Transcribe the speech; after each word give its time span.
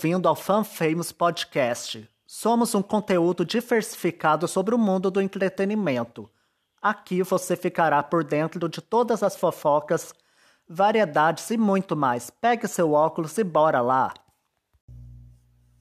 Bem-vindo 0.00 0.28
ao 0.28 0.36
Fan 0.36 0.62
Famous 0.62 1.10
Podcast. 1.10 2.08
Somos 2.24 2.72
um 2.72 2.80
conteúdo 2.80 3.44
diversificado 3.44 4.46
sobre 4.46 4.72
o 4.72 4.78
mundo 4.78 5.10
do 5.10 5.20
entretenimento. 5.20 6.30
Aqui 6.80 7.20
você 7.24 7.56
ficará 7.56 8.00
por 8.00 8.22
dentro 8.22 8.68
de 8.68 8.80
todas 8.80 9.24
as 9.24 9.34
fofocas, 9.34 10.14
variedades 10.68 11.50
e 11.50 11.58
muito 11.58 11.96
mais. 11.96 12.30
Pegue 12.30 12.68
seu 12.68 12.92
óculos 12.92 13.36
e 13.38 13.42
bora 13.42 13.80
lá! 13.80 14.14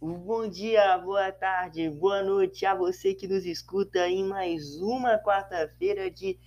Bom 0.02 0.50
dia, 0.50 0.98
boa 0.98 1.32
tarde, 1.32 1.88
boa 1.88 2.24
noite 2.24 2.66
a 2.66 2.74
você 2.74 3.14
que 3.14 3.28
nos 3.28 3.46
escuta 3.46 4.08
em 4.10 4.24
mais 4.24 4.82
uma 4.82 5.20
quarta-feira 5.20 6.10
de 6.10 6.40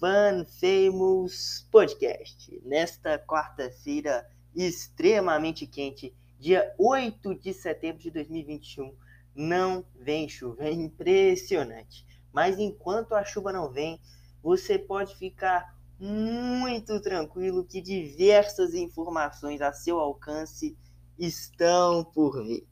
Fan 0.00 0.44
Famous 0.60 1.68
Podcast. 1.70 2.60
Nesta 2.64 3.20
quarta-feira 3.20 4.28
extremamente 4.52 5.64
quente, 5.64 6.12
dia 6.44 6.74
8 6.76 7.36
de 7.36 7.54
setembro 7.54 8.02
de 8.02 8.10
2021, 8.10 8.94
não 9.34 9.82
vem 9.94 10.28
chuva, 10.28 10.64
é 10.64 10.70
impressionante. 10.70 12.06
Mas 12.30 12.58
enquanto 12.58 13.14
a 13.14 13.24
chuva 13.24 13.50
não 13.50 13.72
vem, 13.72 13.98
você 14.42 14.78
pode 14.78 15.16
ficar 15.16 15.74
muito 15.98 17.00
tranquilo 17.00 17.64
que 17.64 17.80
diversas 17.80 18.74
informações 18.74 19.62
a 19.62 19.72
seu 19.72 19.98
alcance 19.98 20.76
estão 21.18 22.04
por 22.04 22.44
vir. 22.44 22.68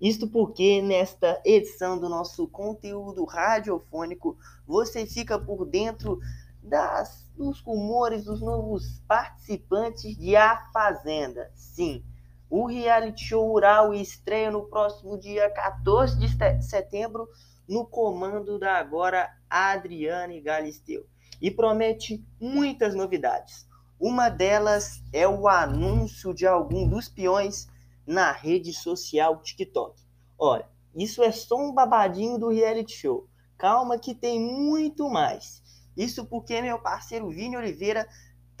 Isto 0.00 0.26
porque 0.26 0.80
nesta 0.80 1.42
edição 1.44 2.00
do 2.00 2.08
nosso 2.08 2.48
conteúdo 2.48 3.26
radiofônico 3.26 4.38
você 4.66 5.04
fica 5.04 5.38
por 5.38 5.66
dentro 5.66 6.18
das, 6.62 7.30
dos 7.36 7.60
rumores 7.60 8.24
dos 8.24 8.40
novos 8.40 9.02
participantes 9.06 10.16
de 10.16 10.36
A 10.36 10.70
Fazenda. 10.72 11.50
Sim, 11.54 12.02
o 12.50 12.66
reality 12.66 13.26
show 13.26 13.46
rural 13.46 13.94
estreia 13.94 14.50
no 14.50 14.66
próximo 14.68 15.16
dia 15.16 15.48
14 15.50 16.18
de 16.18 16.62
setembro 16.62 17.28
no 17.68 17.86
comando 17.86 18.58
da 18.58 18.74
agora 18.74 19.30
Adriane 19.48 20.40
Galisteu 20.40 21.06
e 21.40 21.50
promete 21.50 22.22
muitas 22.40 22.94
novidades. 22.94 23.68
Uma 24.00 24.28
delas 24.28 25.00
é 25.12 25.28
o 25.28 25.46
anúncio 25.46 26.34
de 26.34 26.46
algum 26.46 26.88
dos 26.88 27.08
peões 27.08 27.68
na 28.04 28.32
rede 28.32 28.72
social 28.72 29.40
TikTok. 29.40 30.02
Olha, 30.36 30.68
isso 30.94 31.22
é 31.22 31.30
só 31.30 31.56
um 31.56 31.72
babadinho 31.72 32.36
do 32.36 32.48
reality 32.48 32.96
show. 32.96 33.28
Calma 33.56 33.98
que 33.98 34.14
tem 34.14 34.40
muito 34.40 35.08
mais. 35.08 35.62
Isso 35.96 36.24
porque 36.24 36.60
meu 36.60 36.78
parceiro 36.78 37.28
Vini 37.28 37.56
Oliveira 37.56 38.08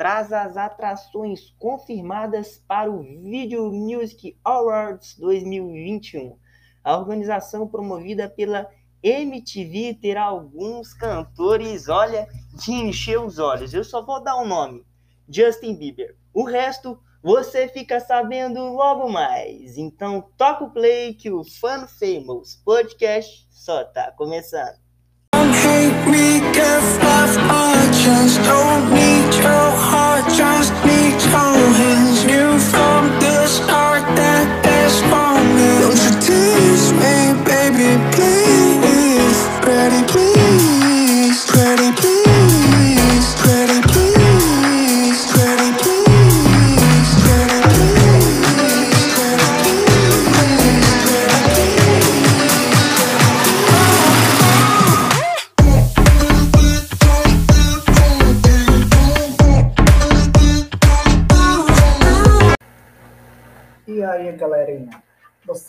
traz 0.00 0.32
as 0.32 0.56
atrações 0.56 1.54
confirmadas 1.58 2.64
para 2.66 2.90
o 2.90 3.02
Video 3.02 3.70
Music 3.70 4.34
Awards 4.42 5.14
2021. 5.18 6.38
A 6.82 6.96
organização 6.96 7.68
promovida 7.68 8.26
pela 8.26 8.66
MTV 9.02 9.98
terá 10.00 10.22
alguns 10.22 10.94
cantores, 10.94 11.90
olha, 11.90 12.26
de 12.54 12.72
encher 12.72 13.20
os 13.20 13.38
olhos. 13.38 13.74
Eu 13.74 13.84
só 13.84 14.00
vou 14.00 14.24
dar 14.24 14.38
um 14.38 14.48
nome: 14.48 14.82
Justin 15.28 15.74
Bieber. 15.74 16.16
O 16.32 16.44
resto 16.44 16.98
você 17.22 17.68
fica 17.68 18.00
sabendo 18.00 18.58
logo 18.72 19.06
mais. 19.06 19.76
Então 19.76 20.30
toca 20.38 20.64
o 20.64 20.70
play 20.70 21.12
que 21.12 21.30
o 21.30 21.44
Fun 21.44 21.86
Famous 21.86 22.56
Podcast 22.64 23.46
só 23.50 23.84
tá 23.84 24.10
começando. 24.12 24.80
hate 25.34 26.10
me, 26.10 26.40
give 26.54 27.00
Don't 28.44 28.92
need 28.94 29.34
your 29.42 29.89
emotions 30.40 30.79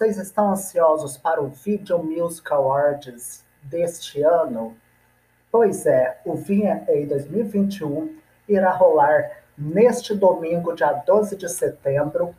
Vocês 0.01 0.17
estão 0.17 0.49
ansiosos 0.49 1.15
para 1.15 1.39
o 1.39 1.49
Video 1.49 2.03
Music 2.03 2.51
Awards 2.51 3.45
deste 3.61 4.23
ano? 4.23 4.75
Pois 5.51 5.85
é, 5.85 6.19
o 6.25 6.33
VMA 6.33 7.05
2021 7.07 8.17
irá 8.49 8.71
rolar 8.71 9.43
neste 9.55 10.15
domingo, 10.15 10.73
dia 10.73 10.91
12 10.91 11.35
de 11.35 11.47
setembro, 11.47 12.33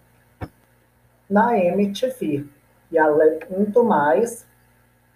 na 1.30 1.56
MTV. 1.56 2.48
E 2.90 2.98
além 2.98 3.38
do 3.68 3.84
mais, 3.84 4.44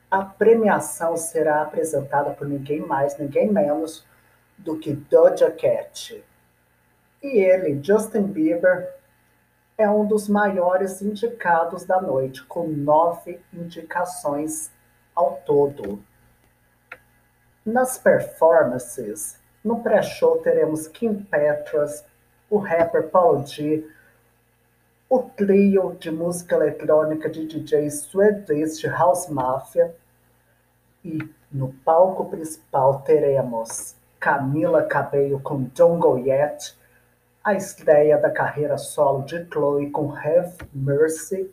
a 0.09 0.25
premiação 0.25 1.17
será 1.17 1.63
apresentada 1.63 2.31
por 2.31 2.47
ninguém 2.47 2.79
mais, 2.79 3.19
ninguém 3.19 3.51
menos 3.51 4.07
do 4.57 4.79
que 4.79 4.93
Doja 4.93 5.51
Cat. 5.51 6.25
E 7.21 7.39
ele, 7.41 7.83
Justin 7.83 8.23
Bieber, 8.23 8.95
é 9.79 9.89
um 9.89 10.07
dos 10.07 10.29
maiores 10.29 11.03
indicados 11.03 11.85
da 11.85 12.01
noite, 12.01 12.43
com 12.45 12.67
nove 12.67 13.41
indicações 13.53 14.71
ao 15.15 15.37
todo. 15.45 16.03
Nas 17.65 17.99
performances, 17.99 19.39
no 19.63 19.83
pré-show 19.83 20.39
teremos 20.39 20.89
Kim 20.89 21.23
Petras, 21.23 22.05
o 22.49 22.59
rapper 22.59 23.09
Paul 23.09 23.45
G, 23.45 23.87
o 25.09 25.23
trio 25.23 25.97
de 25.99 26.11
música 26.11 26.57
eletrônica 26.57 27.29
de 27.29 27.47
DJs 27.47 28.01
suedês 28.01 28.79
de 28.79 28.89
House 28.89 29.29
Mafia 29.29 29.95
e 31.05 31.19
no 31.53 31.73
palco 31.85 32.25
principal 32.25 33.01
teremos 33.03 33.95
Camila 34.19 34.83
Cabello 34.83 35.39
com 35.41 35.69
Go 35.99 36.19
Yet, 36.19 36.77
a 37.47 37.55
estreia 37.55 38.19
da 38.19 38.29
carreira 38.29 38.77
solo 38.77 39.23
de 39.23 39.47
Chloe 39.47 39.89
com 39.93 40.13
Have 40.13 40.57
Mercy, 40.75 41.49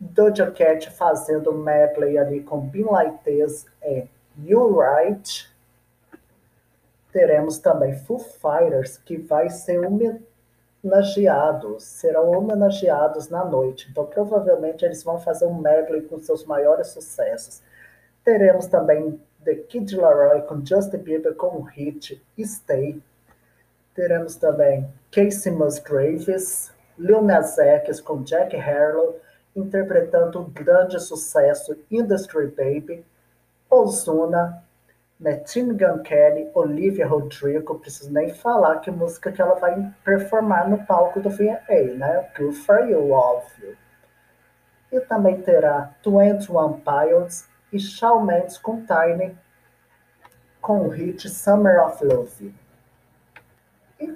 Doja 0.00 0.50
Cat 0.50 0.90
fazendo 0.90 1.52
medley 1.52 2.18
ali 2.18 2.42
com 2.42 2.58
Bin 2.58 2.82
Laitez 2.82 3.64
e 3.80 4.08
You 4.44 4.76
Right. 4.76 5.48
Teremos 7.12 7.60
também 7.60 7.94
Foo 7.94 8.18
Fighters, 8.18 8.98
que 8.98 9.18
vai 9.18 9.48
ser 9.50 9.78
homenageados, 10.82 11.84
serão 11.84 12.32
homenageados 12.32 13.28
na 13.28 13.44
noite. 13.44 13.86
Então, 13.88 14.06
provavelmente, 14.06 14.84
eles 14.84 15.04
vão 15.04 15.20
fazer 15.20 15.46
um 15.46 15.54
medley 15.54 16.02
com 16.02 16.18
seus 16.18 16.44
maiores 16.44 16.88
sucessos. 16.88 17.62
Teremos 18.24 18.66
também 18.66 19.20
The 19.44 19.54
Kid 19.54 19.94
Laroi 19.94 20.42
com 20.42 20.66
Justin 20.66 20.98
Bieber 20.98 21.36
com 21.36 21.58
o 21.58 21.62
hit 21.62 22.20
Stay. 22.36 23.00
Teremos 23.94 24.36
também 24.36 24.88
Casey 25.10 25.52
Musgraves, 25.52 26.72
Lil 26.98 27.22
Nas 27.22 27.58
X 27.58 28.00
com 28.00 28.22
Jack 28.22 28.56
Harlow, 28.56 29.20
interpretando 29.54 30.40
o 30.40 30.44
grande 30.44 31.00
sucesso 31.00 31.76
Industry 31.90 32.46
Baby, 32.46 33.04
Ozuna, 33.68 34.62
Machine 35.18 35.74
Gun 35.74 36.02
Kelly, 36.02 36.50
Olivia 36.54 37.06
Rodrigo, 37.06 37.78
preciso 37.78 38.10
nem 38.12 38.32
falar 38.32 38.78
que 38.78 38.90
música 38.90 39.30
que 39.30 39.42
ela 39.42 39.54
vai 39.56 39.92
performar 40.02 40.68
no 40.68 40.78
palco 40.86 41.20
do 41.20 41.28
VMA, 41.28 41.94
né? 41.96 42.30
Good 42.38 42.56
for 42.56 42.88
you, 42.88 43.10
óbvio. 43.10 43.76
E 44.90 44.98
também 45.00 45.42
terá 45.42 45.94
21 46.04 46.80
Pilots 46.80 47.46
e 47.72 47.78
Shawn 47.78 48.24
Mendes 48.24 48.56
com 48.56 48.84
Tiny, 48.86 49.36
com 50.60 50.86
o 50.86 50.88
hit 50.88 51.28
Summer 51.28 51.84
of 51.84 52.04
Love. 52.04 52.59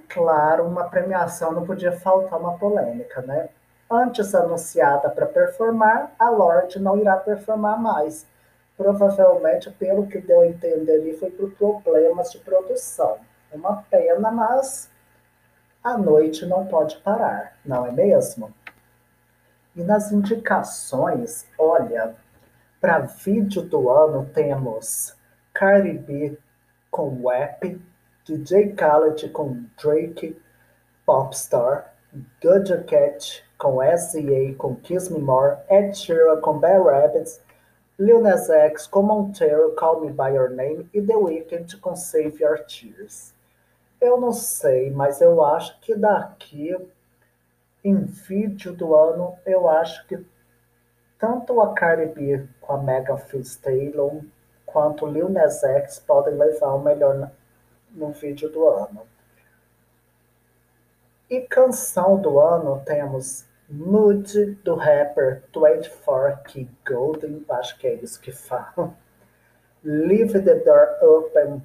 Claro, 0.08 0.66
uma 0.66 0.88
premiação 0.88 1.52
não 1.52 1.66
podia 1.66 1.92
faltar 1.92 2.38
uma 2.38 2.58
polêmica, 2.58 3.22
né? 3.22 3.48
Antes 3.90 4.34
anunciada 4.34 5.10
para 5.10 5.26
performar, 5.26 6.12
a 6.18 6.30
Lorde 6.30 6.78
não 6.78 6.96
irá 6.98 7.16
performar 7.16 7.80
mais. 7.80 8.26
Provavelmente, 8.76 9.70
pelo 9.70 10.06
que 10.06 10.20
deu 10.20 10.40
a 10.40 10.46
entender 10.46 11.16
foi 11.18 11.30
por 11.30 11.50
problemas 11.52 12.32
de 12.32 12.38
produção. 12.38 13.18
Uma 13.52 13.84
pena, 13.88 14.30
mas 14.30 14.90
a 15.82 15.96
noite 15.96 16.44
não 16.46 16.66
pode 16.66 16.96
parar, 16.96 17.56
não 17.64 17.86
é 17.86 17.92
mesmo? 17.92 18.52
E 19.76 19.82
nas 19.82 20.10
indicações, 20.10 21.46
olha, 21.58 22.14
para 22.80 22.98
vídeo 23.00 23.62
do 23.62 23.88
ano 23.90 24.28
temos 24.32 25.16
Cardi 25.52 25.92
B 25.92 26.38
com 26.90 27.22
Wap, 27.22 27.80
DJ 28.24 28.72
Khaled 28.74 29.28
com 29.30 29.66
Drake, 29.76 30.40
Popstar, 31.04 31.94
Doja 32.40 32.82
Cat 32.84 33.44
com 33.58 33.82
S.E.A. 33.82 34.54
com 34.56 34.76
Kiss 34.76 35.12
Me 35.12 35.20
More, 35.20 35.58
Ed 35.68 35.94
Sheeran 35.94 36.40
com 36.40 36.58
Bad 36.58 36.82
Rabbits, 36.82 37.42
Lil 37.98 38.22
Nas 38.22 38.48
X 38.48 38.86
com 38.86 39.02
Montero, 39.02 39.74
Call 39.74 40.00
Me 40.00 40.10
By 40.10 40.36
Your 40.36 40.48
Name 40.48 40.88
e 40.94 41.02
The 41.02 41.16
Weeknd 41.16 41.76
com 41.76 41.94
Save 41.94 42.42
Your 42.42 42.64
Tears. 42.64 43.34
Eu 44.00 44.18
não 44.18 44.32
sei, 44.32 44.90
mas 44.90 45.20
eu 45.20 45.44
acho 45.44 45.78
que 45.80 45.94
daqui 45.94 46.74
em 47.84 48.04
vídeo 48.04 48.72
do 48.72 48.94
ano, 48.94 49.34
eu 49.44 49.68
acho 49.68 50.06
que 50.06 50.24
tanto 51.18 51.60
a 51.60 51.74
Cardi 51.74 52.06
B 52.06 52.48
com 52.62 52.72
a 52.72 52.82
Megan 52.82 53.16
Thee 53.16 53.40
Stallion 53.40 54.22
quanto 54.64 55.06
Lil 55.06 55.28
Nas 55.28 55.62
X 55.62 55.98
podem 55.98 56.34
levar 56.34 56.72
o 56.72 56.82
melhor 56.82 57.30
no 57.94 58.12
vídeo 58.12 58.50
do 58.50 58.68
ano. 58.68 59.06
E 61.30 61.40
canção 61.40 62.20
do 62.20 62.38
ano 62.38 62.82
temos 62.84 63.46
Mood 63.68 64.58
do 64.62 64.74
rapper 64.74 65.42
24K 65.52 66.68
Golden, 66.86 67.44
acho 67.48 67.78
que 67.78 67.86
é 67.86 67.94
isso 67.94 68.20
que 68.20 68.30
fala. 68.30 68.94
Leave 69.82 70.42
the 70.42 70.54
Door 70.56 70.98
Open 71.02 71.62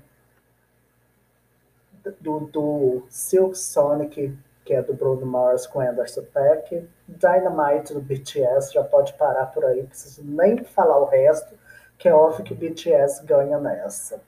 do, 2.22 2.40
do 2.40 3.04
Silk 3.10 3.58
Sonic, 3.58 4.38
que 4.64 4.74
é 4.74 4.82
do 4.82 4.94
Bruno 4.94 5.26
Mars 5.26 5.68
com 5.68 5.82
Anderson 5.82 6.24
Peck. 6.34 6.88
Dynamite 7.08 7.94
do 7.94 8.00
BTS, 8.00 8.74
já 8.74 8.84
pode 8.84 9.14
parar 9.14 9.48
por 9.48 9.66
aí, 9.66 9.84
preciso 9.84 10.24
nem 10.24 10.64
falar 10.64 11.00
o 11.00 11.06
resto, 11.06 11.54
que 11.98 12.08
é 12.08 12.14
óbvio 12.14 12.46
que 12.46 12.54
o 12.54 12.56
BTS 12.56 13.26
ganha 13.26 13.60
nessa. 13.60 14.22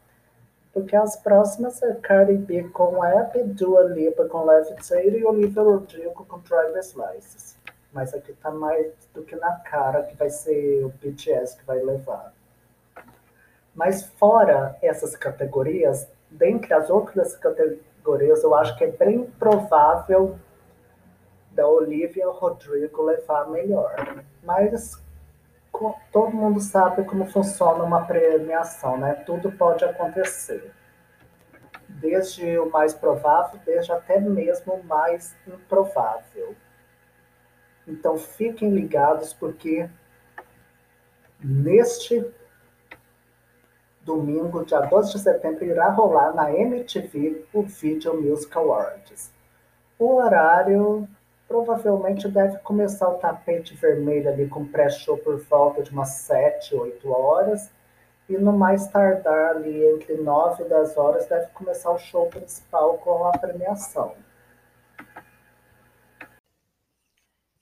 Porque 0.73 0.95
as 0.95 1.17
próximas 1.17 1.81
é 1.83 1.93
Cardi 1.95 2.63
com 2.69 3.03
App, 3.03 3.43
Dua 3.43 3.83
Lipa 3.83 4.25
com 4.25 4.45
Levitator 4.45 5.13
e 5.13 5.25
Olivia 5.25 5.61
Rodrigo 5.61 6.25
com 6.25 6.39
Driver's 6.39 6.93
License. 6.93 7.57
Mas 7.91 8.13
aqui 8.13 8.31
tá 8.33 8.49
mais 8.49 8.93
do 9.13 9.21
que 9.23 9.35
na 9.35 9.51
cara 9.59 10.03
que 10.03 10.15
vai 10.15 10.29
ser 10.29 10.85
o 10.85 10.89
BTS 10.89 11.57
que 11.57 11.65
vai 11.65 11.79
levar. 11.79 12.33
Mas 13.75 14.03
fora 14.03 14.77
essas 14.81 15.15
categorias, 15.15 16.07
dentre 16.29 16.73
as 16.73 16.89
outras 16.89 17.35
categorias, 17.35 18.43
eu 18.43 18.55
acho 18.55 18.77
que 18.77 18.85
é 18.85 18.91
bem 18.91 19.25
provável 19.25 20.37
da 21.51 21.67
Olivia 21.67 22.29
Rodrigo 22.29 23.03
levar 23.03 23.49
melhor. 23.49 24.23
Mas 24.43 25.00
todo 26.11 26.35
mundo 26.35 26.59
sabe 26.59 27.03
como 27.05 27.25
funciona 27.25 27.83
uma 27.83 28.05
premiação, 28.05 28.97
né? 28.97 29.13
Tudo 29.25 29.51
pode 29.51 29.83
acontecer. 29.83 30.71
Desde 31.87 32.57
o 32.59 32.69
mais 32.69 32.93
provável, 32.93 33.59
desde 33.65 33.91
até 33.91 34.19
mesmo 34.19 34.73
o 34.73 34.83
mais 34.83 35.35
improvável. 35.47 36.55
Então 37.87 38.17
fiquem 38.17 38.69
ligados 38.69 39.33
porque 39.33 39.89
neste 41.39 42.25
domingo, 44.03 44.65
dia 44.65 44.81
12 44.81 45.13
de 45.13 45.19
setembro, 45.19 45.65
irá 45.65 45.89
rolar 45.89 46.33
na 46.33 46.51
MTV 46.51 47.45
o 47.53 47.63
Video 47.63 48.19
Music 48.19 48.55
Awards. 48.57 49.31
O 49.97 50.15
horário 50.15 51.07
provavelmente 51.51 52.29
deve 52.29 52.59
começar 52.59 53.09
o 53.09 53.15
tapete 53.15 53.75
vermelho 53.75 54.29
ali 54.29 54.47
com 54.47 54.65
pré-show 54.65 55.17
por 55.17 55.37
volta 55.37 55.83
de 55.83 55.91
umas 55.91 56.11
7, 56.11 56.73
8 56.73 57.11
horas. 57.11 57.69
E 58.29 58.37
no 58.37 58.53
mais 58.53 58.87
tardar 58.87 59.57
ali 59.57 59.85
entre 59.85 60.15
9 60.15 60.63
e 60.63 60.69
10 60.69 60.95
horas 60.95 61.27
deve 61.27 61.47
começar 61.47 61.91
o 61.91 61.99
show 61.99 62.27
principal 62.27 62.97
com 62.99 63.25
a 63.25 63.31
premiação. 63.37 64.15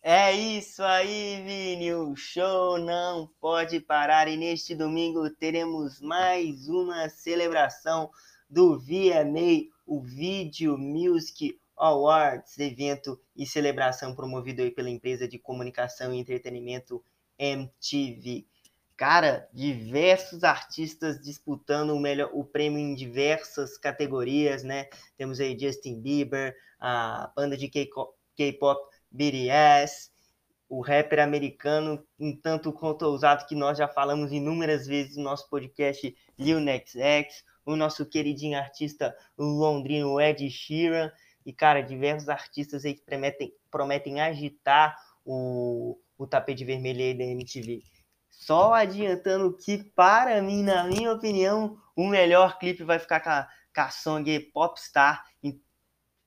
É 0.03 0.31
isso 0.33 0.83
aí, 0.83 1.41
Vini. 1.43 1.91
O 1.95 2.15
show 2.15 2.77
não 2.77 3.27
pode 3.41 3.79
parar. 3.79 4.27
E 4.27 4.37
neste 4.37 4.75
domingo 4.75 5.27
teremos 5.31 5.99
mais 5.99 6.69
uma 6.69 7.09
celebração 7.09 8.11
do 8.47 8.77
VMA, 8.77 9.67
o 9.85 9.99
Video 9.99 10.77
Music 10.77 11.59
Awards, 11.79 12.59
evento 12.59 13.19
e 13.35 13.45
celebração 13.45 14.13
promovido 14.13 14.69
pela 14.71 14.89
empresa 14.89 15.27
de 15.27 15.39
comunicação 15.39 16.13
e 16.13 16.19
entretenimento 16.19 17.03
MTV. 17.37 18.45
Cara, 18.97 19.47
diversos 19.53 20.43
artistas 20.43 21.21
disputando 21.21 21.91
o 21.91 21.99
melhor 21.99 22.29
o 22.33 22.43
prêmio 22.43 22.79
em 22.79 22.93
diversas 22.93 23.77
categorias, 23.77 24.61
né? 24.61 24.87
Temos 25.17 25.39
aí 25.39 25.57
Justin 25.57 26.01
Bieber, 26.01 26.53
a 26.77 27.31
banda 27.33 27.55
de 27.55 27.69
K-pop 27.69 28.89
BTS, 29.09 30.11
o 30.67 30.81
rapper 30.81 31.21
americano, 31.21 32.05
um 32.19 32.35
tanto 32.35 32.73
quanto 32.73 33.03
ousado 33.03 33.45
que 33.47 33.55
nós 33.55 33.77
já 33.77 33.87
falamos 33.87 34.31
inúmeras 34.31 34.85
vezes 34.85 35.15
no 35.15 35.23
nosso 35.23 35.49
podcast 35.49 36.15
Lil 36.37 36.59
Nas 36.59 36.95
X, 36.95 37.43
o 37.65 37.75
nosso 37.75 38.05
queridinho 38.05 38.57
artista 38.57 39.15
londrino 39.37 40.19
Ed 40.19 40.47
Sheeran, 40.49 41.11
e, 41.49 41.53
cara, 41.53 41.81
diversos 41.81 42.29
artistas 42.29 42.85
aí 42.85 42.93
que 42.93 43.01
prometem, 43.01 43.51
prometem 43.71 44.21
agitar 44.21 44.95
o, 45.25 45.99
o 46.15 46.27
tapete 46.27 46.63
vermelho 46.63 47.01
aí 47.01 47.17
da 47.17 47.23
MTV. 47.23 47.81
Só 48.29 48.71
adiantando 48.71 49.57
que, 49.57 49.83
para 49.95 50.39
mim, 50.43 50.61
na 50.61 50.83
minha 50.83 51.11
opinião, 51.11 51.75
o 51.95 52.07
melhor 52.07 52.59
clipe 52.59 52.83
vai 52.83 52.99
ficar 52.99 53.19
com 53.19 53.31
a, 53.31 53.47
com 53.73 53.81
a 53.81 53.89
song 53.89 54.39
Popstar, 54.53 55.25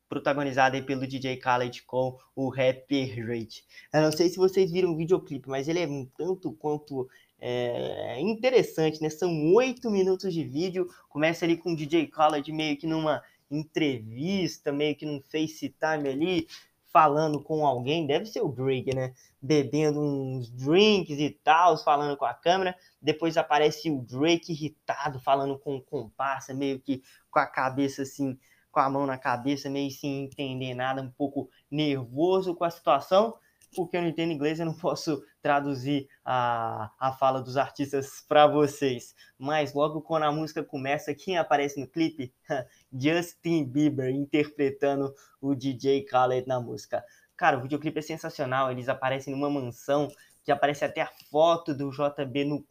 protagonizada 0.08 0.76
aí 0.76 0.82
pelo 0.82 1.06
DJ 1.06 1.36
Khaled 1.36 1.84
com 1.84 2.18
o 2.34 2.48
rapper 2.48 3.24
Rage. 3.24 3.62
Eu 3.94 4.02
não 4.02 4.10
sei 4.10 4.28
se 4.28 4.38
vocês 4.38 4.72
viram 4.72 4.90
o 4.90 4.96
videoclipe, 4.96 5.48
mas 5.48 5.68
ele 5.68 5.78
é 5.78 5.86
um 5.86 6.04
tanto 6.18 6.52
quanto 6.52 7.08
é, 7.38 8.20
interessante, 8.20 9.00
né? 9.00 9.08
São 9.08 9.54
oito 9.54 9.88
minutos 9.88 10.34
de 10.34 10.42
vídeo, 10.42 10.88
começa 11.08 11.44
ali 11.44 11.56
com 11.56 11.72
o 11.72 11.76
DJ 11.76 12.08
Khaled 12.08 12.52
meio 12.52 12.76
que 12.76 12.88
numa 12.88 13.22
entrevista, 13.54 14.72
meio 14.72 14.96
que 14.96 15.06
num 15.06 15.20
FaceTime 15.20 16.08
ali, 16.08 16.48
falando 16.92 17.42
com 17.42 17.66
alguém, 17.66 18.06
deve 18.06 18.26
ser 18.26 18.42
o 18.42 18.48
Drake, 18.48 18.94
né? 18.94 19.14
Bebendo 19.40 20.00
uns 20.00 20.50
drinks 20.50 21.18
e 21.18 21.30
tal, 21.30 21.76
falando 21.78 22.16
com 22.16 22.24
a 22.24 22.34
câmera. 22.34 22.76
Depois 23.00 23.36
aparece 23.36 23.90
o 23.90 24.02
Drake 24.02 24.52
irritado, 24.52 25.18
falando 25.20 25.58
com 25.58 25.76
o 25.76 25.82
comparsa, 25.82 26.52
meio 26.52 26.78
que 26.80 27.02
com 27.30 27.38
a 27.38 27.46
cabeça 27.46 28.02
assim, 28.02 28.38
com 28.70 28.80
a 28.80 28.90
mão 28.90 29.06
na 29.06 29.16
cabeça, 29.16 29.70
meio 29.70 29.90
sem 29.90 30.24
entender 30.24 30.74
nada, 30.74 31.02
um 31.02 31.10
pouco 31.10 31.48
nervoso 31.70 32.54
com 32.54 32.64
a 32.64 32.70
situação 32.70 33.34
porque 33.74 33.96
eu 33.96 34.02
não 34.02 34.08
entendo 34.08 34.32
inglês, 34.32 34.60
eu 34.60 34.66
não 34.66 34.74
posso 34.74 35.22
traduzir 35.40 36.08
a, 36.24 36.90
a 36.98 37.12
fala 37.12 37.40
dos 37.40 37.56
artistas 37.56 38.24
para 38.28 38.46
vocês. 38.46 39.14
Mas 39.38 39.74
logo 39.74 40.02
quando 40.02 40.24
a 40.24 40.32
música 40.32 40.62
começa, 40.62 41.14
quem 41.14 41.38
aparece 41.38 41.80
no 41.80 41.88
clipe? 41.88 42.32
Justin 42.92 43.64
Bieber 43.64 44.10
interpretando 44.10 45.14
o 45.40 45.54
DJ 45.54 46.04
Khaled 46.04 46.46
na 46.46 46.60
música. 46.60 47.04
Cara, 47.36 47.58
o 47.58 47.62
videoclipe 47.62 47.98
é 47.98 48.02
sensacional, 48.02 48.70
eles 48.70 48.88
aparecem 48.88 49.34
numa 49.34 49.50
mansão 49.50 50.08
que 50.44 50.52
aparece 50.52 50.84
até 50.84 51.00
a 51.00 51.10
foto 51.30 51.74
do 51.74 51.90
JB 51.90 52.44
no 52.44 52.66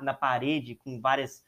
na 0.00 0.14
parede 0.14 0.76
com 0.76 1.00
várias 1.00 1.44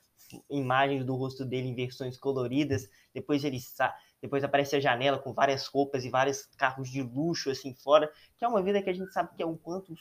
imagens 0.51 1.05
do 1.05 1.15
rosto 1.15 1.45
dele 1.45 1.69
em 1.69 1.75
versões 1.75 2.19
coloridas. 2.19 2.89
Depois 3.15 3.45
ele 3.45 3.61
sai 3.61 3.93
depois 4.21 4.43
aparece 4.45 4.77
a 4.77 4.81
janela 4.81 5.19
com 5.19 5.33
várias 5.33 5.67
roupas 5.67 6.05
e 6.05 6.11
vários 6.11 6.43
carros 6.57 6.91
de 6.91 7.03
luxo 7.03 7.51
assim 7.51 7.75
fora, 7.75 8.11
que 8.37 8.45
é 8.45 8.49
uma 8.49 8.63
vida 8.63 8.83
que 8.83 8.91
a 8.91 8.93
gente 8.93 9.13
sabe 9.13 9.35
que 9.37 9.43
é 9.43 9.47
um 9.47 9.57
quanto 9.57 9.95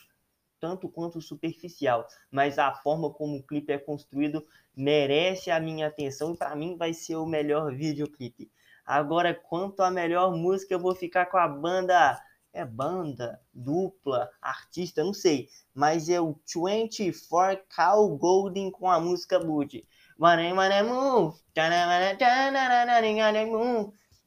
tanto 0.60 0.90
quanto 0.90 1.22
superficial, 1.22 2.08
mas 2.32 2.58
a 2.58 2.74
forma 2.74 3.12
como 3.12 3.38
o 3.38 3.44
clipe 3.44 3.72
é 3.72 3.78
construído 3.78 4.44
merece 4.76 5.52
a 5.52 5.60
minha 5.60 5.86
atenção 5.86 6.34
e 6.34 6.38
para 6.38 6.56
mim 6.56 6.76
vai 6.76 6.94
ser 6.94 7.16
o 7.16 7.28
melhor 7.28 7.72
videoclipe. 7.76 8.52
Agora, 8.84 9.36
quanto 9.36 9.82
à 9.82 9.92
melhor 9.92 10.36
música, 10.36 10.74
eu 10.74 10.80
vou 10.80 10.96
ficar 10.96 11.28
com 11.28 11.38
a 11.38 11.48
banda 11.48 12.20
é 12.58 12.66
banda, 12.66 13.40
dupla, 13.54 14.30
artista, 14.42 15.04
não 15.04 15.14
sei, 15.14 15.48
mas 15.76 16.10
é 16.10 16.20
o 16.20 16.36
24 16.52 17.64
Cal 17.70 18.18
Golden 18.18 18.72
com 18.72 18.90
a 18.90 19.00
música 19.00 19.40
Booty. 19.40 19.88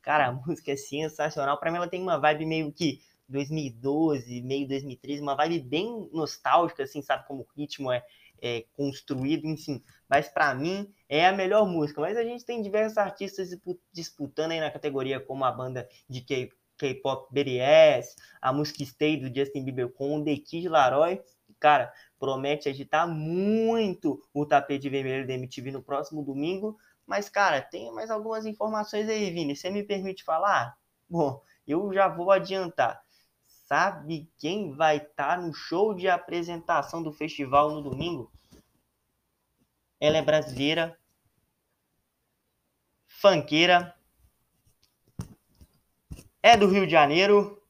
Cara, 0.03 0.29
a 0.29 0.33
música 0.33 0.73
é 0.73 0.77
sensacional. 0.77 1.59
Para 1.59 1.71
mim, 1.71 1.79
ela 1.79 1.89
tem 1.89 2.03
uma 2.03 2.19
vibe 2.19 2.47
meio 2.47 2.73
que 2.73 3.01
2012, 3.29 4.43
meio 4.43 4.67
2013, 4.67 5.23
uma 5.23 5.37
vibe 5.37 5.61
bem 5.61 6.09
nostálgica, 6.13 6.83
assim, 6.83 7.01
sabe? 7.01 7.27
Como 7.27 7.43
o 7.43 7.47
ritmo 7.57 7.93
é, 7.93 8.05
é 8.43 8.65
construído, 8.73 9.47
enfim. 9.47 9.83
Mas 10.09 10.29
para 10.29 10.55
mim 10.55 10.93
é 11.09 11.27
a 11.27 11.33
melhor 11.33 11.67
música. 11.67 12.01
Mas 12.01 12.17
a 12.17 12.25
gente 12.25 12.45
tem 12.45 12.61
diversos 12.61 12.99
artistas 12.99 13.51
disputando 13.93 14.51
aí 14.53 14.61
na 14.61 14.71
categoria, 14.71 15.21
como 15.21 15.45
a 15.45 15.53
banda 15.53 15.89
de 16.09 16.21
K-pop 16.77 17.33
BTS, 17.33 18.17
a 18.41 18.53
música 18.53 18.85
Stay 18.85 19.17
do 19.17 19.35
Justin 19.35 19.65
Bieber 19.65 19.89
com 19.91 20.17
o 20.17 20.25
The 20.25 20.37
Kid 20.37 20.69
Laroi. 20.69 21.21
Cara, 21.59 21.93
promete 22.19 22.69
agitar 22.69 23.07
muito 23.07 24.21
o 24.33 24.47
tapete 24.47 24.89
vermelho 24.89 25.27
da 25.27 25.35
MTV 25.35 25.71
no 25.71 25.83
próximo 25.83 26.25
domingo. 26.25 26.79
Mas, 27.11 27.29
cara, 27.29 27.61
tem 27.61 27.93
mais 27.93 28.09
algumas 28.09 28.47
informações 28.47 29.09
aí, 29.09 29.33
Vini. 29.33 29.57
Você 29.57 29.69
me 29.69 29.83
permite 29.83 30.23
falar? 30.23 30.79
Bom, 31.09 31.43
eu 31.67 31.93
já 31.93 32.07
vou 32.07 32.31
adiantar. 32.31 33.03
sabe 33.45 34.31
quem 34.39 34.77
vai 34.77 34.99
estar 34.99 35.35
tá 35.35 35.37
no 35.37 35.53
show 35.53 35.93
de 35.93 36.09
apresentação 36.09 37.03
do 37.03 37.13
festival 37.13 37.73
no 37.73 37.83
domingo? 37.83 38.31
Ela 39.99 40.19
é 40.19 40.23
brasileira, 40.23 40.97
fanqueira, 43.09 43.93
é 46.41 46.57
do 46.57 46.69
Rio 46.69 46.87
de 46.87 46.93
Janeiro 46.93 47.61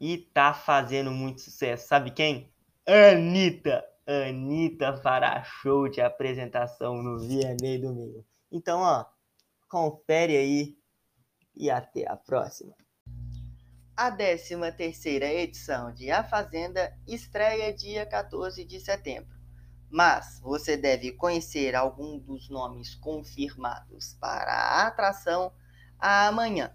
e 0.00 0.16
tá 0.16 0.54
fazendo 0.54 1.10
muito 1.10 1.42
sucesso. 1.42 1.86
Sabe 1.86 2.10
quem? 2.10 2.50
Anitta. 2.86 3.84
Anitta 4.08 4.96
fará 4.96 5.42
show 5.42 5.86
de 5.86 6.00
apresentação 6.00 7.02
no 7.02 7.18
VNA 7.18 7.78
domingo. 7.78 8.24
Então, 8.50 8.80
ó, 8.80 9.04
confere 9.68 10.34
aí 10.34 10.78
e 11.54 11.70
até 11.70 12.08
a 12.08 12.16
próxima. 12.16 12.74
A 13.94 14.10
13 14.10 14.72
terceira 14.74 15.26
edição 15.26 15.92
de 15.92 16.10
A 16.10 16.24
Fazenda 16.24 16.96
estreia 17.06 17.74
dia 17.74 18.06
14 18.06 18.64
de 18.64 18.80
setembro. 18.80 19.36
Mas 19.90 20.40
você 20.40 20.74
deve 20.74 21.12
conhecer 21.12 21.74
algum 21.74 22.18
dos 22.18 22.48
nomes 22.48 22.94
confirmados 22.94 24.16
para 24.18 24.52
a 24.52 24.86
atração 24.86 25.52
amanhã, 25.98 26.74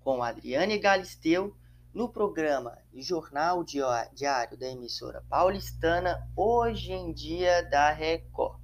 com 0.00 0.22
Adriane 0.22 0.78
Galisteu, 0.78 1.54
no 1.92 2.08
programa 2.08 2.78
Jornal 2.94 3.64
Diário 3.64 4.56
da 4.56 4.68
emissora 4.68 5.24
paulistana 5.28 6.24
Hoje 6.36 6.92
em 6.92 7.12
Dia 7.12 7.62
da 7.68 7.90
Record. 7.90 8.60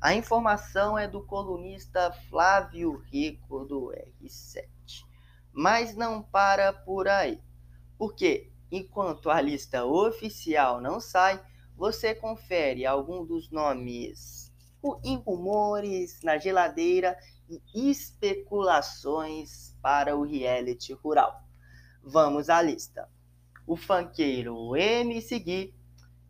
A 0.00 0.14
informação 0.14 0.96
é 0.96 1.08
do 1.08 1.24
colunista 1.26 2.12
Flávio 2.30 2.96
Rico 3.10 3.64
do 3.64 3.92
R7. 4.22 4.68
Mas 5.52 5.96
não 5.96 6.22
para 6.22 6.72
por 6.72 7.08
aí, 7.08 7.42
porque 7.98 8.52
enquanto 8.70 9.30
a 9.30 9.40
lista 9.40 9.84
oficial 9.84 10.80
não 10.80 11.00
sai, 11.00 11.44
você 11.76 12.14
confere 12.14 12.86
algum 12.86 13.24
dos 13.24 13.50
nomes 13.50 14.52
em 15.04 15.16
rumores, 15.16 16.22
na 16.22 16.38
geladeira 16.38 17.18
e 17.74 17.90
especulações 17.90 19.76
para 19.82 20.16
o 20.16 20.22
reality 20.22 20.92
rural. 20.92 21.49
Vamos 22.02 22.48
à 22.48 22.62
lista. 22.62 23.08
O 23.66 23.76
funkeiro 23.76 24.74
MC 24.74 25.38
Gui, 25.38 25.74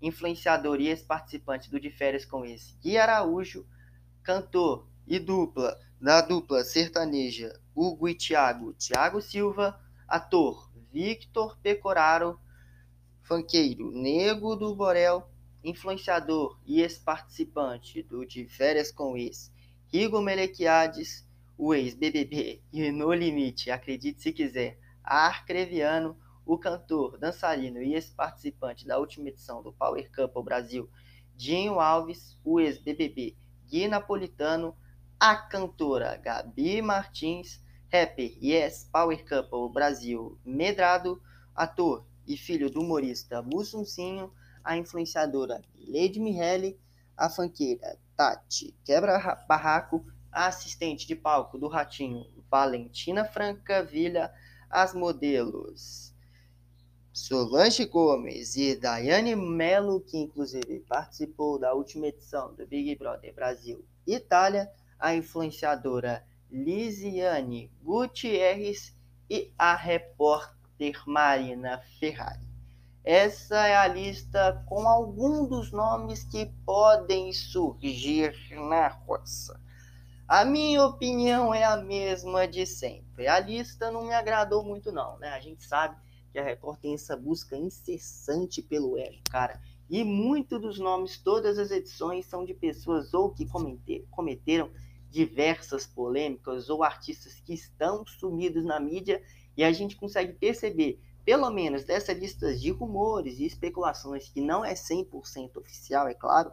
influenciador 0.03 0.81
e 0.81 0.89
ex-participante 0.89 1.71
do 1.71 1.79
De 1.79 1.91
Férias 1.91 2.25
com 2.25 2.45
esse 2.45 2.77
Gui 2.83 2.99
Araújo, 2.99 3.65
cantor 4.23 4.89
e 5.07 5.19
dupla 5.19 5.79
da 6.01 6.21
dupla 6.21 6.65
sertaneja 6.65 7.59
Hugo 7.75 8.09
e 8.09 8.15
Thiago, 8.15 8.73
Thiago 8.75 9.23
Silva, 9.23 9.79
ator 10.09 10.71
Victor 10.93 11.57
Pecoraro, 11.63 12.41
funkeiro 13.23 13.93
Nego 13.93 14.57
do 14.57 14.75
Borel, 14.75 15.31
influenciador 15.63 16.59
e 16.67 16.81
ex-participante 16.81 18.03
do 18.03 18.27
De 18.27 18.45
Férias 18.47 18.91
com 18.91 19.17
Ex, 19.17 19.53
Rigo 19.87 20.21
Melequiades, 20.21 21.25
o 21.57 21.73
ex-BBB 21.73 22.61
e 22.73 22.91
No 22.91 23.13
Limite, 23.13 23.71
acredite 23.71 24.21
se 24.21 24.33
quiser, 24.33 24.80
Arcreviano, 25.11 26.17
o 26.47 26.57
cantor, 26.57 27.19
dançarino 27.19 27.83
e 27.83 27.95
ex-participante 27.95 28.87
da 28.87 28.97
última 28.97 29.29
edição 29.29 29.61
do 29.61 29.73
Power 29.73 30.09
Couple 30.15 30.45
Brasil, 30.45 30.89
Dinho 31.35 31.81
Alves, 31.81 32.39
o 32.45 32.61
ex-BBB 32.61 33.37
Gui 33.67 33.89
Napolitano, 33.89 34.77
a 35.19 35.35
cantora 35.35 36.17
Gabi 36.17 36.81
Martins, 36.81 37.61
rapper 37.93 38.39
e 38.41 38.53
ex-Power 38.53 39.29
Couple 39.29 39.73
Brasil 39.75 40.39
Medrado, 40.45 41.21
ator 41.57 42.07
e 42.25 42.37
filho 42.37 42.71
do 42.71 42.81
humorista 42.81 43.43
Mussuncinho, 43.43 44.33
a 44.63 44.77
influenciadora 44.77 45.61
Lady 45.89 46.21
Michele, 46.21 46.79
a 47.17 47.29
fanqueira 47.29 47.99
Tati 48.17 48.77
Quebra 48.85 49.45
Barraco, 49.49 50.07
a 50.31 50.47
assistente 50.47 51.05
de 51.05 51.17
palco 51.17 51.59
do 51.59 51.67
Ratinho 51.67 52.25
Valentina 52.49 53.25
Franca 53.25 53.83
Vilha, 53.83 54.33
as 54.71 54.95
modelos 54.95 56.15
Solange 57.13 57.85
Gomes 57.85 58.57
e 58.57 58.77
Daiane 58.77 59.35
Mello, 59.35 60.01
que 60.01 60.17
inclusive 60.17 60.81
participou 60.89 61.59
da 61.59 61.75
última 61.75 62.07
edição 62.07 62.55
do 62.55 62.65
Big 62.67 62.95
Brother 62.95 63.35
Brasil 63.35 63.85
Itália, 64.07 64.71
a 64.99 65.15
influenciadora 65.15 66.25
Lisiane 66.51 67.71
Gutierrez 67.83 68.95
e 69.29 69.53
a 69.59 69.75
repórter 69.75 71.03
Marina 71.07 71.83
Ferrari. 71.99 72.49
Essa 73.03 73.67
é 73.67 73.77
a 73.77 73.89
lista 73.89 74.63
com 74.67 74.87
alguns 74.87 75.49
dos 75.49 75.73
nomes 75.73 76.23
que 76.25 76.47
podem 76.65 77.33
surgir 77.33 78.35
na 78.69 78.89
roça. 78.89 79.61
A 80.29 80.45
minha 80.45 80.85
opinião 80.85 81.53
é 81.53 81.65
a 81.65 81.77
mesma 81.77 82.47
de 82.47 82.65
sempre. 82.65 83.10
A 83.27 83.41
lista 83.41 83.91
não 83.91 84.05
me 84.05 84.15
agradou 84.15 84.65
muito 84.65 84.93
não, 84.93 85.19
né? 85.19 85.29
A 85.31 85.41
gente 85.41 85.65
sabe 85.65 85.97
que 86.33 86.39
a 86.39 86.45
Record 86.45 86.79
tem 86.81 86.95
essa 86.95 87.17
busca 87.17 87.57
incessante 87.57 88.63
pelo 88.63 88.99
ego, 88.99 89.19
cara. 89.31 89.61
E 89.89 90.05
muitos 90.05 90.61
dos 90.61 90.79
nomes, 90.79 91.19
todas 91.19 91.59
as 91.59 91.71
edições, 91.71 92.27
são 92.27 92.45
de 92.45 92.55
pessoas 92.55 93.13
ou 93.13 93.31
que 93.31 93.47
cometeram 94.11 94.71
diversas 95.11 95.85
polêmicas 95.85 96.71
ou 96.71 96.85
artistas 96.85 97.41
que 97.41 97.53
estão 97.53 98.07
sumidos 98.07 98.65
na 98.65 98.79
mídia 98.79 99.21
e 99.57 99.65
a 99.65 99.73
gente 99.73 99.97
consegue 99.97 100.33
perceber 100.35 101.01
pelo 101.25 101.51
menos 101.51 101.85
dessa 101.85 102.13
lista 102.13 102.55
de 102.57 102.71
rumores 102.71 103.39
e 103.39 103.45
especulações, 103.45 104.29
que 104.29 104.41
não 104.41 104.65
é 104.65 104.75
100% 104.75 105.57
oficial, 105.57 106.09
é 106.09 106.15
claro, 106.15 106.51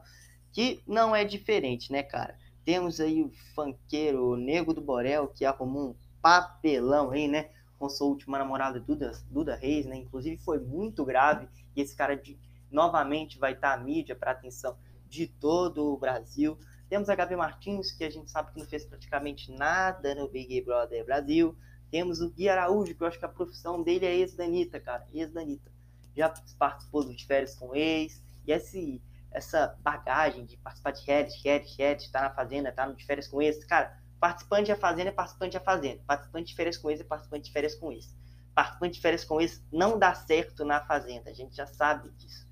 que 0.51 0.81
não 0.85 1.15
é 1.15 1.23
diferente, 1.23 1.91
né, 1.91 2.03
cara? 2.03 2.37
Temos 2.65 2.99
aí 2.99 3.23
o 3.23 3.31
funkeiro 3.55 4.31
o 4.31 4.35
Nego 4.35 4.73
do 4.73 4.81
Borel, 4.81 5.29
que 5.29 5.45
arrumou 5.45 5.91
um 5.91 5.95
papelão 6.21 7.11
aí, 7.11 7.27
né? 7.27 7.49
Com 7.77 7.89
sua 7.89 8.07
última 8.07 8.37
namorada, 8.37 8.79
Duda, 8.79 9.11
Duda 9.29 9.55
Reis, 9.55 9.85
né? 9.85 9.97
Inclusive 9.97 10.37
foi 10.37 10.59
muito 10.59 11.05
grave. 11.05 11.47
E 11.75 11.81
esse 11.81 11.95
cara 11.95 12.15
de, 12.15 12.37
novamente 12.71 13.37
vai 13.37 13.53
estar 13.53 13.73
à 13.73 13.77
mídia 13.77 14.15
para 14.15 14.31
atenção 14.31 14.77
de 15.07 15.27
todo 15.27 15.93
o 15.93 15.97
Brasil. 15.97 16.57
Temos 16.89 17.09
a 17.09 17.15
Gabi 17.15 17.35
Martins, 17.35 17.91
que 17.91 18.03
a 18.03 18.09
gente 18.09 18.31
sabe 18.31 18.51
que 18.51 18.59
não 18.59 18.65
fez 18.65 18.85
praticamente 18.85 19.51
nada 19.51 20.15
no 20.15 20.27
Big 20.27 20.61
Brother 20.61 21.05
Brasil. 21.05 21.55
Temos 21.91 22.21
o 22.21 22.29
Gui 22.29 22.49
Araújo, 22.49 22.95
que 22.95 23.01
eu 23.01 23.07
acho 23.07 23.19
que 23.19 23.25
a 23.25 23.29
profissão 23.29 23.81
dele 23.81 24.05
é 24.05 24.15
ex-Danita, 24.15 24.79
cara. 24.79 25.05
Ex-Danita. 25.13 25.71
Já 26.15 26.33
participou 26.57 27.03
de 27.03 27.25
férias 27.25 27.55
com 27.55 27.75
ex. 27.75 28.21
E 28.45 28.51
esse, 28.51 29.01
essa 29.31 29.77
bagagem 29.81 30.45
de 30.45 30.57
participar 30.57 30.91
de 30.91 31.05
reality, 31.05 31.43
reality, 31.43 31.77
reality, 31.77 32.11
tá 32.11 32.21
na 32.21 32.29
fazenda, 32.29 32.71
tá 32.71 32.87
no 32.87 32.95
de 32.95 33.05
férias 33.05 33.27
com 33.27 33.41
ex. 33.41 33.63
Cara, 33.65 33.97
participante 34.19 34.69
da 34.69 34.75
fazenda 34.75 35.09
é 35.09 35.13
participante 35.13 35.53
da 35.53 35.59
fazenda. 35.59 36.01
Participante 36.05 36.47
de 36.47 36.55
férias 36.55 36.77
com 36.77 36.89
ex 36.89 36.99
é 36.99 37.03
participante 37.03 37.45
de 37.45 37.51
férias 37.51 37.75
com 37.75 37.91
ex. 37.91 38.15
Participante 38.53 38.93
de 38.95 39.01
férias 39.01 39.23
com 39.23 39.41
ex 39.41 39.63
não 39.71 39.97
dá 39.99 40.13
certo 40.13 40.65
na 40.65 40.83
fazenda. 40.85 41.29
A 41.29 41.33
gente 41.33 41.55
já 41.55 41.67
sabe 41.67 42.09
disso. 42.11 42.47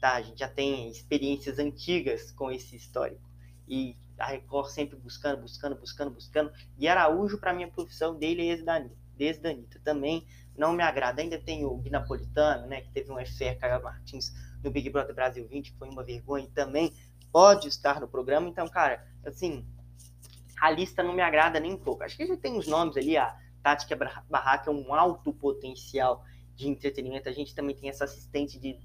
Tá? 0.00 0.14
A 0.14 0.22
gente 0.22 0.38
já 0.38 0.48
tem 0.48 0.90
experiências 0.90 1.58
antigas 1.58 2.30
com 2.30 2.50
esse 2.50 2.76
histórico. 2.76 3.28
E 3.68 3.96
a 4.18 4.26
Record 4.26 4.70
sempre 4.70 4.96
buscando, 4.96 5.40
buscando, 5.40 5.76
buscando, 5.76 6.10
buscando. 6.10 6.52
E 6.78 6.86
Araújo, 6.86 7.38
para 7.38 7.52
mim, 7.52 7.64
a 7.64 7.68
profissão 7.68 8.16
dele 8.16 8.48
é 8.48 8.56
desde 9.16 9.42
da 9.42 9.50
Anitta. 9.50 9.80
Também 9.84 10.26
não 10.56 10.72
me 10.72 10.82
agrada. 10.82 11.22
Ainda 11.22 11.38
tem 11.38 11.64
o 11.64 11.76
Gui 11.76 11.90
Napolitano, 11.90 12.66
né, 12.66 12.82
que 12.82 12.90
teve 12.90 13.10
um 13.10 13.18
FR 13.18 13.58
Caio 13.58 13.82
Martins 13.82 14.32
no 14.62 14.70
Big 14.70 14.90
Brother 14.90 15.14
Brasil 15.14 15.46
20, 15.48 15.72
que 15.72 15.78
foi 15.78 15.88
uma 15.88 16.04
vergonha, 16.04 16.44
e 16.44 16.50
também 16.50 16.92
pode 17.32 17.68
estar 17.68 18.00
no 18.00 18.08
programa. 18.08 18.48
Então, 18.48 18.68
cara, 18.68 19.06
assim, 19.24 19.66
a 20.60 20.70
lista 20.70 21.02
não 21.02 21.14
me 21.14 21.22
agrada 21.22 21.58
nem 21.58 21.72
um 21.72 21.78
pouco. 21.78 22.02
Acho 22.02 22.16
que 22.16 22.26
já 22.26 22.36
tem 22.36 22.52
uns 22.52 22.66
nomes 22.66 22.96
ali, 22.96 23.16
a 23.16 23.36
Tática 23.62 23.96
Barraca 24.28 24.70
é 24.70 24.74
um 24.74 24.92
alto 24.94 25.32
potencial 25.32 26.24
de 26.54 26.68
entretenimento. 26.68 27.28
A 27.28 27.32
gente 27.32 27.54
também 27.54 27.74
tem 27.74 27.88
essa 27.88 28.04
assistente 28.04 28.58
de, 28.58 28.78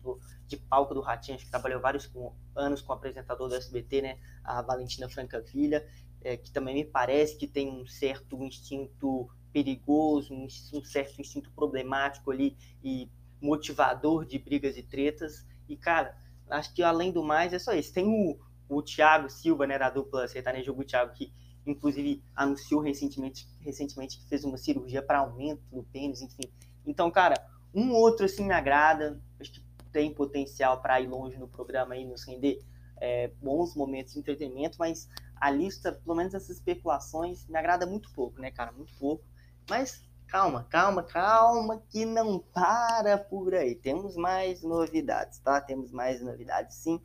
de 0.47 0.57
palco 0.57 0.93
do 0.93 1.01
Ratinho, 1.01 1.37
que 1.37 1.49
trabalhou 1.49 1.81
vários 1.81 2.07
com, 2.07 2.33
anos 2.55 2.81
com 2.81 2.93
o 2.93 2.95
apresentador 2.95 3.49
do 3.49 3.55
SBT, 3.55 4.01
né? 4.01 4.17
A 4.43 4.61
Valentina 4.61 5.09
Francavilha, 5.09 5.85
é, 6.21 6.37
que 6.37 6.51
também 6.51 6.75
me 6.75 6.85
parece 6.85 7.37
que 7.37 7.47
tem 7.47 7.69
um 7.69 7.85
certo 7.85 8.41
instinto 8.41 9.29
perigoso, 9.51 10.33
um, 10.33 10.47
um 10.73 10.83
certo 10.83 11.19
instinto 11.19 11.51
problemático 11.51 12.31
ali 12.31 12.57
e 12.83 13.09
motivador 13.41 14.25
de 14.25 14.39
brigas 14.39 14.77
e 14.77 14.83
tretas. 14.83 15.45
E, 15.67 15.75
cara, 15.75 16.17
acho 16.49 16.73
que 16.73 16.81
além 16.81 17.11
do 17.11 17.23
mais 17.23 17.53
é 17.53 17.59
só 17.59 17.73
isso. 17.73 17.93
Tem 17.93 18.05
o, 18.07 18.39
o 18.67 18.81
Thiago 18.81 19.29
Silva, 19.29 19.67
né, 19.67 19.77
da 19.77 19.89
dupla 19.89 20.27
sertanejo 20.27 20.73
o 20.73 20.83
Thiago, 20.83 21.13
que 21.13 21.33
inclusive 21.65 22.23
anunciou 22.35 22.81
recentemente, 22.81 23.47
recentemente 23.59 24.19
que 24.19 24.27
fez 24.27 24.43
uma 24.43 24.57
cirurgia 24.57 25.01
para 25.01 25.19
aumento 25.19 25.61
do 25.71 25.83
pênis, 25.83 26.21
enfim. 26.21 26.51
Então, 26.85 27.09
cara, 27.09 27.35
um 27.73 27.91
outro 27.91 28.25
assim 28.25 28.45
me 28.45 28.53
agrada, 28.53 29.21
acho 29.39 29.51
que 29.51 29.65
tem 29.91 30.13
potencial 30.13 30.81
para 30.81 30.99
ir 30.99 31.07
longe 31.07 31.37
no 31.37 31.47
programa 31.47 31.95
e 31.95 32.05
nos 32.05 32.23
render 32.25 32.59
é, 32.97 33.29
bons 33.41 33.75
momentos 33.75 34.13
de 34.13 34.19
entretenimento, 34.19 34.77
mas 34.77 35.09
a 35.35 35.49
lista, 35.49 35.91
pelo 35.91 36.15
menos 36.15 36.33
essas 36.33 36.57
especulações, 36.57 37.45
me 37.47 37.57
agrada 37.57 37.85
muito 37.85 38.11
pouco, 38.13 38.39
né, 38.39 38.51
cara? 38.51 38.71
Muito 38.71 38.93
pouco. 38.97 39.23
Mas 39.69 40.03
calma, 40.27 40.63
calma, 40.69 41.03
calma, 41.03 41.81
que 41.89 42.05
não 42.05 42.39
para 42.39 43.17
por 43.17 43.53
aí. 43.53 43.75
Temos 43.75 44.15
mais 44.15 44.61
novidades, 44.63 45.39
tá? 45.39 45.61
Temos 45.61 45.91
mais 45.91 46.21
novidades, 46.21 46.77
sim. 46.77 47.01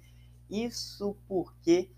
Isso 0.49 1.17
porque 1.29 1.91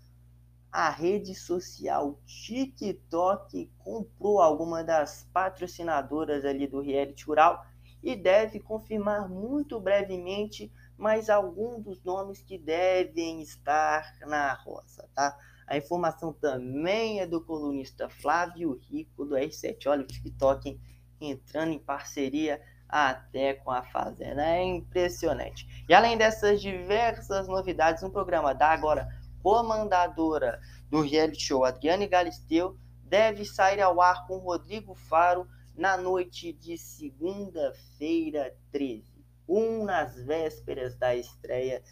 a 0.73 0.89
rede 0.89 1.35
social 1.35 2.19
TikTok 2.25 3.71
comprou 3.77 4.41
alguma 4.41 4.83
das 4.83 5.29
patrocinadoras 5.31 6.43
ali 6.43 6.65
do 6.65 6.81
reality 6.81 7.25
rural 7.25 7.63
e 8.01 8.15
deve 8.15 8.59
confirmar 8.59 9.29
muito 9.29 9.79
brevemente 9.79 10.71
mais 10.97 11.29
alguns 11.29 11.83
dos 11.83 12.03
nomes 12.03 12.41
que 12.41 12.57
devem 12.57 13.43
estar 13.43 14.17
na 14.21 14.51
roça, 14.53 15.07
tá? 15.13 15.37
A 15.67 15.77
informação 15.77 16.33
também 16.33 17.19
é 17.19 17.27
do 17.27 17.39
colunista 17.39 18.09
Flávio 18.09 18.79
Rico 18.89 19.25
do 19.25 19.35
R7. 19.35 19.85
Olha 19.85 20.01
o 20.01 20.07
TikTok 20.07 20.79
entrando 21.21 21.71
em 21.71 21.79
parceria 21.79 22.59
até 22.89 23.53
com 23.53 23.69
a 23.69 23.83
Fazenda. 23.83 24.43
É 24.43 24.63
impressionante. 24.63 25.85
E 25.87 25.93
além 25.93 26.17
dessas 26.17 26.61
diversas 26.61 27.47
novidades, 27.47 28.03
um 28.03 28.09
programa 28.09 28.53
da 28.53 28.69
agora 28.69 29.07
comandadora 29.43 30.59
do 30.89 31.01
reality 31.01 31.43
show 31.43 31.65
Adriane 31.65 32.07
Galisteu 32.07 32.77
deve 33.03 33.45
sair 33.45 33.81
ao 33.81 34.01
ar 34.01 34.25
com 34.25 34.37
Rodrigo 34.37 34.95
Faro 34.95 35.45
na 35.75 35.97
noite 35.97 36.53
de 36.53 36.77
segunda-feira 36.77 38.55
13, 38.71 39.03
um 39.47 39.83
nas 39.83 40.15
vésperas 40.23 40.95
da 40.95 41.13
estreia 41.13 41.83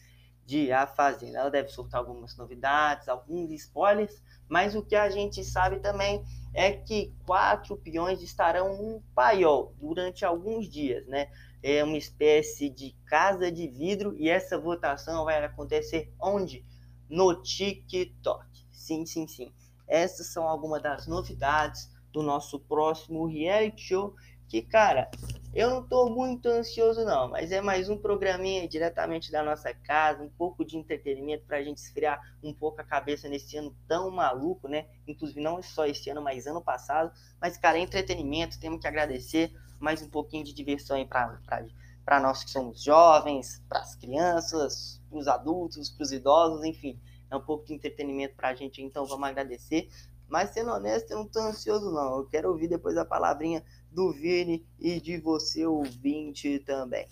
de 0.45 0.71
A 0.71 0.87
Fazenda. 0.87 1.39
Ela 1.39 1.49
deve 1.49 1.69
soltar 1.69 1.99
algumas 1.99 2.35
novidades, 2.37 3.09
alguns 3.09 3.51
spoilers, 3.51 4.21
mas 4.47 4.75
o 4.75 4.83
que 4.83 4.95
a 4.95 5.09
gente 5.09 5.43
sabe 5.43 5.79
também 5.79 6.23
é 6.53 6.71
que 6.71 7.13
quatro 7.25 7.77
peões 7.77 8.21
estarão 8.21 8.77
num 8.77 9.01
paiol 9.13 9.73
durante 9.79 10.25
alguns 10.25 10.69
dias, 10.69 11.05
né? 11.07 11.29
É 11.63 11.83
uma 11.83 11.97
espécie 11.97 12.69
de 12.69 12.95
casa 13.05 13.51
de 13.51 13.67
vidro 13.67 14.15
e 14.17 14.29
essa 14.29 14.57
votação 14.57 15.25
vai 15.25 15.43
acontecer 15.43 16.11
onde? 16.19 16.65
No 17.11 17.35
TikTok. 17.35 18.47
Sim, 18.71 19.05
sim, 19.05 19.27
sim. 19.27 19.51
Essas 19.85 20.27
são 20.27 20.47
algumas 20.47 20.81
das 20.81 21.07
novidades 21.07 21.91
do 22.13 22.23
nosso 22.23 22.57
próximo 22.57 23.27
reality 23.27 23.81
show. 23.81 24.15
Que, 24.47 24.61
cara, 24.61 25.11
eu 25.53 25.69
não 25.69 25.85
tô 25.85 26.09
muito 26.09 26.45
ansioso, 26.47 27.03
não, 27.03 27.29
mas 27.29 27.51
é 27.51 27.59
mais 27.59 27.89
um 27.89 27.97
programinha 27.97 28.65
diretamente 28.65 29.29
da 29.29 29.43
nossa 29.43 29.73
casa, 29.73 30.23
um 30.23 30.29
pouco 30.29 30.63
de 30.63 30.77
entretenimento 30.77 31.45
para 31.45 31.57
a 31.57 31.63
gente 31.63 31.79
esfriar 31.79 32.21
um 32.41 32.53
pouco 32.53 32.79
a 32.79 32.83
cabeça 32.85 33.27
nesse 33.27 33.57
ano 33.57 33.75
tão 33.89 34.09
maluco, 34.09 34.69
né? 34.69 34.87
Inclusive, 35.05 35.41
não 35.41 35.61
só 35.61 35.85
esse 35.85 36.09
ano, 36.09 36.21
mas 36.21 36.47
ano 36.47 36.61
passado. 36.61 37.11
Mas, 37.41 37.57
cara, 37.57 37.77
é 37.77 37.81
entretenimento, 37.81 38.57
temos 38.57 38.79
que 38.79 38.87
agradecer 38.87 39.53
mais 39.81 40.01
um 40.01 40.09
pouquinho 40.09 40.45
de 40.45 40.53
diversão 40.53 40.95
aí 40.95 41.05
para 41.05 42.19
nós 42.21 42.41
que 42.41 42.51
somos 42.51 42.81
jovens, 42.81 43.61
para 43.67 43.79
as 43.79 43.95
crianças, 43.95 45.00
para 45.11 45.19
os 45.19 45.27
adultos, 45.27 45.89
para 45.89 46.03
os 46.03 46.11
idosos, 46.11 46.63
enfim. 46.63 46.99
É 47.29 47.35
um 47.35 47.41
pouco 47.41 47.65
de 47.65 47.73
entretenimento 47.73 48.35
para 48.35 48.49
a 48.49 48.55
gente, 48.55 48.81
então 48.81 49.05
vamos 49.05 49.27
agradecer. 49.27 49.89
Mas 50.27 50.51
sendo 50.51 50.71
honesto, 50.71 51.11
eu 51.11 51.17
não 51.17 51.25
estou 51.25 51.43
ansioso, 51.43 51.91
não. 51.91 52.19
Eu 52.19 52.25
quero 52.25 52.49
ouvir 52.49 52.69
depois 52.69 52.97
a 52.97 53.03
palavrinha 53.03 53.63
do 53.91 54.13
Vini 54.13 54.65
e 54.79 54.99
de 54.99 55.17
você, 55.17 55.65
ouvinte, 55.65 56.59
também. 56.59 57.07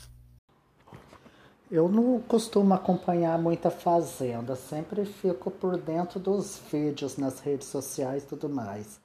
Eu 1.70 1.88
não 1.88 2.20
costumo 2.22 2.74
acompanhar 2.74 3.38
muita 3.38 3.70
Fazenda, 3.70 4.56
sempre 4.56 5.06
fico 5.06 5.52
por 5.52 5.78
dentro 5.78 6.20
dos 6.20 6.58
vídeos 6.72 7.18
nas 7.18 7.42
redes 7.42 7.68
sociais 7.68 8.24
e 8.24 8.28
tudo 8.28 8.50
mais. 8.50 9.00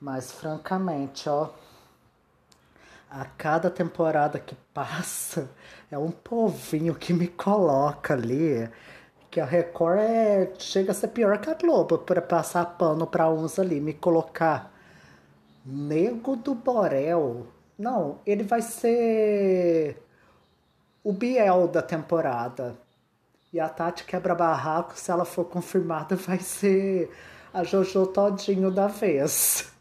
Mas, 0.00 0.30
francamente, 0.30 1.28
ó, 1.28 1.48
a 3.14 3.24
cada 3.24 3.70
temporada 3.70 4.40
que 4.40 4.56
passa, 4.74 5.48
é 5.90 5.96
um 5.96 6.10
povinho 6.10 6.94
que 6.94 7.12
me 7.12 7.28
coloca 7.28 8.14
ali 8.14 8.68
que 9.30 9.40
a 9.40 9.44
Record 9.44 9.98
é, 9.98 10.52
chega 10.58 10.92
a 10.92 10.94
ser 10.94 11.08
pior 11.08 11.38
que 11.38 11.50
a 11.50 11.54
Globo 11.54 11.98
para 11.98 12.20
passar 12.20 12.64
pano 12.76 13.06
para 13.06 13.28
uns 13.28 13.58
ali, 13.58 13.80
me 13.80 13.92
colocar 13.92 14.72
Nego 15.64 16.36
do 16.36 16.54
Borel. 16.54 17.46
Não, 17.78 18.20
ele 18.26 18.44
vai 18.44 18.62
ser 18.62 20.00
o 21.02 21.12
Biel 21.12 21.68
da 21.68 21.82
temporada. 21.82 22.76
E 23.52 23.58
a 23.58 23.68
Tati 23.68 24.04
quebra 24.04 24.34
barraco, 24.34 24.96
se 24.96 25.10
ela 25.10 25.24
for 25.24 25.44
confirmada, 25.46 26.14
vai 26.16 26.38
ser 26.38 27.10
a 27.52 27.64
Jojo 27.64 28.06
todinho 28.06 28.70
da 28.70 28.86
vez. 28.88 29.73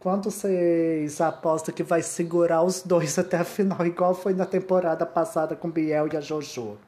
Quanto 0.00 0.30
vocês 0.30 1.20
apostam 1.20 1.74
que 1.74 1.82
vai 1.82 2.02
segurar 2.02 2.62
os 2.62 2.82
dois 2.82 3.16
até 3.20 3.36
a 3.36 3.44
final, 3.44 3.86
igual 3.86 4.14
foi 4.14 4.32
na 4.32 4.46
temporada 4.46 5.04
passada 5.04 5.54
com 5.54 5.68
o 5.68 5.70
Biel 5.70 6.08
e 6.10 6.16
a 6.16 6.20
Jojo? 6.22 6.78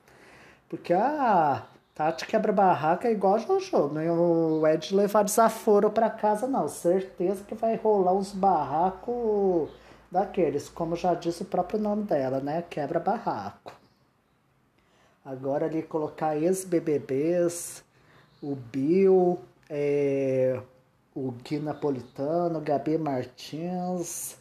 Porque 0.66 0.94
a 0.94 1.66
Tati 1.94 2.26
quebra-barraca 2.26 3.06
é 3.06 3.12
igual 3.12 3.34
a 3.34 3.38
Jojo, 3.38 3.88
não 3.88 4.66
é 4.66 4.76
de 4.78 4.96
levar 4.96 5.24
desaforo 5.24 5.90
para 5.90 6.08
casa, 6.08 6.46
não. 6.46 6.66
Certeza 6.66 7.44
que 7.44 7.54
vai 7.54 7.76
rolar 7.76 8.14
uns 8.14 8.32
barracos 8.32 9.68
daqueles, 10.10 10.70
como 10.70 10.96
já 10.96 11.12
disse 11.12 11.42
o 11.42 11.46
próprio 11.46 11.78
nome 11.78 12.04
dela, 12.04 12.40
né? 12.40 12.64
Quebra-barraco. 12.70 13.74
Agora 15.22 15.66
ali 15.66 15.82
colocar 15.82 16.34
ex-BBBs, 16.34 17.84
o 18.42 18.56
Bill, 18.56 19.38
é, 19.68 20.58
o 21.14 21.30
Gui 21.30 21.58
Napolitano, 21.58 22.60
Gabi 22.60 22.96
Martins, 22.98 24.36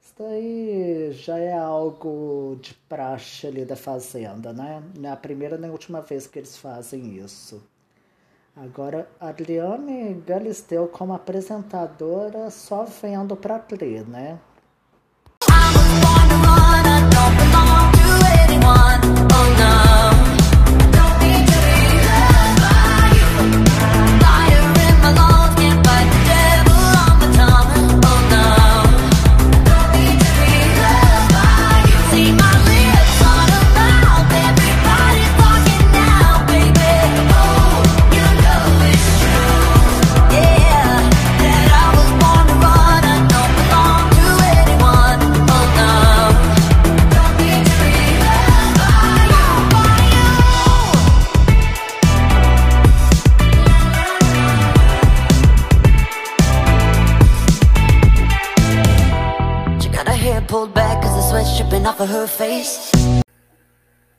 isso 0.00 0.22
aí 0.24 1.12
já 1.12 1.38
é 1.38 1.52
algo 1.52 2.58
de 2.60 2.74
praxe 2.74 3.46
ali 3.46 3.64
da 3.64 3.76
Fazenda, 3.76 4.52
né? 4.52 4.82
Não 4.98 5.08
é 5.08 5.12
a 5.12 5.16
primeira 5.16 5.56
nem 5.56 5.70
a 5.70 5.72
última 5.72 6.00
vez 6.00 6.26
que 6.26 6.38
eles 6.38 6.56
fazem 6.56 7.16
isso. 7.16 7.62
Agora, 8.54 9.08
Adriane 9.18 10.14
Galisteu 10.26 10.86
como 10.86 11.14
apresentadora 11.14 12.50
só 12.50 12.84
vendo 12.84 13.34
pra 13.34 13.64
ler, 13.80 14.06
né? 14.06 14.38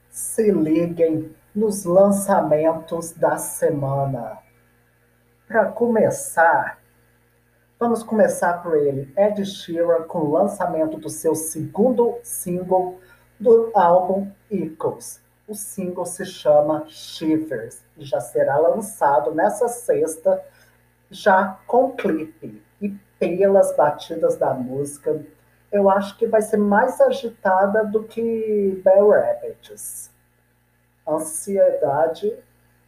Se 0.09 0.49
liguem 0.51 1.35
nos 1.53 1.83
lançamentos 1.83 3.11
da 3.11 3.35
semana. 3.35 4.37
Para 5.45 5.65
começar, 5.65 6.79
vamos 7.77 8.01
começar 8.01 8.63
por 8.63 8.77
ele, 8.77 9.13
Ed 9.17 9.45
Sheeran, 9.45 10.03
com 10.03 10.19
o 10.19 10.31
lançamento 10.31 10.97
do 10.97 11.09
seu 11.09 11.35
segundo 11.35 12.19
single 12.23 13.01
do 13.37 13.69
álbum 13.73 14.31
Echoes. 14.49 15.21
O 15.45 15.53
single 15.53 16.05
se 16.05 16.25
chama 16.25 16.85
Shivers 16.87 17.83
e 17.97 18.05
já 18.05 18.21
será 18.21 18.57
lançado 18.59 19.35
nessa 19.35 19.67
sexta, 19.67 20.41
já 21.11 21.59
com 21.67 21.91
clipe. 21.91 22.63
E 22.81 22.91
pelas 23.19 23.75
batidas 23.75 24.37
da 24.37 24.53
música, 24.53 25.21
eu 25.73 25.89
acho 25.89 26.15
que 26.17 26.27
vai 26.27 26.41
ser 26.43 26.57
mais 26.57 27.01
agitada 27.01 27.83
do 27.83 28.03
que 28.03 28.79
Bell 28.85 29.09
Rabbits. 29.09 30.11
Ansiedade 31.05 32.37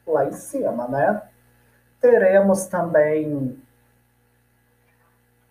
lá 0.06 0.26
em 0.26 0.32
cima, 0.32 0.88
né? 0.88 1.28
Teremos 2.00 2.68
também 2.68 3.60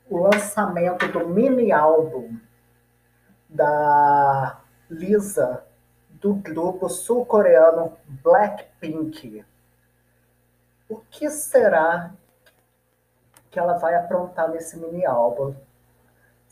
o 0.08 0.16
lançamento 0.16 1.08
do 1.08 1.28
mini 1.28 1.72
álbum 1.72 2.38
da 3.48 4.60
Lisa 4.88 5.64
do 6.08 6.34
grupo 6.34 6.88
sul-coreano 6.88 7.98
Blackpink. 8.06 9.44
O 10.88 10.98
que 11.10 11.28
será 11.28 12.12
que 13.50 13.58
ela 13.58 13.76
vai 13.78 13.96
aprontar 13.96 14.48
nesse 14.50 14.78
mini 14.78 15.04
álbum? 15.04 15.52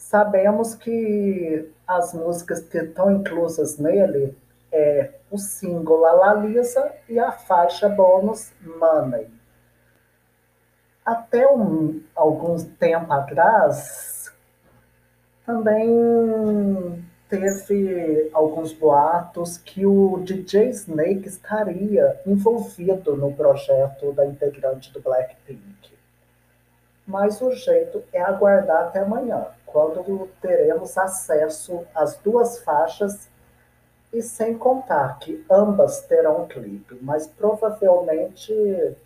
Sabemos 0.03 0.75
que 0.75 1.73
as 1.87 2.13
músicas 2.13 2.61
que 2.61 2.77
estão 2.77 3.11
inclusas 3.11 3.79
nele 3.79 4.37
é 4.71 5.13
o 5.31 5.39
single 5.39 6.01
La 6.01 6.35
Lisa 6.35 6.93
e 7.09 7.19
a 7.19 7.31
faixa 7.31 7.89
bônus 7.89 8.53
Money. 8.61 9.29
Até 11.07 11.47
um, 11.51 12.03
algum 12.15 12.59
tempo 12.63 13.11
atrás, 13.13 14.35
também 15.47 17.03
teve 17.29 18.29
alguns 18.35 18.73
boatos 18.73 19.57
que 19.57 19.87
o 19.87 20.19
DJ 20.19 20.71
Snake 20.71 21.29
estaria 21.29 22.21
envolvido 22.27 23.17
no 23.17 23.33
projeto 23.33 24.13
da 24.13 24.27
integrante 24.27 24.93
do 24.93 25.01
Blackpink. 25.01 25.93
Mas 27.07 27.41
o 27.41 27.53
jeito 27.53 28.03
é 28.13 28.21
aguardar 28.21 28.89
até 28.89 29.01
amanhã, 29.01 29.47
quando 29.73 30.29
teremos 30.41 30.97
acesso 30.99 31.85
às 31.95 32.17
duas 32.19 32.59
faixas 32.61 33.29
e 34.13 34.21
sem 34.21 34.59
contar 34.59 35.19
que 35.19 35.45
ambas 35.51 36.03
terão 36.03 36.43
um 36.43 36.47
clipe, 36.47 36.99
mas 37.01 37.27
provavelmente 37.27 38.53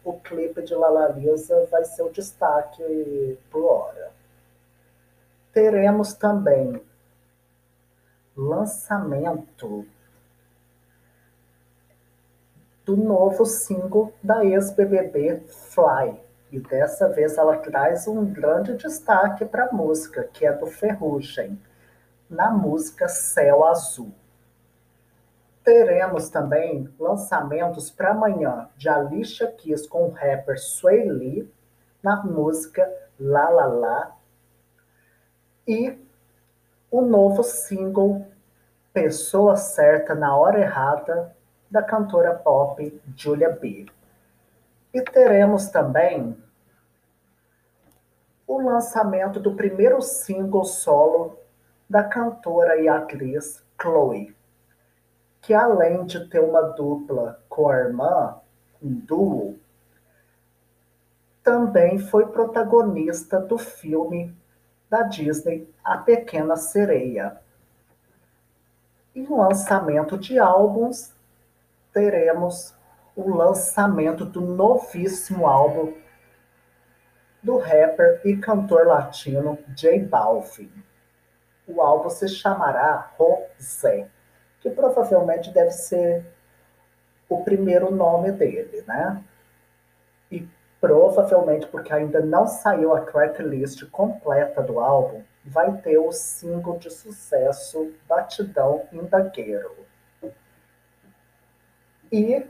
o 0.05 0.15
clipe 0.15 0.63
de 0.63 0.75
Lalaliza 0.75 1.67
vai 1.71 1.85
ser 1.85 2.03
o 2.03 2.11
destaque 2.11 3.39
por 3.51 3.65
hora. 3.65 4.11
Teremos 5.53 6.13
também 6.15 6.83
lançamento 8.37 9.87
do 12.85 12.97
novo 12.97 13.47
single 13.47 14.13
da 14.23 14.45
ex-BBB 14.45 15.41
Fly. 15.49 16.26
E 16.51 16.61
dessa 16.61 17.09
vez 17.09 17.37
ela 17.37 17.57
traz 17.59 18.07
um 18.07 18.25
grande 18.25 18.75
destaque 18.75 19.45
para 19.45 19.67
a 19.67 19.73
música, 19.73 20.25
que 20.25 20.47
é 20.47 20.53
do 20.53 20.67
Ferrugem, 20.67 21.61
na 22.31 22.51
música 22.51 23.09
Céu 23.09 23.65
Azul. 23.65 24.13
Teremos 25.65 26.29
também 26.29 26.89
lançamentos 26.99 27.91
para 27.91 28.13
amanhã 28.13 28.69
de 28.77 28.89
Alicia 28.89 29.51
Keys 29.51 29.87
com 29.87 30.07
o 30.07 30.11
rapper 30.11 30.59
Sway 30.59 31.11
Lee 31.11 31.53
na 32.01 32.23
música 32.23 32.89
La 33.19 33.49
La 33.49 33.67
La 33.67 34.17
e 35.67 35.99
o 36.89 37.01
novo 37.03 37.43
single 37.43 38.25
Pessoa 38.93 39.57
Certa 39.57 40.15
na 40.15 40.37
Hora 40.37 40.61
Errada 40.61 41.35
da 41.69 41.83
cantora 41.83 42.33
pop 42.33 43.03
Julia 43.17 43.51
B. 43.51 43.87
E 44.97 45.03
teremos 45.03 45.69
também 45.69 46.35
o 48.47 48.63
lançamento 48.63 49.39
do 49.39 49.55
primeiro 49.55 50.01
single 50.01 50.65
solo 50.65 51.39
da 51.89 52.03
cantora 52.03 52.81
e 52.81 52.89
atriz 52.89 53.63
Chloe 53.79 54.35
que 55.43 55.53
além 55.55 56.05
de 56.07 56.29
ter 56.29 56.41
uma 56.41 56.61
dupla 56.61 57.41
com 57.49 57.69
a 57.69 57.77
irmã, 57.77 58.41
um 58.83 58.93
duo, 58.95 59.57
também 61.41 62.01
foi 62.01 62.27
protagonista 62.27 63.39
do 63.39 63.57
filme 63.57 64.37
da 64.91 65.05
Disney 65.05 65.73
A 65.85 65.99
Pequena 65.99 66.57
Sereia. 66.57 67.41
E 69.15 69.21
no 69.21 69.37
lançamento 69.37 70.19
de 70.19 70.37
álbuns, 70.37 71.13
teremos 71.93 72.75
o 73.17 73.35
lançamento 73.35 74.25
do 74.25 74.43
novíssimo 74.43 75.47
álbum 75.47 75.95
do 77.43 77.57
rapper 77.59 78.21
e 78.25 78.37
cantor 78.37 78.87
latino 78.87 79.59
J 79.69 80.01
Balvin. 80.01 80.71
O 81.67 81.81
álbum 81.81 82.11
se 82.11 82.29
chamará 82.29 83.11
Rosé 83.17 84.09
que 84.61 84.71
provavelmente 84.71 85.53
deve 85.53 85.71
ser 85.71 86.27
o 87.29 87.45
primeiro 87.45 87.91
nome 87.91 88.33
dele, 88.33 88.83
né? 88.87 89.23
E 90.31 90.49
provavelmente, 90.81 91.69
porque 91.69 91.93
ainda 91.93 92.21
não 92.21 92.47
saiu 92.47 92.95
a 92.95 93.01
tracklist 93.01 93.89
completa 93.91 94.63
do 94.63 94.81
álbum, 94.81 95.23
vai 95.45 95.73
ter 95.79 95.99
o 95.99 96.11
single 96.11 96.79
de 96.79 96.91
sucesso 96.91 97.93
Batidão 98.09 98.89
Indagueiro. 98.93 99.77
E, 102.11 102.45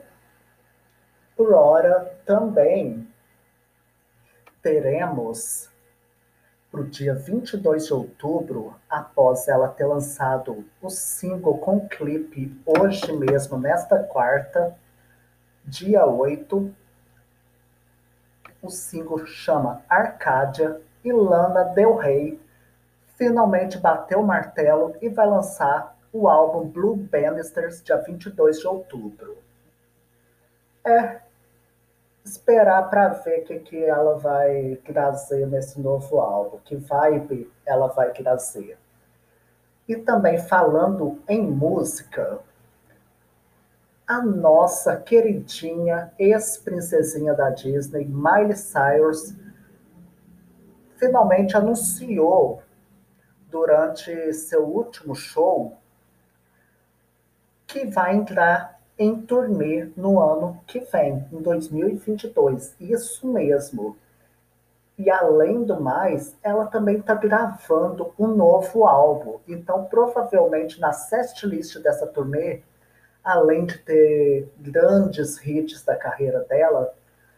por 1.36 1.52
hora, 1.52 2.18
também 2.24 3.06
teremos 4.62 5.70
para 6.70 6.80
o 6.80 6.84
dia 6.84 7.14
22 7.14 7.86
de 7.86 7.94
outubro, 7.94 8.74
após 8.88 9.46
ela 9.46 9.68
ter 9.68 9.84
lançado 9.84 10.64
o 10.82 10.90
single 10.90 11.58
com 11.58 11.86
clipe 11.86 12.60
hoje 12.66 13.12
mesmo, 13.12 13.58
nesta 13.58 14.02
quarta, 14.02 14.76
dia 15.64 16.04
8. 16.04 16.74
O 18.62 18.70
single 18.70 19.24
chama 19.26 19.82
Arcádia 19.88 20.80
e 21.04 21.12
Lana 21.12 21.64
Del 21.64 21.94
Rey 21.96 22.40
finalmente 23.14 23.78
bateu 23.78 24.20
o 24.20 24.26
martelo 24.26 24.94
e 25.00 25.08
vai 25.08 25.26
lançar 25.26 25.96
o 26.12 26.28
álbum 26.28 26.68
Blue 26.68 26.96
Bannisters 26.96 27.82
dia 27.82 27.96
22 27.96 28.58
de 28.58 28.66
outubro. 28.66 29.38
É, 30.84 31.20
esperar 32.26 32.90
para 32.90 33.08
ver 33.08 33.42
o 33.42 33.44
que, 33.44 33.58
que 33.60 33.84
ela 33.84 34.18
vai 34.18 34.76
trazer 34.84 35.46
nesse 35.46 35.80
novo 35.80 36.18
álbum, 36.20 36.58
que 36.64 36.76
vibe 36.76 37.50
ela 37.64 37.86
vai 37.86 38.10
trazer. 38.12 38.76
E 39.88 39.96
também 39.96 40.36
falando 40.38 41.20
em 41.28 41.40
música, 41.40 42.40
a 44.06 44.20
nossa 44.20 44.96
queridinha 44.96 46.12
ex-princesinha 46.18 47.34
da 47.34 47.50
Disney, 47.50 48.04
Miley 48.04 48.56
Cyrus, 48.56 49.34
finalmente 50.96 51.56
anunciou 51.56 52.62
durante 53.48 54.32
seu 54.32 54.64
último 54.64 55.14
show 55.14 55.76
que 57.66 57.86
vai 57.86 58.16
entrar 58.16 58.75
em 58.98 59.20
turnê 59.20 59.90
no 59.96 60.20
ano 60.20 60.60
que 60.66 60.80
vem, 60.80 61.26
em 61.32 61.40
2022. 61.42 62.74
Isso 62.80 63.26
mesmo. 63.30 63.96
E 64.98 65.10
além 65.10 65.62
do 65.64 65.78
mais, 65.80 66.34
ela 66.42 66.66
também 66.66 66.98
está 66.98 67.14
gravando 67.14 68.14
um 68.18 68.28
novo 68.28 68.86
álbum. 68.86 69.38
Então, 69.46 69.84
provavelmente 69.84 70.80
na 70.80 70.92
setlist 70.92 71.78
dessa 71.82 72.06
turnê, 72.06 72.62
além 73.22 73.66
de 73.66 73.76
ter 73.78 74.48
grandes 74.58 75.44
hits 75.44 75.84
da 75.84 75.96
carreira 75.96 76.40
dela, 76.44 76.94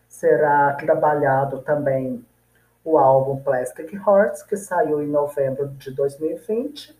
será 0.09 0.75
trabalhado 0.75 1.61
também 1.62 2.25
o 2.85 2.97
álbum 2.97 3.42
Plastic 3.42 3.92
Hearts, 3.92 4.42
que 4.42 4.57
saiu 4.57 5.03
em 5.03 5.09
novembro 5.09 5.68
de 5.68 5.90
2020, 5.90 6.97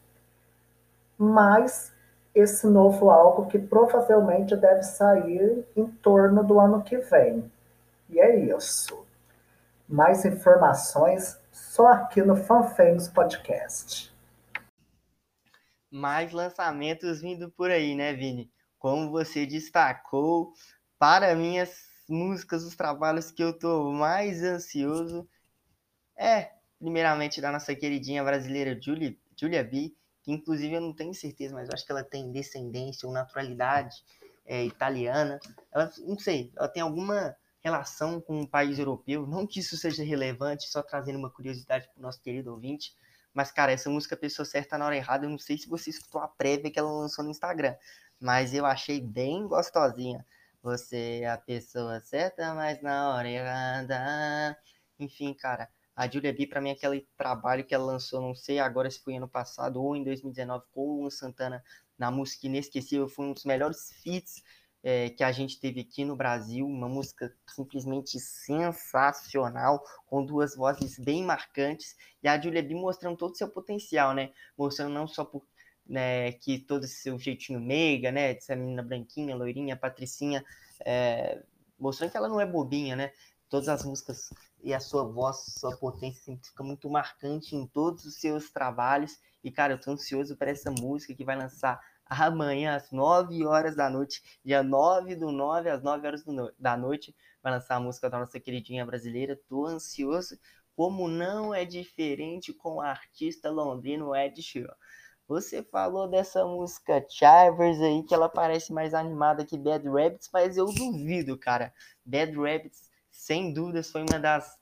mais 1.17 1.93
esse 2.35 2.67
novo 2.67 3.11
álbum 3.11 3.47
que 3.47 3.59
provavelmente 3.59 4.57
deve 4.57 4.83
sair 4.83 5.65
em 5.77 5.87
torno 5.87 6.45
do 6.45 6.61
ano 6.61 6.83
que 6.83 6.97
vem. 6.99 7.51
E 8.09 8.21
é 8.21 8.37
isso. 8.37 9.07
Mais 9.89 10.25
informações 10.25 11.39
só 11.53 11.89
aqui 11.89 12.23
no 12.23 12.37
FanFamous 12.37 13.09
Podcast. 13.09 14.15
Mais 15.91 16.33
lançamentos 16.33 17.21
vindo 17.21 17.51
por 17.51 17.71
aí, 17.71 17.95
né, 17.95 18.13
Vini? 18.13 18.51
Como 18.79 19.11
você 19.11 19.47
destacou, 19.47 20.53
para 20.99 21.35
mim 21.35 21.59
as 21.59 21.75
músicas, 22.09 22.65
os 22.65 22.77
trabalhos 22.77 23.31
que 23.31 23.43
eu 23.43 23.59
tô 23.59 23.91
mais 23.91 24.43
ansioso 24.43 25.29
é, 26.19 26.51
primeiramente, 26.81 27.41
da 27.41 27.53
nossa 27.53 27.75
queridinha 27.77 28.25
brasileira 28.25 28.77
Julia, 28.81 29.17
Julia 29.37 29.63
B, 29.63 29.95
que 30.29 30.33
inclusive 30.33 30.75
eu 30.75 30.81
não 30.83 30.93
tenho 30.93 31.15
certeza, 31.15 31.55
mas 31.55 31.69
eu 31.69 31.75
acho 31.75 31.87
que 31.87 31.91
ela 31.91 32.05
tem 32.05 32.31
descendência 32.31 33.09
ou 33.09 33.15
naturalidade 33.15 33.97
é, 34.45 34.63
italiana. 34.63 35.41
Ela, 35.73 35.91
não 36.01 36.19
sei, 36.19 36.53
ela 36.55 36.69
tem 36.69 36.83
alguma 36.83 37.35
relação 37.61 38.21
com 38.21 38.41
um 38.41 38.47
país 38.47 38.79
europeu. 38.79 39.27
Não 39.27 39.47
que 39.47 39.61
isso 39.61 39.75
seja 39.79 40.05
relevante, 40.05 40.69
só 40.69 40.83
trazendo 40.83 41.19
uma 41.19 41.31
curiosidade 41.31 41.89
para 41.89 41.99
o 41.99 42.03
nosso 42.03 42.21
querido 42.21 42.53
ouvinte. 42.53 42.95
Mas, 43.33 43.51
cara, 43.51 43.73
essa 43.73 43.89
música 43.89 44.19
Pessoa 44.19 44.45
Certa 44.45 44.77
na 44.77 44.85
Hora 44.85 44.97
Errada, 44.97 45.25
eu 45.25 45.31
não 45.31 45.39
sei 45.39 45.57
se 45.57 45.67
você 45.67 45.89
escutou 45.89 46.21
a 46.21 46.29
prévia 46.29 46.71
que 46.71 46.79
ela 46.79 46.93
lançou 46.93 47.25
no 47.25 47.31
Instagram, 47.31 47.75
mas 48.21 48.53
eu 48.53 48.67
achei 48.67 49.01
bem 49.01 49.49
gostosinha. 49.49 50.27
Você 50.63 51.21
é 51.23 51.31
a 51.31 51.39
pessoa 51.39 52.01
certa, 52.01 52.53
mas 52.53 52.83
na 52.83 53.15
hora 53.15 53.31
errada. 53.31 54.59
Enfim, 54.99 55.33
cara, 55.33 55.71
a 55.99 56.09
Julia 56.09 56.33
B, 56.33 56.47
para 56.47 56.61
mim, 56.61 56.69
é 56.69 56.73
aquele 56.75 57.09
trabalho 57.17 57.65
que 57.65 57.75
ela 57.75 57.85
lançou, 57.85 58.23
não 58.23 58.33
sei 58.33 58.61
agora 58.61 58.89
se 58.89 59.01
foi 59.01 59.17
ano 59.17 59.27
passado 59.27 59.83
ou 59.83 59.97
em 59.97 60.05
2019, 60.05 60.65
com 60.71 61.03
o 61.03 61.11
Santana, 61.11 61.61
na 61.99 62.09
música 62.09 62.47
Inesquecível, 62.47 63.09
foi 63.09 63.27
um 63.27 63.33
dos 63.33 63.45
melhores 63.45 63.91
feats 64.01 64.41
é, 64.81 65.11
que 65.11 65.25
a 65.25 65.33
gente 65.33 65.59
teve 65.59 65.81
aqui 65.81 66.05
no 66.05 66.15
Brasil, 66.15 66.65
uma 66.65 66.89
música 66.89 67.35
simplesmente 67.49 68.21
sensacional, 68.21 69.83
com 70.07 70.25
duas 70.25 70.55
vozes 70.55 70.97
bem 71.01 71.25
marcantes, 71.25 71.97
e 72.23 72.29
a 72.29 72.41
Julia 72.41 72.63
B 72.63 72.77
mostrando 72.77 73.17
todo 73.17 73.33
o 73.33 73.37
seu 73.37 73.49
potencial, 73.49 74.15
né? 74.15 74.31
Mostrando 74.57 74.95
não 74.95 75.09
só 75.09 75.25
por 75.25 75.43
né, 75.85 76.31
que 76.31 76.61
todo 76.61 76.85
esse 76.85 77.03
seu 77.03 77.19
jeitinho 77.19 77.59
meiga, 77.59 78.13
né? 78.13 78.39
Ser 78.39 78.55
menina 78.55 78.85
branquinha, 78.85 79.35
loirinha, 79.35 79.77
patricinha, 79.77 80.45
é, 80.87 81.43
mostrando 81.77 82.13
que 82.13 82.17
ela 82.17 82.29
não 82.29 82.41
é 82.41 82.47
bobinha, 82.47 82.95
né? 82.95 83.11
Todas 83.49 83.69
as 83.69 83.85
músicas 83.85 84.31
e 84.63 84.75
a 84.75 84.81
sua 84.81 85.05
voz, 85.05 85.55
sua 85.59 85.77
potência 85.77 86.23
sempre 86.23 86.49
fica 86.49 86.63
muito 86.63 86.89
marcante 86.91 87.57
em 87.57 87.67
todos 87.67 88.05
os 88.05 88.17
seus 88.21 88.51
trabalhos. 88.51 89.19
E, 89.43 89.51
cara, 89.51 89.75
eu 89.75 89.81
tô 89.81 89.93
ansioso 89.93 90.37
para 90.37 90.51
essa 90.51 90.71
música 90.71 91.15
que 91.15 91.25
vai 91.25 91.37
lançar 91.37 91.81
amanhã 92.09 92.75
às 92.75 92.91
9 92.91 93.45
horas 93.47 93.77
da 93.77 93.91
noite, 93.91 94.23
dia 94.45 94.63
9 94.63 95.15
do 95.15 95.31
9 95.31 95.69
às 95.69 95.83
9 95.83 96.07
horas 96.07 96.25
no... 96.25 96.53
da 96.59 96.77
noite, 96.77 97.15
vai 97.43 97.53
lançar 97.53 97.77
a 97.77 97.81
música 97.81 98.09
da 98.09 98.19
nossa 98.19 98.41
queridinha 98.41 98.85
brasileira. 98.85 99.39
Tô 99.49 99.67
ansioso, 99.67 100.39
como 100.75 101.09
não 101.09 101.55
é 101.55 101.65
diferente 101.65 102.53
com 102.53 102.77
o 102.77 102.81
artista 102.81 103.51
londrino 103.51 104.15
Ed 104.15 104.41
Sheeran. 104.43 104.75
Você 105.27 105.63
falou 105.63 106.09
dessa 106.09 106.47
música 106.47 107.05
Chivers 107.07 107.81
aí, 107.83 108.03
que 108.03 108.15
ela 108.15 108.31
parece 108.31 108.73
mais 108.73 108.95
animada 108.95 109.45
que 109.45 109.59
Bad 109.59 109.87
Rabbits, 109.87 110.31
mas 110.33 110.57
eu 110.57 110.65
duvido, 110.67 111.37
cara. 111.37 111.71
Bad 112.03 112.35
Rabbits, 112.35 112.88
sem 113.29 113.53
dúvidas, 113.53 113.91
foi 113.91 114.03
uma 114.03 114.19
das 114.19 114.59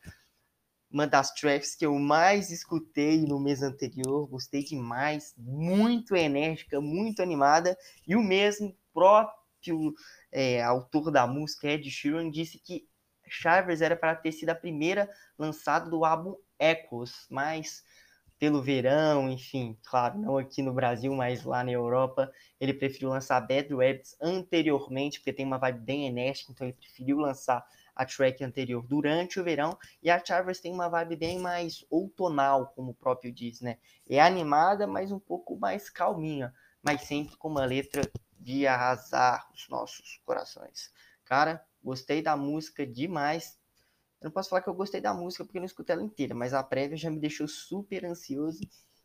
uma 0.91 1.07
das 1.07 1.33
tracks 1.35 1.75
que 1.75 1.87
eu 1.87 1.95
mais 1.99 2.51
escutei 2.51 3.21
no 3.27 3.39
mês 3.39 3.63
anterior, 3.63 4.27
gostei 4.27 4.65
demais, 4.65 5.35
muito 5.37 6.17
enérgica, 6.17 6.81
muito 6.81 7.23
animada, 7.23 7.77
e 8.07 8.17
o 8.17 8.23
mesmo 8.23 8.75
próprio 8.95 9.95
é, 10.33 10.63
autor 10.63 11.11
da 11.11 11.27
música, 11.27 11.69
Ed 11.69 11.89
Sheeran, 11.91 12.31
disse 12.31 12.59
que 12.59 12.89
Shivers 13.29 13.83
era 13.83 13.97
para 13.97 14.17
ter 14.17 14.33
sido 14.33 14.51
a 14.51 14.55
primeira 14.55 15.09
lançada 15.39 15.91
do 15.91 16.05
álbum 16.05 16.35
Echoes, 16.59 17.27
mas 17.29 17.85
pelo 18.39 18.63
verão, 18.63 19.31
enfim, 19.31 19.79
claro, 19.85 20.19
não 20.19 20.39
aqui 20.39 20.63
no 20.63 20.73
Brasil, 20.73 21.13
mas 21.15 21.45
lá 21.45 21.65
na 21.65 21.73
Europa, 21.73 22.31
ele 22.61 22.75
preferiu 22.75 23.11
lançar 23.11 23.41
Bad 23.41 23.75
Rabbits 23.75 24.17
anteriormente, 24.21 25.19
porque 25.19 25.33
tem 25.33 25.47
uma 25.47 25.59
vibe 25.59 25.81
bem 25.81 26.07
enérgica, 26.07 26.53
então 26.53 26.67
ele 26.67 26.77
preferiu 26.77 27.19
lançar 27.19 27.65
a 27.97 28.05
track 28.05 28.45
anterior 28.45 28.87
durante 28.87 29.41
o 29.41 29.45
verão, 29.45 29.77
e 30.03 30.11
a 30.11 30.23
Charvers 30.23 30.61
tem 30.61 30.71
uma 30.71 30.89
vibe 30.89 31.17
bem 31.17 31.39
mais 31.39 31.85
outonal, 31.89 32.67
como 32.77 32.91
o 32.91 32.95
próprio 32.95 33.33
diz, 33.33 33.63
né? 33.63 33.79
É 34.07 34.21
animada, 34.21 34.87
mas 34.87 35.11
um 35.11 35.19
pouco 35.19 35.59
mais 35.59 35.89
calminha, 35.89 36.55
mas 36.83 37.03
sempre 37.03 37.37
com 37.39 37.49
uma 37.49 37.65
letra 37.65 38.03
de 38.39 38.67
arrasar 38.67 39.49
os 39.55 39.67
nossos 39.69 40.21
corações. 40.27 40.93
Cara, 41.25 41.65
gostei 41.83 42.23
da 42.23 42.37
música 42.37 42.87
demais. 42.87 43.59
Eu 44.21 44.27
não 44.27 44.31
posso 44.31 44.51
falar 44.51 44.61
que 44.61 44.69
eu 44.69 44.75
gostei 44.75 45.01
da 45.01 45.15
música 45.15 45.45
porque 45.45 45.59
não 45.59 45.67
escutei 45.67 45.95
ela 45.95 46.05
inteira, 46.05 46.35
mas 46.35 46.53
a 46.53 46.63
prévia 46.63 46.97
já 46.97 47.11
me 47.11 47.19
deixou 47.19 47.49
super 47.49 48.05
ansioso. 48.05 48.61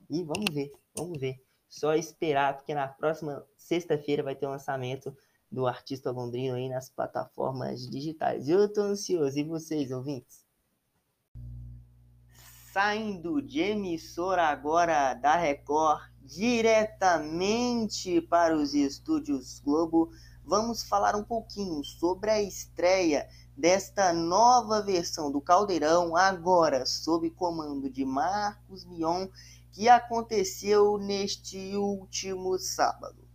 E 0.10 0.24
vamos 0.24 0.54
ver, 0.54 0.72
vamos 0.96 1.20
ver. 1.20 1.42
Só 1.70 1.96
esperar, 1.96 2.58
porque 2.58 2.76
na 2.76 2.90
próxima 2.90 3.48
sexta-feira 3.56 4.22
vai 4.22 4.36
ter 4.36 4.46
o 4.46 4.50
um 4.50 4.52
lançamento 4.52 5.16
do 5.52 5.68
artista 5.68 6.12
londrino 6.12 6.56
aí 6.56 6.70
nas 6.70 6.90
plataformas 6.90 7.90
digitais. 7.90 8.48
Eu 8.48 8.72
tô 8.72 8.82
ansioso, 8.82 9.38
e 9.38 9.44
vocês, 9.44 9.92
ouvintes? 9.92 10.46
Saindo 12.72 13.42
de 13.42 13.60
emissora 13.60 14.44
agora 14.44 15.14
da 15.14 15.36
Record, 15.36 16.10
diretamente 16.22 18.22
para 18.22 18.56
os 18.56 18.74
estúdios 18.74 19.60
Globo, 19.60 20.10
vamos 20.46 20.84
falar 20.84 21.16
um 21.16 21.24
pouquinho 21.24 21.84
sobre 21.84 22.32
a 22.32 22.42
estreia 22.42 23.28
desta 23.58 24.14
nova 24.14 24.82
versão 24.82 25.30
do 25.30 25.42
Caldeirão, 25.42 26.16
agora 26.16 26.86
sob 26.86 27.30
comando 27.32 27.90
de 27.90 28.06
Marcos 28.06 28.86
Mion, 28.86 29.28
que 29.74 29.90
aconteceu 29.90 30.98
neste 30.98 31.76
último 31.76 32.58
sábado. 32.58 33.28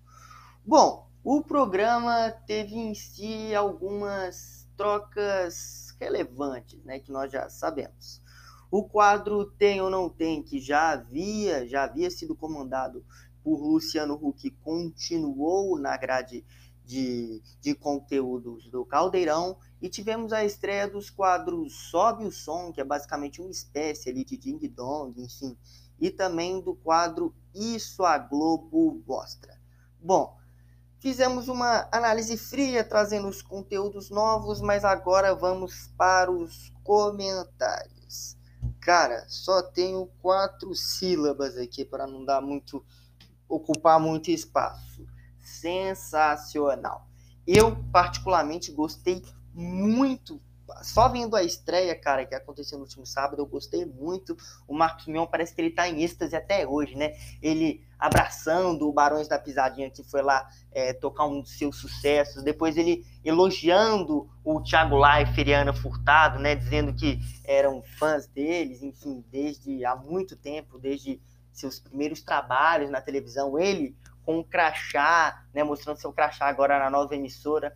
Bom, 0.65 1.06
o 1.29 1.43
programa 1.43 2.31
teve 2.47 2.77
em 2.77 2.95
si 2.95 3.53
algumas 3.53 4.65
trocas 4.77 5.93
relevantes, 5.99 6.81
né, 6.85 7.01
que 7.01 7.11
nós 7.11 7.33
já 7.33 7.51
sabemos. 7.51 8.23
O 8.71 8.85
quadro 8.85 9.45
Tem 9.45 9.81
ou 9.81 9.91
Não 9.91 10.09
Tem, 10.09 10.41
que 10.41 10.61
já 10.61 10.91
havia, 10.91 11.67
já 11.67 11.83
havia 11.83 12.13
sido 12.13 12.37
comandado 12.37 13.05
por 13.43 13.61
Luciano 13.61 14.15
Huck, 14.15 14.53
continuou 14.63 15.77
na 15.77 15.97
grade 15.97 16.45
de, 16.85 17.43
de 17.61 17.75
conteúdos 17.75 18.71
do 18.71 18.85
Caldeirão 18.85 19.57
e 19.83 19.89
tivemos 19.89 20.33
a 20.33 20.45
estreia 20.45 20.87
dos 20.87 21.11
quadros 21.11 21.91
Sobe 21.91 22.25
o 22.25 22.31
Som, 22.31 22.71
que 22.71 22.81
é 22.81 22.85
basicamente 22.85 23.41
uma 23.41 23.51
espécie 23.51 24.11
ali 24.11 24.25
de 24.25 24.37
Ding 24.37 24.61
Dong, 24.69 25.21
enfim, 25.21 25.59
e 25.99 26.09
também 26.09 26.61
do 26.61 26.77
quadro 26.77 27.35
Isso 27.53 28.05
a 28.05 28.17
Globo 28.17 29.03
Mostra. 29.05 29.61
Bom, 30.01 30.37
Fizemos 30.99 31.49
uma 31.49 31.89
análise 31.93 32.37
fria 32.37 32.83
trazendo 32.83 33.29
os 33.29 33.43
conteúdos 33.43 34.11
novos, 34.11 34.61
mas 34.61 34.85
agora 34.85 35.35
vamos 35.35 35.93
para 35.97 36.31
os 36.31 36.73
comentários. 36.83 38.37
Cara, 38.81 39.25
só 39.29 39.63
tenho 39.63 40.07
quatro 40.21 40.75
sílabas 40.75 41.57
aqui 41.57 41.85
para 41.85 42.07
não 42.07 42.25
dar 42.25 42.41
muito 42.41 42.85
ocupar 43.49 44.01
muito 44.01 44.31
espaço. 44.31 45.07
Sensacional. 45.41 47.09
Eu 47.47 47.77
particularmente 47.93 48.73
gostei 48.73 49.23
muito 49.55 50.41
só 50.83 51.09
vendo 51.09 51.37
a 51.37 51.43
estreia, 51.43 51.95
cara, 51.95 52.27
que 52.27 52.35
aconteceu 52.35 52.79
no 52.79 52.85
último 52.85 53.07
sábado, 53.07 53.41
eu 53.41 53.47
gostei 53.47 53.85
muito. 53.85 54.37
O 54.67 54.75
Marcos 54.75 55.07
Mion 55.07 55.27
parece 55.27 55.55
que 55.55 55.61
ele 55.61 55.71
tá 55.71 55.89
em 55.89 56.03
êxtase 56.03 56.35
até 56.35 56.67
hoje, 56.67 56.97
né? 56.97 57.13
Ele 57.41 57.85
abraçando 57.99 58.89
o 58.89 58.93
Barões 58.93 59.29
da 59.29 59.39
Pisadinha, 59.39 59.91
que 59.91 60.03
foi 60.03 60.23
lá 60.23 60.49
é, 60.73 60.93
tocar 60.93 61.27
um 61.27 61.41
dos 61.41 61.57
seus 61.57 61.77
sucessos. 61.77 62.43
Depois 62.43 62.77
ele 62.77 63.05
elogiando 63.25 64.29
o 64.45 64.61
Thiago 64.61 64.97
Leifert 64.97 65.49
e 65.49 65.53
Ana 65.53 65.73
Furtado, 65.73 66.39
né? 66.39 66.55
Dizendo 66.55 66.93
que 66.93 67.19
eram 67.45 67.83
fãs 67.99 68.27
deles, 68.27 68.83
enfim, 68.83 69.25
desde 69.31 69.85
há 69.85 69.97
muito 69.97 70.37
tempo, 70.37 70.79
desde 70.79 71.21
seus 71.53 71.79
primeiros 71.79 72.21
trabalhos 72.21 72.91
na 72.91 73.01
televisão. 73.01 73.59
Ele 73.59 73.97
com 74.25 74.41
um 74.41 74.43
crachá, 74.43 75.45
né? 75.55 75.63
Mostrando 75.63 75.99
seu 75.99 76.13
crachá 76.13 76.47
agora 76.47 76.79
na 76.79 76.91
nova 76.91 77.15
emissora 77.15 77.73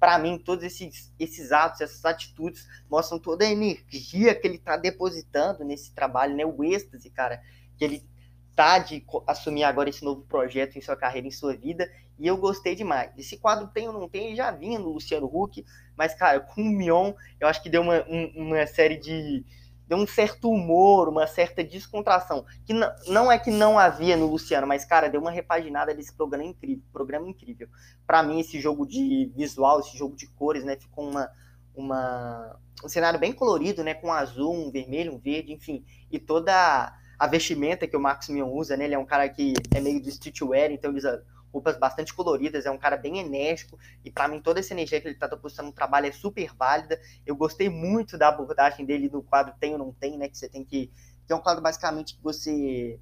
para 0.00 0.18
mim, 0.18 0.38
todos 0.38 0.64
esses, 0.64 1.12
esses 1.18 1.52
atos, 1.52 1.82
essas 1.82 2.02
atitudes 2.06 2.66
mostram 2.90 3.18
toda 3.18 3.44
a 3.44 3.50
energia 3.50 4.34
que 4.34 4.48
ele 4.48 4.56
está 4.56 4.78
depositando 4.78 5.62
nesse 5.62 5.94
trabalho, 5.94 6.34
né? 6.34 6.44
O 6.46 6.64
êxtase, 6.64 7.10
cara, 7.10 7.42
que 7.76 7.84
ele 7.84 8.08
tá 8.56 8.78
de 8.78 9.04
assumir 9.26 9.62
agora 9.62 9.90
esse 9.90 10.02
novo 10.02 10.22
projeto 10.22 10.76
em 10.76 10.80
sua 10.80 10.96
carreira, 10.96 11.28
em 11.28 11.30
sua 11.30 11.54
vida, 11.54 11.90
e 12.18 12.26
eu 12.26 12.38
gostei 12.38 12.74
demais. 12.74 13.10
Esse 13.16 13.36
quadro 13.36 13.68
tem 13.68 13.88
ou 13.88 13.92
não 13.92 14.08
tem, 14.08 14.28
ele 14.28 14.36
já 14.36 14.50
vinha 14.50 14.78
no 14.78 14.90
Luciano 14.90 15.26
Huck, 15.26 15.64
mas, 15.94 16.14
cara, 16.14 16.40
com 16.40 16.62
o 16.62 16.64
Mion, 16.64 17.12
eu 17.38 17.46
acho 17.46 17.62
que 17.62 17.68
deu 17.68 17.82
uma, 17.82 18.02
uma 18.34 18.66
série 18.66 18.96
de, 18.96 19.44
deu 19.90 19.98
um 19.98 20.06
certo 20.06 20.48
humor, 20.48 21.08
uma 21.08 21.26
certa 21.26 21.64
descontração, 21.64 22.46
que 22.64 22.72
não 23.08 23.30
é 23.30 23.36
que 23.36 23.50
não 23.50 23.76
havia 23.76 24.16
no 24.16 24.28
Luciano, 24.28 24.64
mas, 24.64 24.84
cara, 24.84 25.08
deu 25.08 25.20
uma 25.20 25.32
repaginada 25.32 25.92
desse 25.92 26.12
programa 26.12 26.44
incrível, 26.44 26.84
programa 26.92 27.28
incrível. 27.28 27.68
Para 28.06 28.22
mim, 28.22 28.38
esse 28.38 28.60
jogo 28.60 28.86
de 28.86 29.32
visual, 29.34 29.80
esse 29.80 29.98
jogo 29.98 30.14
de 30.14 30.28
cores, 30.28 30.62
né, 30.62 30.76
ficou 30.76 31.10
uma, 31.10 31.28
uma, 31.74 32.56
um 32.84 32.88
cenário 32.88 33.18
bem 33.18 33.32
colorido, 33.32 33.82
né, 33.82 33.92
com 33.92 34.12
azul, 34.12 34.54
um 34.54 34.70
vermelho, 34.70 35.12
um 35.12 35.18
verde, 35.18 35.52
enfim, 35.52 35.84
e 36.08 36.20
toda 36.20 36.96
a 37.18 37.26
vestimenta 37.26 37.88
que 37.88 37.96
o 37.96 38.00
Marcos 38.00 38.28
Mion 38.28 38.48
usa, 38.48 38.76
né, 38.76 38.84
ele 38.84 38.94
é 38.94 38.98
um 38.98 39.04
cara 39.04 39.28
que 39.28 39.54
é 39.74 39.80
meio 39.80 40.00
do 40.00 40.08
streetwear, 40.08 40.70
então 40.70 40.92
ele 40.92 40.98
usa 40.98 41.20
roupas 41.52 41.78
bastante 41.78 42.14
coloridas, 42.14 42.66
é 42.66 42.70
um 42.70 42.78
cara 42.78 42.96
bem 42.96 43.18
enérgico, 43.18 43.78
e 44.04 44.10
para 44.10 44.28
mim 44.28 44.40
toda 44.40 44.60
essa 44.60 44.72
energia 44.72 45.00
que 45.00 45.06
ele 45.06 45.14
está 45.14 45.26
depositando 45.26 45.68
no 45.68 45.74
trabalho 45.74 46.06
é 46.06 46.12
super 46.12 46.54
válida. 46.54 47.00
Eu 47.26 47.36
gostei 47.36 47.68
muito 47.68 48.16
da 48.16 48.28
abordagem 48.28 48.86
dele 48.86 49.08
no 49.08 49.22
quadro 49.22 49.54
Tem 49.58 49.72
ou 49.72 49.78
Não 49.78 49.92
Tem, 49.92 50.16
né? 50.16 50.28
Que 50.28 50.38
você 50.38 50.48
tem 50.48 50.64
que. 50.64 50.90
Que 51.26 51.32
é 51.32 51.36
um 51.36 51.40
quadro 51.40 51.62
basicamente 51.62 52.16
que 52.16 52.22
você 52.22 52.98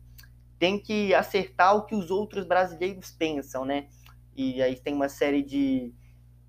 tem 0.59 0.79
que 0.79 1.15
acertar 1.15 1.77
o 1.77 1.85
que 1.85 1.95
os 1.95 2.11
outros 2.11 2.45
brasileiros 2.45 3.11
pensam, 3.11 3.65
né? 3.65 3.89
E 4.35 4.63
aí 4.63 4.79
tem 4.79 4.95
uma 4.95 5.09
série 5.09 5.43
de, 5.43 5.93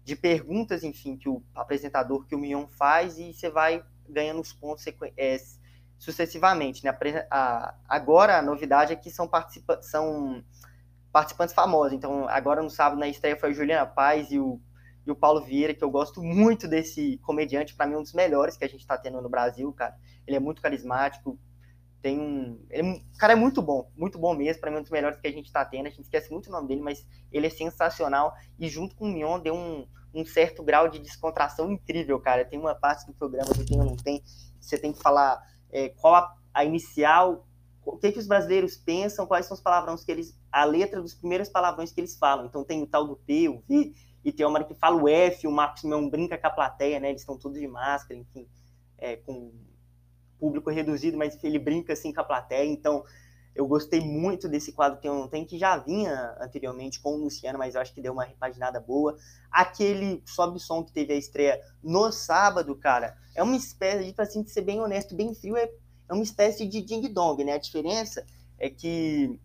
de 0.04 0.16
perguntas, 0.16 0.84
enfim, 0.84 1.16
que 1.16 1.30
o 1.30 1.44
apresentador, 1.56 2.26
que 2.26 2.36
o 2.36 2.40
Mion 2.40 2.68
faz, 2.68 3.18
e 3.18 3.34
você 3.34 3.50
vai 3.50 3.84
ganhando 4.08 4.42
os 4.42 4.52
pontos 4.52 4.84
é, 5.16 5.38
sucessivamente, 5.98 6.84
né? 6.84 6.98
A, 7.30 7.76
agora 7.88 8.38
a 8.38 8.42
novidade 8.42 8.94
é 8.94 8.96
que 8.96 9.12
são 9.12 9.28
participantes. 9.28 9.90
São 9.90 10.44
participantes 11.20 11.54
famosos. 11.54 11.92
Então, 11.92 12.30
agora 12.30 12.64
no 12.64 12.70
sábado 12.70 12.98
na 12.98 13.08
estreia 13.10 13.36
foi 13.36 13.50
a 13.50 13.54
Juliana 13.54 13.86
Paz 13.86 14.32
e 14.32 14.40
o, 14.40 14.58
e 15.06 15.12
o 15.12 15.16
Paulo 15.16 15.42
Vieira, 15.42 15.74
que 15.74 15.84
eu 15.84 15.92
gosto 15.92 16.24
muito 16.24 16.66
desse 16.66 17.18
comediante, 17.18 17.76
para 17.76 17.86
mim 17.86 17.98
um 17.98 18.02
dos 18.02 18.14
melhores 18.14 18.56
que 18.56 18.64
a 18.64 18.70
gente 18.70 18.80
está 18.80 18.98
tendo 18.98 19.22
no 19.22 19.28
Brasil, 19.28 19.74
cara. 19.74 19.98
Ele 20.26 20.38
é 20.38 20.40
muito 20.40 20.62
carismático, 20.62 21.38
tem 22.02 22.18
um. 22.18 22.66
Ele, 22.70 23.04
o 23.14 23.18
cara 23.18 23.34
é 23.34 23.36
muito 23.36 23.62
bom, 23.62 23.92
muito 23.98 24.18
bom 24.18 24.34
mesmo, 24.34 24.62
para 24.62 24.72
mim, 24.72 24.78
um 24.78 24.82
dos 24.82 24.92
melhores 24.92 25.20
que 25.20 25.28
a 25.28 25.32
gente 25.32 25.48
está 25.48 25.66
tendo. 25.66 25.88
A 25.88 25.90
gente 25.90 26.04
esquece 26.04 26.32
muito 26.32 26.48
o 26.48 26.52
nome 26.54 26.70
dele, 26.70 26.80
mas 26.80 27.06
ele 27.34 27.48
é 27.48 27.50
sensacional. 27.50 28.34
E 28.58 28.70
junto 28.70 28.96
com 28.96 29.04
o 29.04 29.12
Mion 29.12 29.42
deu 29.42 29.54
um, 29.54 29.86
um 30.14 30.26
certo 30.26 30.64
grau 30.64 30.88
de 30.88 31.00
descontração 31.00 31.70
incrível, 31.70 32.18
cara. 32.22 32.46
Tem 32.46 32.58
uma 32.58 32.76
parte 32.76 33.06
do 33.06 33.14
programa 33.14 33.52
que 33.54 33.66
tem 33.66 33.78
ou 33.78 33.86
não 33.86 33.98
tem, 33.98 34.24
você 34.58 34.78
tem 34.78 34.94
que 34.94 35.02
falar 35.02 35.38
é, 35.70 35.90
qual 35.90 36.16
a, 36.16 36.34
a, 36.54 36.64
inicial, 36.64 37.46
o 37.94 37.98
que, 37.98 38.12
que 38.12 38.20
os 38.20 38.28
brasileiros 38.28 38.78
pensam, 38.78 39.26
quais 39.26 39.46
são 39.46 39.56
os 39.56 39.62
palavrões 39.62 40.04
que 40.04 40.12
eles. 40.12 40.38
a 40.52 40.64
letra 40.64 41.02
dos 41.02 41.14
primeiros 41.14 41.50
palavrões 41.50 41.92
que 41.92 42.00
eles 42.00 42.18
falam. 42.18 42.46
Então 42.46 42.64
tem 42.64 42.82
o 42.82 42.88
tal 42.88 43.08
do 43.08 43.16
P, 43.16 43.50
o 43.50 43.64
V, 43.68 43.94
e 44.24 44.32
tem 44.32 44.46
uma 44.46 44.60
hora 44.60 44.68
que 44.68 44.74
fala 44.74 45.02
o 45.02 45.08
F, 45.08 45.48
o 45.48 45.52
Marcos 45.52 45.84
Mion 45.84 46.10
brinca 46.10 46.38
com 46.38 46.48
a 46.48 46.50
plateia, 46.50 47.00
né? 47.00 47.10
Eles 47.10 47.22
estão 47.22 47.38
todos 47.38 47.60
de 47.60 47.68
máscara, 47.68 48.20
enfim, 48.20 48.48
é, 48.98 49.16
com 49.18 49.52
público 50.40 50.70
reduzido, 50.70 51.18
mas 51.18 51.42
ele 51.44 51.60
brinca 51.60 51.94
assim 51.94 52.14
com 52.14 52.22
a 52.22 52.24
plateia. 52.24 52.66
Então, 52.66 53.04
eu 53.56 53.68
gostei 53.68 54.00
muito 54.00 54.48
desse 54.48 54.72
quadro 54.72 55.02
Tem 55.02 55.12
ou 55.12 55.20
Não 55.20 55.28
Tem, 55.28 55.46
que 55.46 55.58
já 55.58 55.78
vinha 55.78 56.36
anteriormente 56.40 57.02
com 57.02 57.16
o 57.16 57.24
Luciano, 57.24 57.60
mas 57.60 57.76
eu 57.76 57.82
acho 57.82 57.94
que 57.94 58.02
deu 58.02 58.14
uma 58.14 58.24
repaginada 58.24 58.80
boa. 58.80 59.18
Aquele 59.52 60.24
Sobe 60.26 60.60
Som 60.60 60.84
que 60.84 60.94
teve 60.94 61.14
a 61.14 61.18
estreia 61.18 61.60
no 61.84 62.12
sábado, 62.12 62.76
cara, 62.76 63.18
é 63.36 63.44
uma 63.44 63.56
espécie, 63.56 64.12
de, 64.12 64.22
assim, 64.22 64.44
de 64.44 64.50
ser 64.50 64.62
bem 64.62 64.80
honesto, 64.80 65.16
bem 65.16 65.34
frio, 65.34 65.58
é, 65.58 65.70
é 66.10 66.14
uma 66.14 66.24
espécie 66.24 66.68
de 66.68 66.82
Ding 66.82 67.08
Dong, 67.14 67.44
né? 67.44 67.54
A 67.54 67.60
diferença 67.60 68.26
é 68.58 68.70
que 68.70 69.40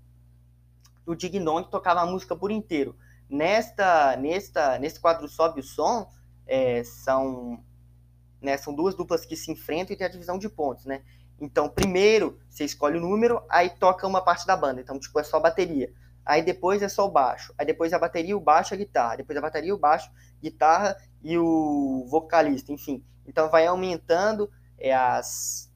o 1.06 1.14
Ding 1.14 1.38
Dong 1.44 1.70
tocava 1.70 2.00
a 2.00 2.06
música 2.06 2.34
por 2.34 2.50
inteiro. 2.50 2.96
Nesta, 3.28 4.16
nesta, 4.16 4.78
nesse 4.78 4.98
quadro 4.98 5.28
Sobe 5.28 5.60
o 5.60 5.62
Som, 5.62 6.08
é, 6.46 6.82
são 6.82 7.62
né? 8.44 8.56
São 8.56 8.74
duas 8.74 8.94
duplas 8.94 9.24
que 9.24 9.34
se 9.34 9.50
enfrentam 9.50 9.94
e 9.94 9.96
tem 9.96 10.06
a 10.06 10.10
divisão 10.10 10.38
de 10.38 10.48
pontos, 10.48 10.84
né? 10.84 11.02
Então, 11.40 11.68
primeiro, 11.68 12.38
você 12.48 12.64
escolhe 12.64 12.98
o 12.98 13.00
número, 13.00 13.42
aí 13.48 13.70
toca 13.70 14.06
uma 14.06 14.22
parte 14.22 14.46
da 14.46 14.56
banda. 14.56 14.80
Então, 14.80 15.00
tipo, 15.00 15.18
é 15.18 15.24
só 15.24 15.40
bateria. 15.40 15.92
Aí 16.24 16.42
depois 16.42 16.80
é 16.80 16.88
só 16.88 17.06
o 17.06 17.10
baixo. 17.10 17.52
Aí 17.58 17.66
depois 17.66 17.92
a 17.92 17.98
bateria, 17.98 18.36
o 18.36 18.40
baixo 18.40 18.72
a 18.72 18.76
guitarra. 18.76 19.16
Depois 19.16 19.36
a 19.36 19.40
bateria, 19.40 19.74
o 19.74 19.78
baixo, 19.78 20.10
guitarra 20.40 20.96
e 21.22 21.36
o 21.36 22.06
vocalista, 22.08 22.72
enfim. 22.72 23.04
Então 23.26 23.50
vai 23.50 23.66
aumentando 23.66 24.48
é, 24.78 24.94
as, 24.94 25.70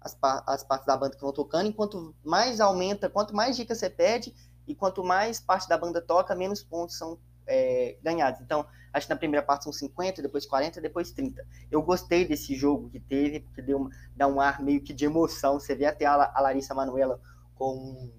as, 0.00 0.16
as 0.46 0.64
partes 0.64 0.86
da 0.86 0.96
banda 0.96 1.16
que 1.16 1.22
vão 1.22 1.32
tocando. 1.32 1.68
Enquanto 1.68 2.14
mais 2.24 2.60
aumenta, 2.60 3.08
quanto 3.08 3.34
mais 3.34 3.56
dicas 3.56 3.78
você 3.78 3.90
pede 3.90 4.34
e 4.66 4.74
quanto 4.74 5.04
mais 5.04 5.40
parte 5.40 5.68
da 5.68 5.76
banda 5.76 6.00
toca, 6.00 6.34
menos 6.34 6.62
pontos 6.62 6.96
são 6.96 7.18
é, 7.46 7.96
ganhados. 8.02 8.40
Então, 8.40 8.64
acho 8.92 9.06
que 9.06 9.12
na 9.12 9.18
primeira 9.18 9.44
parte 9.44 9.64
são 9.64 9.72
50, 9.72 10.22
depois 10.22 10.46
40, 10.46 10.80
depois 10.80 11.10
30. 11.12 11.44
Eu 11.70 11.82
gostei 11.82 12.24
desse 12.24 12.54
jogo 12.54 12.88
que 12.88 13.00
teve, 13.00 13.40
porque 13.40 13.60
deu 13.60 13.78
uma, 13.78 13.90
dá 14.16 14.26
um 14.26 14.40
ar 14.40 14.62
meio 14.62 14.80
que 14.82 14.92
de 14.92 15.04
emoção. 15.04 15.58
Você 15.58 15.74
vê 15.74 15.86
até 15.86 16.06
a, 16.06 16.32
a 16.34 16.40
Larissa 16.40 16.74
Manuela 16.74 17.20
com, 17.54 18.10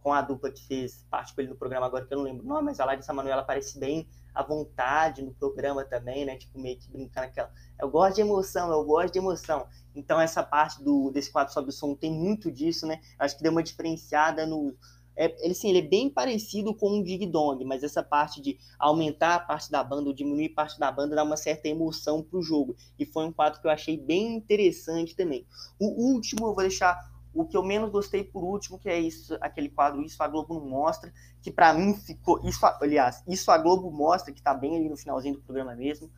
com 0.00 0.12
a 0.12 0.20
dupla 0.20 0.50
que 0.50 0.66
fez 0.66 1.06
parte 1.08 1.34
com 1.34 1.40
ele 1.40 1.50
no 1.50 1.56
programa 1.56 1.86
agora, 1.86 2.04
que 2.04 2.12
eu 2.12 2.18
não 2.18 2.24
lembro. 2.24 2.44
Não, 2.44 2.60
mas 2.60 2.80
a 2.80 2.84
Larissa 2.84 3.12
Manuela 3.12 3.42
parece 3.42 3.78
bem 3.78 4.08
à 4.34 4.42
vontade 4.42 5.22
no 5.22 5.32
programa 5.32 5.84
também, 5.84 6.24
né? 6.24 6.36
Tipo, 6.36 6.58
meio 6.58 6.78
que 6.78 6.90
brincando 6.90 7.26
aquela. 7.26 7.52
Eu 7.80 7.90
gosto 7.90 8.16
de 8.16 8.20
emoção, 8.22 8.70
eu 8.70 8.84
gosto 8.84 9.12
de 9.12 9.18
emoção. 9.18 9.66
Então, 9.94 10.20
essa 10.20 10.42
parte 10.42 10.82
do, 10.82 11.10
desse 11.10 11.30
quadro 11.30 11.52
sobre 11.52 11.70
o 11.70 11.72
som 11.72 11.94
tem 11.94 12.12
muito 12.12 12.50
disso, 12.50 12.86
né? 12.86 13.00
Acho 13.18 13.36
que 13.36 13.42
deu 13.42 13.52
uma 13.52 13.62
diferenciada 13.62 14.46
no 14.46 14.74
é, 15.16 15.36
ele, 15.44 15.52
sim, 15.52 15.68
ele 15.68 15.80
é 15.80 15.82
bem 15.82 16.08
parecido 16.08 16.74
com 16.74 16.98
o 16.98 17.04
Dig 17.04 17.26
Dong, 17.26 17.62
mas 17.64 17.82
essa 17.82 18.02
parte 18.02 18.40
de 18.40 18.58
aumentar 18.78 19.34
a 19.34 19.40
parte 19.40 19.70
da 19.70 19.84
banda 19.84 20.08
ou 20.08 20.14
diminuir 20.14 20.48
parte 20.50 20.78
da 20.78 20.90
banda 20.90 21.14
dá 21.14 21.22
uma 21.22 21.36
certa 21.36 21.68
emoção 21.68 22.22
pro 22.22 22.40
jogo. 22.40 22.74
E 22.98 23.04
foi 23.04 23.26
um 23.26 23.32
quadro 23.32 23.60
que 23.60 23.66
eu 23.66 23.70
achei 23.70 23.98
bem 23.98 24.36
interessante 24.36 25.14
também. 25.14 25.46
O 25.78 26.14
último, 26.14 26.46
eu 26.46 26.54
vou 26.54 26.62
deixar 26.62 26.96
o 27.32 27.44
que 27.44 27.56
eu 27.56 27.62
menos 27.62 27.90
gostei 27.90 28.24
por 28.24 28.42
último, 28.42 28.78
que 28.78 28.88
é 28.88 28.98
isso, 28.98 29.36
aquele 29.40 29.68
quadro 29.68 30.02
Isso 30.02 30.22
a 30.22 30.28
Globo 30.28 30.54
não 30.54 30.66
mostra, 30.66 31.12
que 31.40 31.50
para 31.50 31.72
mim 31.72 31.94
ficou. 31.94 32.40
Isso, 32.44 32.64
aliás, 32.64 33.22
Isso 33.26 33.50
a 33.50 33.58
Globo 33.58 33.90
mostra, 33.90 34.32
que 34.32 34.42
tá 34.42 34.52
bem 34.52 34.76
ali 34.76 34.88
no 34.88 34.96
finalzinho 34.96 35.34
do 35.34 35.42
programa 35.42 35.74
mesmo 35.74 36.10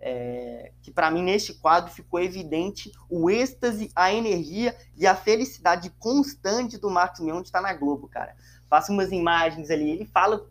é, 0.00 0.72
que 0.82 0.90
para 0.90 1.10
mim 1.10 1.22
neste 1.22 1.54
quadro 1.54 1.92
ficou 1.92 2.20
evidente 2.20 2.92
o 3.10 3.28
êxtase, 3.30 3.90
a 3.94 4.12
energia 4.12 4.76
e 4.96 5.06
a 5.06 5.14
felicidade 5.14 5.90
constante 5.98 6.78
do 6.78 6.88
Marcos 6.88 7.20
Mion 7.20 7.40
de 7.40 7.48
estar 7.48 7.60
na 7.60 7.72
Globo, 7.74 8.08
cara. 8.08 8.36
Faça 8.68 8.92
umas 8.92 9.10
imagens 9.10 9.70
ali, 9.70 9.90
ele 9.90 10.04
fala, 10.04 10.46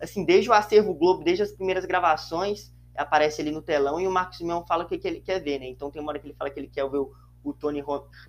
assim, 0.00 0.24
desde 0.24 0.50
o 0.50 0.52
acervo 0.52 0.94
Globo, 0.94 1.22
desde 1.22 1.42
as 1.42 1.52
primeiras 1.52 1.84
gravações, 1.84 2.72
aparece 2.96 3.40
ali 3.40 3.50
no 3.50 3.62
telão 3.62 4.00
e 4.00 4.06
o 4.06 4.10
Marcos 4.10 4.40
Mion 4.40 4.64
fala 4.66 4.84
o 4.84 4.86
que, 4.86 4.98
que 4.98 5.06
ele 5.06 5.20
quer 5.20 5.40
ver, 5.40 5.60
né? 5.60 5.68
Então 5.68 5.90
tem 5.90 6.02
uma 6.02 6.10
hora 6.10 6.18
que 6.18 6.26
ele 6.26 6.34
fala 6.34 6.50
que 6.50 6.58
ele 6.58 6.68
quer 6.68 6.88
ver 6.88 6.98
o, 6.98 7.12
o 7.42 7.52
Tony, 7.52 7.82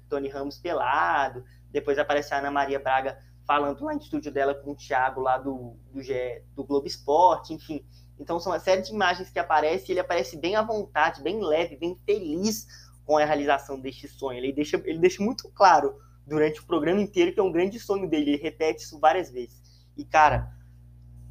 Tony 0.10 0.28
Ramos 0.30 0.58
pelado, 0.58 1.44
depois 1.70 1.98
aparece 1.98 2.34
a 2.34 2.38
Ana 2.38 2.52
Maria 2.52 2.80
Braga 2.80 3.18
falando 3.46 3.84
lá 3.84 3.94
no 3.94 4.00
estúdio 4.00 4.32
dela 4.32 4.56
com 4.56 4.72
o 4.72 4.76
Thiago 4.76 5.22
lá 5.22 5.38
do, 5.38 5.76
do, 5.92 6.02
do 6.56 6.64
Globo 6.64 6.88
Esporte, 6.88 7.54
enfim. 7.54 7.86
Então 8.20 8.40
são 8.40 8.52
uma 8.52 8.60
série 8.60 8.82
de 8.82 8.94
imagens 8.94 9.30
que 9.30 9.40
aparece 9.40 9.90
e 9.90 9.94
ele 9.94 10.00
aparece 10.00 10.38
bem 10.38 10.56
à 10.56 10.62
vontade, 10.62 11.22
bem 11.22 11.44
leve, 11.44 11.76
bem 11.76 11.96
feliz 12.06 12.68
com 13.06 13.18
a 13.18 13.26
realização 13.26 13.80
deste 13.80 14.08
sonho. 14.08 14.38
Ele 14.38 14.54
deixa, 14.54 14.82
ele 14.86 15.00
deixa 15.00 15.24
muito 15.24 15.50
claro 15.50 15.96
durante 16.26 16.60
o 16.60 16.66
programa 16.66 17.02
inteiro 17.02 17.34
que 17.34 17.40
é 17.40 17.44
um 17.44 17.52
grande 17.52 17.80
sonho 17.80 18.08
dele. 18.08 18.32
Ele 18.32 18.42
repete 18.42 18.84
isso 18.84 19.00
várias 19.00 19.32
vezes. 19.32 19.60
E, 19.98 20.06
cara, 20.06 20.52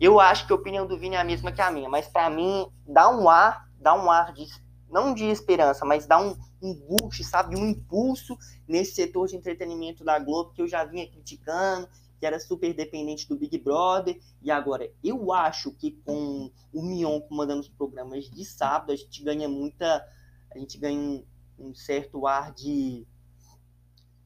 eu 0.01 0.19
acho 0.19 0.47
que 0.47 0.53
a 0.53 0.57
opinião 0.57 0.87
do 0.87 0.99
Vini 0.99 1.15
é 1.15 1.21
a 1.21 1.25
mesma 1.25 1.53
que 1.53 1.63
a 1.63 1.71
minha, 1.71 1.89
mas 1.89 2.09
para 2.09 2.29
mim 2.29 2.67
dá 2.87 3.09
um 3.09 3.29
ar, 3.29 3.69
dá 3.79 3.95
um 3.95 4.11
ar 4.11 4.33
de 4.33 4.47
não 4.91 5.15
de 5.15 5.25
esperança, 5.25 5.85
mas 5.85 6.07
dá 6.07 6.21
um, 6.21 6.37
um 6.61 6.75
boost, 6.75 7.23
sabe, 7.25 7.57
um 7.57 7.67
impulso 7.67 8.37
nesse 8.67 8.95
setor 8.95 9.29
de 9.29 9.37
entretenimento 9.37 10.05
da 10.05 10.19
Globo 10.19 10.53
que 10.53 10.63
eu 10.63 10.69
já 10.69 10.85
vinha 10.85 11.09
criticando, 11.09 11.89
que 12.21 12.27
era 12.27 12.39
super 12.39 12.75
dependente 12.75 13.27
do 13.27 13.37
Big 13.37 13.59
Brother. 13.59 14.21
E 14.43 14.51
agora, 14.51 14.93
eu 15.03 15.33
acho 15.33 15.73
que 15.73 15.93
com 16.05 16.51
o 16.73 16.83
Mion 16.83 17.21
comandando 17.23 17.61
os 17.61 17.69
programas 17.69 18.31
de 18.31 18.45
sábado, 18.45 18.93
a 18.93 18.97
gente 18.97 19.25
ganha 19.25 19.49
muita. 19.49 20.07
A 20.55 20.59
gente 20.59 20.77
ganha 20.77 20.99
um, 20.99 21.25
um 21.59 21.75
certo 21.75 22.27
ar 22.27 22.53
de, 22.53 23.07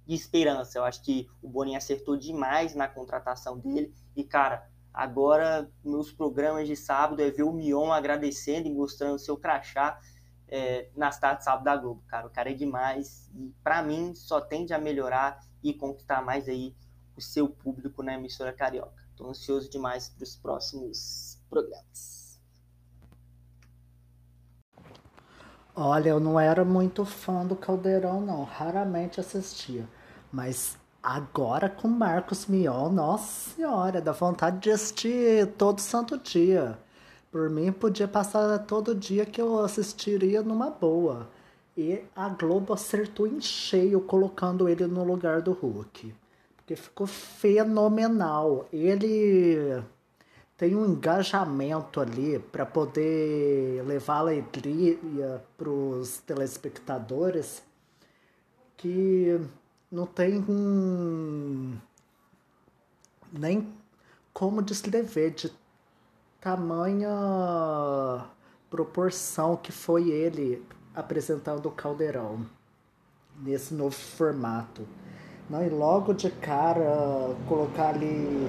de 0.07 0.14
esperança. 0.14 0.79
Eu 0.79 0.85
acho 0.85 1.03
que 1.03 1.29
o 1.40 1.48
Boninho 1.48 1.77
acertou 1.77 2.16
demais 2.16 2.74
na 2.74 2.88
contratação 2.88 3.59
dele. 3.59 3.94
E, 4.16 4.24
cara, 4.24 4.68
agora 4.92 5.70
meus 5.85 6.11
programas 6.11 6.66
de 6.66 6.74
sábado 6.74 7.20
é 7.20 7.31
ver 7.31 7.42
o 7.44 7.53
Mion 7.53 7.92
agradecendo 7.92 8.66
e 8.66 8.72
mostrando 8.72 9.18
seu 9.18 9.37
crachá 9.37 10.00
é, 10.54 10.88
nas 10.94 11.18
tardes 11.18 11.40
de 11.40 11.44
sábado 11.46 11.64
da 11.64 11.76
Globo, 11.76 12.00
cara. 12.06 12.28
O 12.28 12.30
cara 12.30 12.52
é 12.52 12.54
demais 12.54 13.28
e 13.34 13.52
para 13.64 13.82
mim 13.82 14.14
só 14.14 14.40
tende 14.40 14.72
a 14.72 14.78
melhorar 14.78 15.40
e 15.60 15.74
conquistar 15.74 16.22
mais 16.22 16.48
aí 16.48 16.76
o 17.16 17.20
seu 17.20 17.48
público 17.48 18.04
na 18.04 18.14
emissora 18.14 18.52
carioca. 18.52 19.02
Estou 19.10 19.28
ansioso 19.28 19.68
demais 19.68 20.08
para 20.08 20.22
os 20.22 20.36
próximos 20.36 21.42
programas. 21.50 22.38
Olha, 25.74 26.10
eu 26.10 26.20
não 26.20 26.38
era 26.38 26.64
muito 26.64 27.04
fã 27.04 27.44
do 27.44 27.56
Caldeirão, 27.56 28.20
não. 28.20 28.44
Raramente 28.44 29.18
assistia. 29.18 29.88
Mas 30.30 30.78
agora 31.02 31.68
com 31.68 31.88
Marcos 31.88 32.46
Mion, 32.46 32.90
nossa 32.90 33.50
senhora, 33.50 34.00
dá 34.00 34.12
vontade 34.12 34.60
de 34.60 34.70
assistir 34.70 35.48
todo 35.54 35.80
santo 35.80 36.16
dia. 36.16 36.78
Por 37.34 37.50
mim, 37.50 37.72
podia 37.72 38.06
passar 38.06 38.56
todo 38.60 38.94
dia 38.94 39.26
que 39.26 39.40
eu 39.40 39.58
assistiria 39.58 40.40
numa 40.40 40.70
boa. 40.70 41.28
E 41.76 42.00
a 42.14 42.28
Globo 42.28 42.72
acertou 42.72 43.26
em 43.26 43.40
cheio 43.40 44.00
colocando 44.02 44.68
ele 44.68 44.86
no 44.86 45.02
lugar 45.02 45.42
do 45.42 45.50
Hulk 45.50 46.14
que 46.64 46.76
ficou 46.76 47.08
fenomenal. 47.08 48.68
Ele 48.72 49.82
tem 50.56 50.76
um 50.76 50.86
engajamento 50.86 52.00
ali 52.00 52.38
para 52.38 52.64
poder 52.64 53.82
levar 53.84 54.18
alegria 54.18 54.96
para 55.58 55.68
os 55.68 56.18
telespectadores 56.18 57.64
que 58.76 59.40
não 59.90 60.06
tem 60.06 60.40
nem 63.32 63.74
como 64.32 64.62
descrever 64.62 65.30
de 65.32 65.63
tamanha 66.44 67.08
proporção 68.68 69.56
que 69.56 69.72
foi 69.72 70.10
ele 70.10 70.62
apresentando 70.94 71.64
o 71.66 71.72
Caldeirão 71.72 72.44
nesse 73.42 73.72
novo 73.72 73.96
formato. 73.96 74.86
Não, 75.48 75.64
e 75.64 75.70
logo 75.70 76.12
de 76.12 76.30
cara 76.30 77.34
colocar 77.48 77.88
ali 77.88 78.46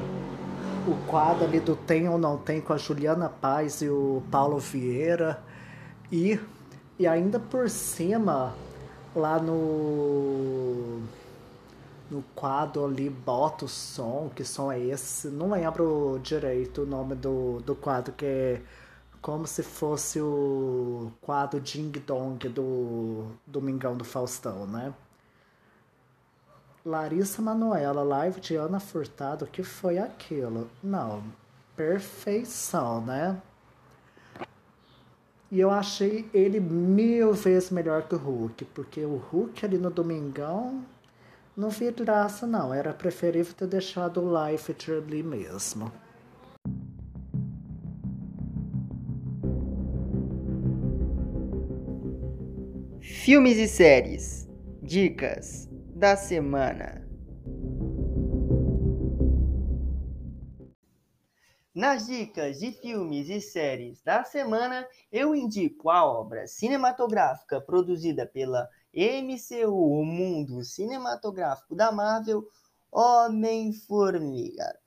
o 0.85 1.07
quadro 1.07 1.45
ali 1.45 1.61
do 1.61 1.73
Tem 1.73 2.09
ou 2.09 2.17
Não 2.17 2.37
Tem 2.37 2.59
com 2.59 2.73
a 2.73 2.77
Juliana 2.77 3.29
Paz 3.29 3.81
e 3.81 3.87
o 3.87 4.21
Paulo 4.29 4.59
Vieira. 4.59 5.41
E, 6.11 6.37
e 6.99 7.07
ainda 7.07 7.39
por 7.39 7.69
cima, 7.69 8.53
lá 9.15 9.39
no, 9.39 10.99
no 12.09 12.23
quadro 12.35 12.85
ali, 12.85 13.09
bota 13.09 13.65
o 13.65 13.67
som, 13.67 14.29
que 14.35 14.43
som 14.43 14.71
é 14.71 14.79
esse? 14.79 15.27
Não 15.27 15.51
lembro 15.51 16.19
direito 16.21 16.83
o 16.83 16.85
nome 16.85 17.15
do, 17.15 17.59
do 17.61 17.75
quadro, 17.75 18.13
que 18.13 18.25
é 18.25 18.61
como 19.21 19.47
se 19.47 19.63
fosse 19.63 20.21
o 20.21 21.11
quadro 21.21 21.59
Ding 21.59 21.91
Dong 21.91 22.47
do 22.49 23.25
Domingão 23.45 23.97
do 23.97 24.03
Faustão, 24.03 24.67
né? 24.67 24.93
Larissa 26.85 27.41
Manoela, 27.41 28.03
live 28.03 28.39
de 28.39 28.55
Ana 28.55 28.79
Furtado, 28.79 29.47
que 29.47 29.63
foi 29.63 29.97
aquilo? 29.97 30.69
Não, 30.83 31.23
perfeição, 31.75 33.01
né? 33.01 33.41
E 35.51 35.59
eu 35.59 35.71
achei 35.71 36.29
ele 36.31 36.59
mil 36.59 37.33
vezes 37.33 37.71
melhor 37.71 38.03
que 38.03 38.13
o 38.13 38.17
Hulk, 38.19 38.65
porque 38.65 39.03
o 39.03 39.15
Hulk 39.15 39.65
ali 39.65 39.79
no 39.79 39.89
Domingão 39.89 40.85
não 41.55 41.69
vi 41.69 41.91
graça, 41.91 42.45
não. 42.45 42.73
Era 42.73 42.93
preferível 42.93 43.53
ter 43.53 43.67
deixado 43.67 44.21
o 44.21 44.51
Life 44.51 44.75
ali 44.91 45.23
mesmo. 45.23 45.91
Filmes 53.01 53.57
e 53.57 53.67
séries. 53.67 54.47
Dicas 54.81 55.67
da 55.95 56.15
semana. 56.15 57.05
Nas 61.73 62.07
dicas 62.07 62.59
de 62.59 62.71
filmes 62.71 63.29
e 63.29 63.41
séries 63.41 64.01
da 64.01 64.23
semana, 64.23 64.87
eu 65.11 65.35
indico 65.35 65.89
a 65.89 66.05
obra 66.05 66.47
cinematográfica 66.47 67.59
produzida 67.59 68.25
pela 68.25 68.69
MCU, 68.95 69.69
o 69.69 70.05
mundo 70.05 70.63
cinematográfico 70.63 71.75
da 71.75 71.91
Marvel, 71.91 72.47
Homem-Formiga. 72.89 74.79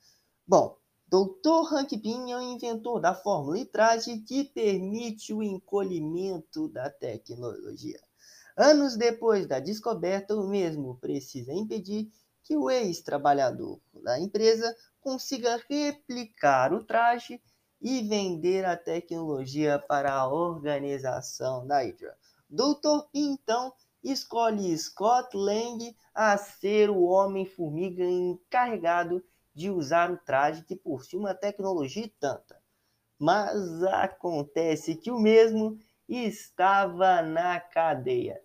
Bom, 0.47 0.79
Dr. 1.07 1.75
Hank 1.75 1.99
Pym 1.99 2.33
é 2.33 2.37
o 2.37 2.41
inventor 2.41 3.01
da 3.01 3.15
fórmula 3.15 3.59
e 3.59 3.67
traje 3.67 4.19
que 4.21 4.45
permite 4.45 5.35
o 5.35 5.43
encolhimento 5.43 6.69
da 6.69 6.89
tecnologia. 6.89 8.01
Anos 8.57 8.97
depois 8.97 9.47
da 9.47 9.61
descoberta, 9.61 10.35
o 10.35 10.49
mesmo 10.49 10.97
precisa 10.97 11.53
impedir 11.53 12.11
que 12.43 12.57
o 12.57 12.71
ex-trabalhador 12.71 13.79
da 14.03 14.19
empresa 14.19 14.75
consiga 15.01 15.63
replicar 15.69 16.73
o 16.73 16.83
traje 16.83 17.41
e 17.81 18.03
vender 18.03 18.65
a 18.65 18.77
tecnologia 18.77 19.79
para 19.79 20.15
a 20.15 20.27
organização 20.27 21.67
da 21.67 21.83
Hydra. 21.83 22.17
Dr. 22.51 23.07
Pym, 23.13 23.33
então, 23.33 23.73
escolhe 24.03 24.77
Scott 24.77 25.37
Lang 25.37 25.97
a 26.15 26.37
ser 26.37 26.91
o 26.91 27.03
Homem-Formiga 27.03 28.05
encarregado 28.05 29.23
de 29.55 29.71
usar 29.71 30.11
o 30.11 30.17
traje 30.17 30.65
que 30.65 30.77
possui 30.77 31.19
uma 31.19 31.35
tecnologia 31.35 32.11
tanta. 32.21 32.61
Mas 33.19 33.83
acontece 33.83 34.95
que 34.95 35.11
o 35.11 35.19
mesmo 35.19 35.79
estava 36.09 37.23
na 37.23 37.59
cadeia. 37.59 38.41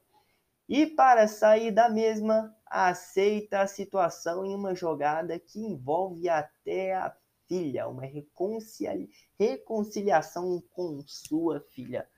E 0.67 0.87
para 0.87 1.27
sair 1.27 1.71
da 1.71 1.87
mesma, 1.87 2.55
aceita 2.65 3.61
a 3.61 3.67
situação 3.67 4.45
em 4.45 4.55
uma 4.55 4.73
jogada 4.73 5.37
que 5.37 5.59
envolve 5.59 6.27
até 6.27 6.95
a 6.95 7.15
filha, 7.47 7.87
uma 7.87 8.03
reconcilia 8.03 9.07
reconciliação 9.37 10.63
com 10.71 11.03
sua 11.05 11.59
filha. 11.59 12.09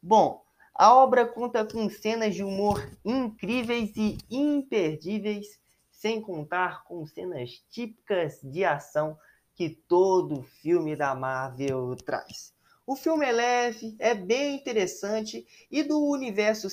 Bom, 0.00 0.42
a 0.78 0.94
obra 0.94 1.26
conta 1.26 1.64
com 1.64 1.90
cenas 1.90 2.36
de 2.36 2.44
humor 2.44 2.88
incríveis 3.04 3.90
e 3.96 4.16
imperdíveis, 4.30 5.58
sem 5.90 6.20
contar 6.20 6.84
com 6.84 7.04
cenas 7.04 7.50
típicas 7.68 8.40
de 8.44 8.64
ação 8.64 9.18
que 9.56 9.70
todo 9.70 10.44
filme 10.44 10.94
da 10.94 11.16
Marvel 11.16 11.96
traz. 11.96 12.54
O 12.86 12.94
filme 12.94 13.26
é 13.26 13.32
leve, 13.32 13.96
é 13.98 14.14
bem 14.14 14.54
interessante 14.54 15.44
e 15.68 15.82
do 15.82 15.98
universo 15.98 16.68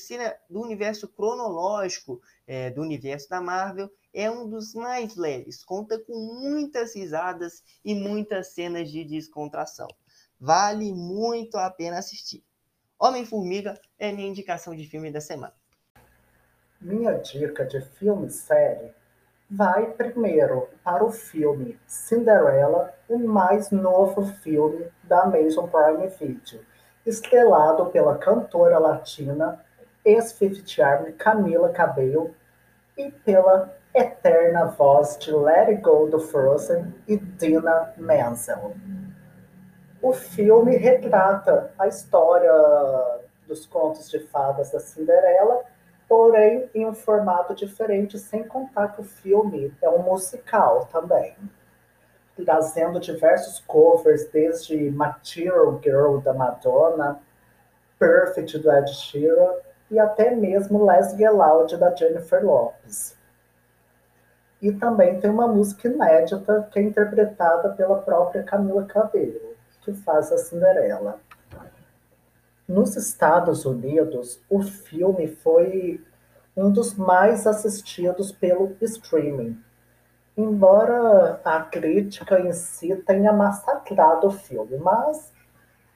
do 0.48 0.62
universo 0.62 1.08
cronológico 1.08 2.22
é, 2.46 2.70
do 2.70 2.82
universo 2.84 3.28
da 3.28 3.42
Marvel 3.42 3.90
é 4.14 4.30
um 4.30 4.48
dos 4.48 4.76
mais 4.76 5.16
leves. 5.16 5.64
Conta 5.64 5.98
com 5.98 6.14
muitas 6.14 6.96
risadas 6.96 7.64
e 7.84 7.96
muitas 7.96 8.54
cenas 8.54 8.92
de 8.92 9.04
descontração. 9.04 9.88
Vale 10.40 10.94
muito 10.94 11.58
a 11.58 11.72
pena 11.72 11.98
assistir. 11.98 12.44
Homem-Formiga 12.98 13.78
é 14.00 14.12
minha 14.12 14.30
indicação 14.30 14.74
de 14.74 14.88
filme 14.88 15.12
da 15.12 15.20
semana. 15.20 15.54
Minha 16.80 17.14
dica 17.14 17.66
de 17.66 17.82
filme 17.82 18.30
série 18.30 18.94
vai 19.50 19.92
primeiro 19.92 20.70
para 20.84 21.04
o 21.04 21.12
filme 21.12 21.78
Cinderella, 21.86 22.94
o 23.10 23.20
mais 23.20 23.70
novo 23.70 24.26
filme 24.42 24.88
da 25.04 25.24
Amazon 25.24 25.68
Prime 25.68 26.08
Video, 26.08 26.66
estrelado 27.06 27.88
pela 27.88 28.18
cantora 28.18 28.80
latina 28.80 29.64
ex-Fifth 30.06 30.80
Army 30.80 31.12
Camila 31.14 31.70
Cabello 31.70 32.34
e 32.98 33.12
pela 33.12 33.76
eterna 33.94 34.68
voz 34.68 35.18
de 35.20 35.34
Let 35.34 35.70
It 35.70 35.82
Go 35.82 36.08
do 36.08 36.20
Frozen 36.20 36.94
e 37.08 37.18
Dina 37.18 37.94
Menzel. 37.98 38.74
O 40.06 40.14
filme 40.14 40.78
retrata 40.78 41.72
a 41.80 41.88
história 41.88 42.54
dos 43.48 43.66
contos 43.66 44.08
de 44.08 44.20
fadas 44.20 44.70
da 44.70 44.80
Cinderela, 44.80 45.64
porém 46.08 46.70
em 46.76 46.86
um 46.86 46.94
formato 46.94 47.56
diferente, 47.56 48.20
sem 48.20 48.44
contar 48.44 48.90
que 48.90 49.02
o 49.02 49.04
filme 49.04 49.74
é 49.82 49.90
um 49.90 50.04
musical 50.04 50.88
também, 50.92 51.36
trazendo 52.36 53.00
diversos 53.00 53.60
covers, 53.62 54.30
desde 54.30 54.92
Material 54.92 55.82
Girl 55.84 56.20
da 56.20 56.36
Madonna, 56.36 57.20
Perfect 57.98 58.60
do 58.60 58.72
Ed 58.72 58.94
Sheeran 58.94 59.56
e 59.90 59.98
até 59.98 60.36
mesmo 60.36 60.86
Les 60.86 61.18
Loud 61.18 61.76
da 61.78 61.96
Jennifer 61.96 62.46
Lopez. 62.46 63.18
E 64.62 64.72
também 64.72 65.20
tem 65.20 65.32
uma 65.32 65.48
música 65.48 65.88
inédita 65.88 66.70
que 66.72 66.78
é 66.78 66.84
interpretada 66.84 67.70
pela 67.70 68.04
própria 68.04 68.44
Camila 68.44 68.86
Cabello 68.86 69.45
que 69.86 69.94
faz 69.94 70.32
a 70.32 70.38
Cinderela. 70.38 71.20
Nos 72.68 72.98
Estados 72.98 73.64
Unidos, 73.64 74.42
o 74.50 74.64
filme 74.64 75.28
foi 75.28 76.04
um 76.58 76.72
dos 76.72 76.96
mais 76.96 77.46
assistidos 77.46 78.32
pelo 78.32 78.76
streaming. 78.82 79.62
Embora 80.36 81.40
a 81.46 81.62
crítica 81.62 82.40
em 82.40 82.52
si 82.52 82.96
tenha 83.06 83.32
massacrado 83.32 84.28
o 84.28 84.32
filme, 84.32 84.78
mas 84.78 85.32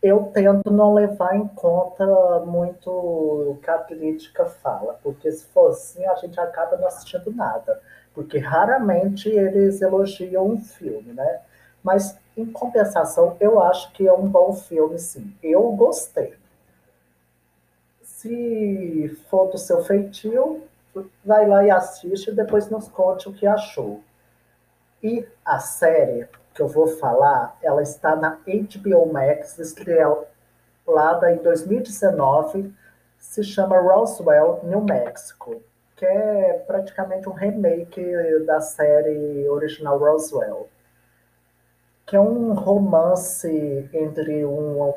eu 0.01 0.29
tento 0.33 0.71
não 0.71 0.93
levar 0.93 1.35
em 1.35 1.47
conta 1.47 2.05
muito 2.45 2.89
o 2.89 3.59
que 3.61 3.69
a 3.69 3.79
crítica 3.79 4.45
fala, 4.45 4.97
porque 5.03 5.29
se 5.31 5.45
for 5.47 5.71
assim 5.71 6.05
a 6.05 6.15
gente 6.15 6.39
acaba 6.39 6.77
não 6.77 6.87
assistindo 6.87 7.31
nada, 7.33 7.81
porque 8.13 8.37
raramente 8.37 9.27
eles 9.27 9.81
elogiam 9.81 10.47
um 10.47 10.59
filme, 10.59 11.11
né? 11.11 11.41
Mas 11.83 12.17
em 12.35 12.45
compensação, 12.45 13.35
eu 13.39 13.61
acho 13.61 13.91
que 13.91 14.07
é 14.07 14.13
um 14.13 14.27
bom 14.27 14.53
filme, 14.53 14.97
sim. 14.97 15.35
Eu 15.41 15.71
gostei. 15.71 16.33
Se 18.01 19.17
for 19.29 19.47
do 19.47 19.57
seu 19.57 19.83
feitio, 19.83 20.63
vai 21.23 21.47
lá 21.47 21.63
e 21.63 21.71
assiste 21.71 22.29
e 22.29 22.35
depois 22.35 22.69
nos 22.69 22.87
conte 22.87 23.29
o 23.29 23.33
que 23.33 23.45
achou. 23.45 24.01
E 25.01 25.25
a 25.45 25.59
série 25.59 26.27
que 26.53 26.61
eu 26.61 26.67
vou 26.67 26.87
falar, 26.87 27.57
ela 27.61 27.81
está 27.81 28.15
na 28.15 28.31
HBO 28.31 29.11
Max, 29.11 29.57
estrelada 29.59 31.31
em 31.31 31.37
2019, 31.37 32.73
se 33.17 33.43
chama 33.43 33.79
Roswell, 33.79 34.59
New 34.63 34.81
Mexico, 34.81 35.61
que 35.95 36.05
é 36.05 36.63
praticamente 36.67 37.29
um 37.29 37.33
remake 37.33 38.01
da 38.45 38.59
série 38.59 39.47
original 39.47 39.97
Roswell 39.97 40.69
que 42.09 42.15
é 42.15 42.19
um 42.19 42.53
romance 42.53 43.87
entre 43.93 44.43
um 44.43 44.95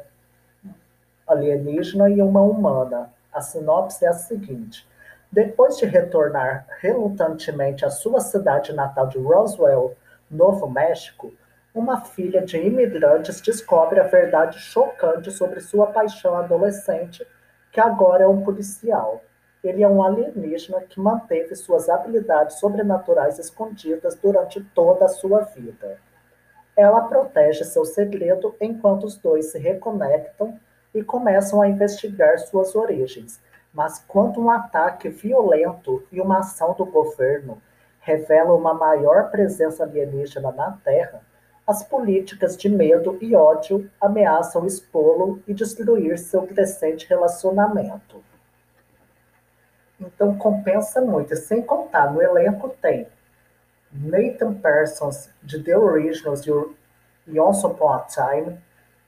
alienígena 1.29 2.09
e 2.09 2.23
uma 2.23 2.41
humana. 2.41 3.13
A 3.31 3.43
sinopse 3.43 4.03
é 4.07 4.09
a 4.09 4.15
seguinte: 4.15 4.89
depois 5.31 5.77
de 5.77 5.85
retornar 5.85 6.67
relutantemente 6.81 7.85
à 7.85 7.91
sua 7.91 8.19
cidade 8.21 8.73
natal 8.73 9.09
de 9.09 9.19
Roswell, 9.19 9.95
Novo 10.31 10.67
México, 10.71 11.31
uma 11.75 12.01
filha 12.01 12.41
de 12.41 12.57
imigrantes 12.57 13.43
descobre 13.43 14.01
a 14.01 14.05
verdade 14.05 14.59
chocante 14.59 15.31
sobre 15.31 15.61
sua 15.61 15.89
paixão 15.89 16.35
adolescente, 16.35 17.27
que 17.71 17.79
agora 17.79 18.25
é 18.25 18.27
um 18.27 18.41
policial. 18.41 19.21
Ele 19.63 19.83
é 19.83 19.89
um 19.89 20.03
alienígena 20.03 20.81
que 20.81 20.99
manteve 20.99 21.57
suas 21.57 21.91
habilidades 21.91 22.59
sobrenaturais 22.59 23.39
escondidas 23.39 24.15
durante 24.15 24.65
toda 24.75 25.05
a 25.05 25.09
sua 25.09 25.43
vida. 25.43 25.99
Ela 26.77 27.03
protege 27.03 27.65
seu 27.65 27.85
segredo 27.85 28.55
enquanto 28.61 29.05
os 29.05 29.17
dois 29.17 29.53
se 29.53 29.59
reconectam 29.59 30.59
e 30.95 31.03
começam 31.03 31.61
a 31.61 31.69
investigar 31.69 32.39
suas 32.39 32.75
origens. 32.75 33.41
Mas 33.73 34.05
quando 34.07 34.41
um 34.41 34.51
ataque 34.51 35.09
violento 35.09 36.03
e 36.11 36.21
uma 36.21 36.39
ação 36.39 36.75
do 36.75 36.85
governo 36.85 37.61
revelam 38.01 38.57
uma 38.57 38.75
maior 38.75 39.31
presença 39.31 39.85
alienígena 39.85 40.51
na 40.53 40.73
Terra, 40.85 41.23
as 41.67 41.83
políticas 41.83 42.57
de 42.57 42.69
medo 42.69 43.17
e 43.21 43.35
ódio 43.37 43.89
ameaçam 44.01 44.67
expô-lo 44.67 45.43
e 45.47 45.55
destruir 45.55 46.19
seu 46.19 46.47
crescente 46.47 47.09
relacionamento. 47.09 48.23
Então 50.01 50.37
compensa 50.37 51.01
muito. 51.01 51.33
E 51.33 51.37
sem 51.37 51.63
contar, 51.63 52.13
no 52.13 52.21
elenco 52.21 52.69
tem 52.83 53.07
Nathan 53.93 54.55
Parsons, 54.55 55.31
de 55.43 55.63
The 55.63 55.77
Originals 55.77 56.47
e 56.47 57.39
Once 57.39 57.67
Upon 57.67 57.93
a 57.93 58.01
Time, 58.01 58.59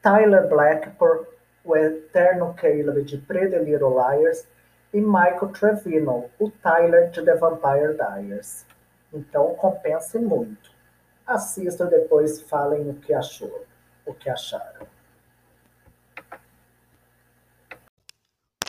Tyler 0.02 0.46
Black 0.48 0.90
por 0.98 1.26
O 1.64 1.74
Eterno 1.74 2.54
Caleb 2.54 3.02
de 3.04 3.16
Pretty 3.16 3.58
Little 3.58 3.94
Liars 3.94 4.46
e 4.92 5.00
Michael 5.00 5.48
Trevino, 5.48 6.30
o 6.38 6.50
Tyler 6.50 7.10
de 7.10 7.24
The 7.24 7.34
Vampire 7.36 7.96
Diaries. 7.96 8.66
Então 9.12 9.54
compensa 9.54 10.20
muito. 10.20 10.70
Assistam 11.26 11.86
e 11.86 11.90
depois 11.90 12.42
falem 12.42 12.90
o 12.90 12.94
que 12.94 13.14
achou, 13.14 13.64
o 14.04 14.12
que 14.12 14.28
acharam. 14.28 14.86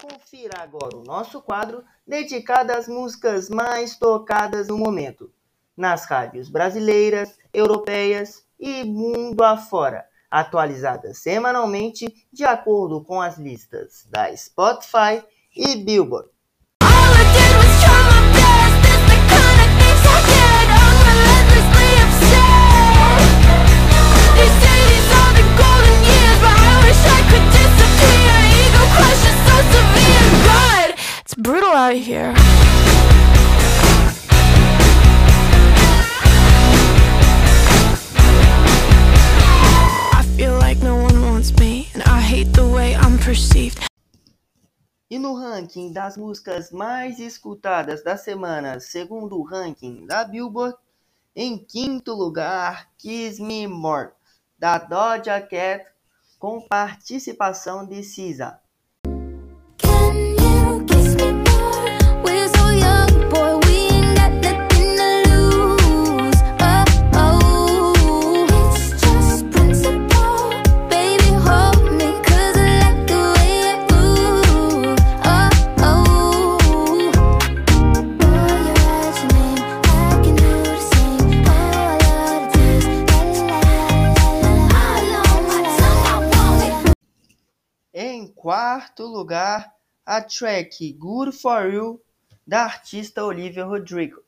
Confira 0.02 0.62
agora 0.62 0.96
o 0.96 1.04
nosso 1.04 1.42
quadro 1.42 1.84
dedicado 2.08 2.72
às 2.72 2.88
músicas 2.88 3.50
mais 3.50 3.98
tocadas 3.98 4.70
no 4.70 4.78
momento, 4.78 5.30
nas 5.76 6.06
rádios 6.06 6.50
brasileiras, 6.50 7.38
europeias 7.54 8.46
e 8.60 8.84
mundo 8.84 9.44
afora, 9.44 10.06
atualizadas 10.30 11.18
semanalmente 11.20 12.08
de 12.32 12.44
acordo 12.44 13.04
com 13.04 13.22
as 13.22 13.38
listas 13.38 14.06
da 14.10 14.36
Spotify 14.36 15.24
e 15.56 15.76
Billboard. 15.78 16.30
brutal 31.46 31.76
out 31.76 31.96
here. 31.96 32.34
E 45.08 45.20
no 45.20 45.36
ranking 45.36 45.94
das 45.94 46.18
músicas 46.18 46.72
mais 46.72 47.20
escutadas 47.20 48.04
da 48.04 48.18
semana, 48.18 48.80
segundo 48.80 49.38
o 49.38 49.44
ranking 49.44 50.08
da 50.08 50.24
Billboard, 50.24 50.76
em 51.36 51.58
quinto 51.58 52.14
lugar, 52.14 52.90
Kiss 52.98 53.40
Me 53.40 53.68
More, 53.68 54.14
da 54.58 54.80
Doja 54.80 55.40
Cat, 55.42 55.86
com 56.40 56.68
participação 56.68 57.86
de 57.86 58.02
SZA. 58.02 58.60
Quarto 88.86 89.08
lugar, 89.08 89.72
a 90.06 90.22
track 90.22 90.78
Good 90.94 91.34
For 91.34 91.74
You, 91.74 92.02
da 92.46 92.66
artista 92.66 93.26
Olivia 93.26 93.66
Rodrigo. 93.66 94.24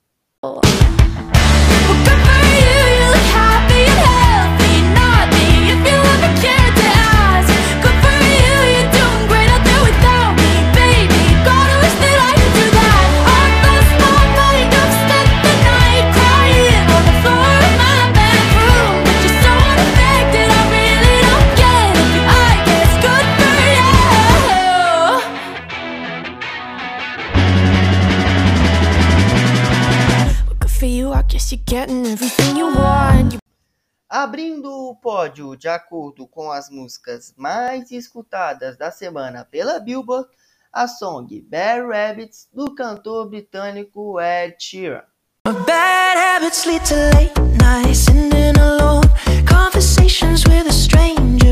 Abrindo 34.09 34.71
o 34.71 34.95
pódio 34.95 35.57
de 35.57 35.67
acordo 35.67 36.25
com 36.25 36.49
as 36.49 36.69
músicas 36.69 37.33
mais 37.35 37.91
escutadas 37.91 38.77
da 38.77 38.89
semana 38.89 39.43
pela 39.43 39.77
Billboard, 39.77 40.29
a 40.71 40.87
song 40.87 41.27
Bad 41.41 41.81
Rabbits 41.81 42.47
do 42.53 42.73
cantor 42.73 43.27
britânico 43.27 44.17
Ed 44.17 44.55
Sheeran. 44.57 45.03
Bad 45.43 46.17
habits 46.17 46.65
lead 46.65 46.85
to 46.85 46.95
late 47.17 47.33
nights, 47.57 48.07
alone, 48.07 49.03
conversations 49.45 50.45
with 50.45 50.67
a 50.67 50.71
stranger 50.71 51.46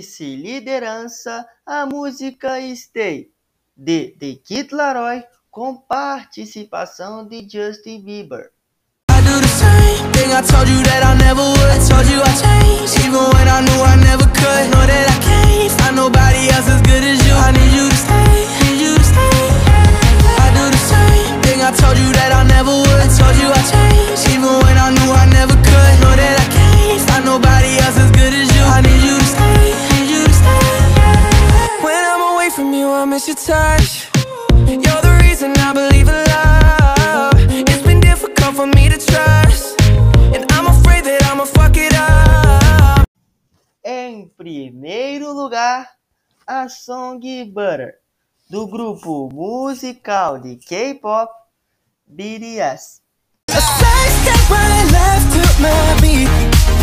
vice-liderança 0.00 1.46
a 1.66 1.84
música 1.84 2.58
Stay, 2.74 3.30
de 3.76 4.16
The 4.18 4.34
Kid 4.42 4.74
Laroi, 4.74 5.22
com 5.50 5.76
participação 5.76 7.26
de 7.26 7.46
Justin 7.48 8.02
Bieber. 8.02 8.50
I 21.62 21.72
told 21.72 21.98
you 21.98 22.12
that 22.14 22.32
I 22.32 22.42
never 22.48 22.72
would. 22.72 22.89
A 46.50 46.68
song 46.68 47.20
Butter 47.52 47.94
Do 48.50 48.66
grupo 48.66 49.30
musical 49.32 50.40
de 50.40 50.56
K-pop 50.56 51.30
BTS 52.08 53.02
right 54.50 54.86
left 54.90 55.30
to 55.32 55.62
my 55.62 56.00
beat 56.00 56.80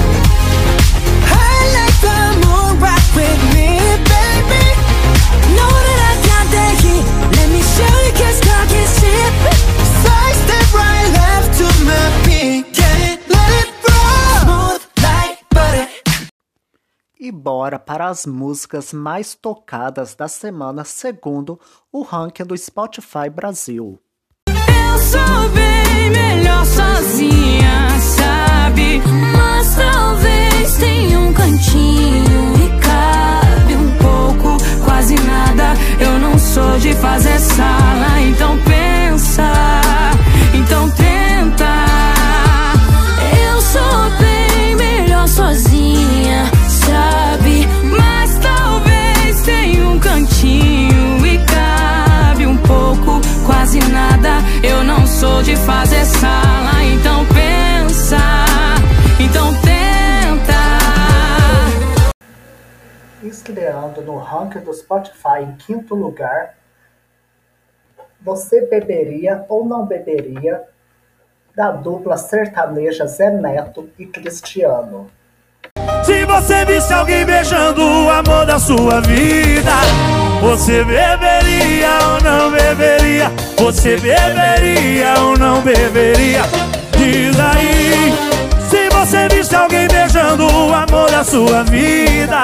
E 17.20 17.32
bora 17.32 17.80
para 17.80 18.09
as 18.09 18.28
músicas 18.28 18.93
mais 18.93 19.34
tocadas 19.34 20.13
da 20.13 20.28
semana 20.28 20.84
segundo 20.84 21.59
o 21.91 22.03
ranking 22.03 22.45
do 22.45 22.55
Spotify 22.55 23.28
Brasil. 23.28 23.99
Eu 24.47 24.99
sou 24.99 25.49
bem 25.49 26.11
melhor 26.11 26.63
sozinha, 26.63 27.89
sabe? 27.99 29.01
Mas 29.36 29.76
talvez 29.76 30.78
tenha 30.78 31.20
um 31.20 31.34
cantinho 31.34 32.53
e 32.63 32.82
cabe 32.82 33.76
um 33.76 33.97
pouco, 33.97 34.86
quase 34.86 35.15
nada. 35.15 35.74
Eu 35.99 36.20
não 36.20 36.38
sou 36.38 36.78
de 36.78 36.93
fazer 36.93 37.39
sala, 37.39 38.22
então 38.22 38.59
pensa, 38.63 39.51
então 40.53 40.88
tenta. 40.91 41.65
Eu 43.49 43.59
sou 43.59 44.20
bem 44.20 44.76
melhor 44.76 45.28
sozinha. 45.28 45.97
Eu 54.64 54.84
não 54.84 55.05
sou 55.05 55.43
de 55.43 55.55
fazer 55.55 56.03
sala, 56.05 56.84
então 56.84 57.26
pensa, 57.28 58.18
então 59.20 59.53
tenta. 59.62 60.58
Estreando 63.24 64.01
no 64.01 64.18
ranking 64.18 64.60
do 64.60 64.74
Spotify 64.74 65.43
em 65.43 65.55
quinto 65.55 65.93
lugar, 65.93 66.55
Você 68.22 68.66
Beberia 68.66 69.45
ou 69.47 69.66
Não 69.66 69.86
Beberia, 69.86 70.64
da 71.55 71.72
dupla 71.72 72.18
sertaneja 72.18 73.08
Zé 73.08 73.30
Neto 73.30 73.89
e 73.97 74.05
Cristiano. 74.05 75.10
Se 76.03 76.26
você 76.26 76.66
visse 76.66 76.93
alguém 76.93 77.26
beijando 77.26 77.82
o 77.82 78.10
amor 78.10 78.45
da 78.45 78.60
sua 78.60 79.01
vida 79.01 80.26
você 80.42 80.84
beberia 80.84 81.90
ou 82.10 82.22
não 82.22 82.52
beberia? 82.52 83.32
Você 83.58 83.98
beberia 83.98 85.20
ou 85.20 85.38
não 85.38 85.62
beberia? 85.62 86.42
Diz 86.98 87.40
aí. 87.40 88.14
Se 88.70 88.90
você 88.90 89.28
visse 89.30 89.56
alguém 89.56 89.88
beijando 89.88 90.46
o 90.46 90.74
amor 90.74 91.10
da 91.10 91.24
sua 91.24 91.64
vida, 91.64 92.44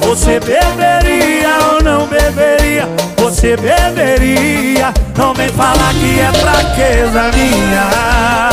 você 0.00 0.38
beberia 0.40 1.48
ou 1.72 1.82
não 1.82 2.06
beberia? 2.06 2.86
Você 3.16 3.56
beberia? 3.56 4.92
Não 5.16 5.32
vem 5.34 5.48
falar 5.48 5.94
que 5.94 6.20
é 6.20 6.32
fraqueza 6.32 7.22
minha. 7.32 8.50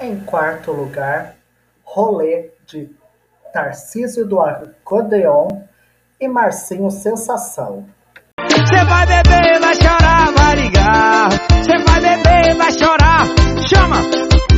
Em 0.00 0.20
quarto 0.20 0.72
lugar, 0.72 1.34
Rolê 1.82 2.50
de 2.66 2.90
Tarcísio 3.52 4.26
do 4.26 4.40
Acordeon 4.40 5.48
e 6.20 6.28
Marcinho 6.28 6.90
Sensação. 6.90 7.84
Você 8.40 8.84
vai 8.84 9.06
beber, 9.06 9.60
vai 9.60 9.74
chorar, 9.74 10.32
vai 10.32 10.54
ligar. 10.56 11.28
Você 11.30 11.78
vai 11.84 12.00
beber, 12.00 12.56
vai 12.56 12.72
chorar. 12.72 13.26
Chama! 13.68 14.02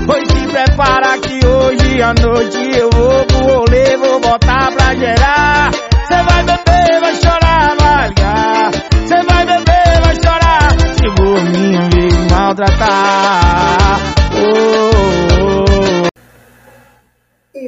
Pois 0.07 0.29
se 0.29 0.47
prepara 0.47 1.19
que 1.19 1.47
hoje 1.47 2.03
à 2.03 2.15
noite 2.15 2.79
eu 2.79 2.91
vou 2.91 3.27
pro 3.27 3.39
rolê, 3.39 3.97
vou 3.97 4.21
botar 4.21 4.71
pra 4.73 4.95
gerar. 4.95 5.71
Você 5.73 6.23
vai 6.23 6.43
beber, 6.45 7.01
vai 7.01 7.15
chorar, 7.15 7.77
vai 7.77 8.09
ligar. 8.09 8.71
Você 9.05 9.23
vai 9.23 9.47
beber, 9.47 10.01
vai 10.03 10.15
chorar. 10.23 10.77
Por 11.17 11.43
mim 11.43 11.79
me 11.95 12.31
maltratar. 12.31 14.01
Oh, 14.35 14.43
oh, 14.43 15.26
E 15.26 15.26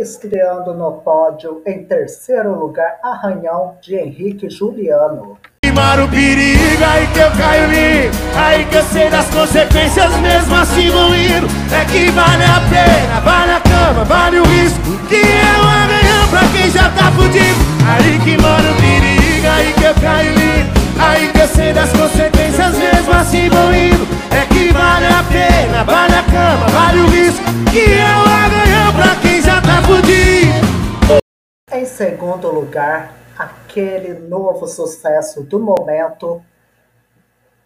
estreando 0.00 0.74
no 0.74 0.92
pódio, 0.92 1.62
em 1.66 1.84
terceiro 1.84 2.58
lugar, 2.58 2.98
Arranhão 3.02 3.76
de 3.80 3.94
Henrique 3.94 4.48
Juliano. 4.48 5.38
Queimar 5.62 6.00
o 6.00 6.08
perigo, 6.08 6.84
aí 6.84 7.06
que 7.08 7.18
eu 7.18 7.30
caio 7.32 7.64
ali. 7.64 8.10
Aí 8.36 8.64
que 8.64 8.76
eu 8.76 8.82
sei 8.84 9.10
das 9.10 9.26
consequências, 9.28 10.16
mesmo 10.16 10.54
assim 10.54 10.90
vou 10.90 11.14
indo. 11.14 11.46
É 11.72 11.84
que 11.84 12.10
vale 12.10 12.44
a 12.44 12.60
pena, 12.70 13.20
vale 13.20 13.52
a 13.52 13.60
cama, 13.60 14.04
vale 14.04 14.40
o 14.40 14.44
risco. 14.44 14.80
Que 15.08 15.16
é 15.16 15.60
uma 15.60 15.86
ganhão 15.86 16.28
pra 16.30 16.40
quem 16.52 16.70
já 16.70 16.90
tá 16.90 17.10
fudido. 17.12 17.58
Aí 17.86 18.18
que 18.20 18.40
mora 18.40 18.70
o 18.70 18.74
perigo, 18.76 19.48
aí 19.48 19.72
que 19.72 19.84
eu 19.84 19.94
caio 19.94 20.30
ali. 20.30 20.78
Aí 20.98 21.28
que 21.28 21.40
eu 21.40 21.48
sei 21.48 21.72
das 21.72 21.90
consequências, 21.92 22.76
mesmo 22.76 23.12
assim 23.12 23.48
vou 23.48 23.72
indo. 23.72 24.06
É 24.30 24.46
que 24.46 24.72
vale 24.72 25.06
a 25.06 25.24
pena, 25.30 25.84
vale 25.84 26.14
a 26.14 26.22
cama, 26.22 26.66
vale 26.68 27.00
o 27.00 27.06
risco. 27.08 27.44
Que 27.70 27.92
é 27.92 28.16
uma 28.16 28.48
ganhão 28.48 28.92
pra 28.94 29.14
quem 29.22 29.37
Em 31.70 31.84
segundo 31.84 32.50
lugar, 32.50 33.14
aquele 33.38 34.14
novo 34.14 34.66
sucesso 34.66 35.42
do 35.42 35.60
momento 35.60 36.42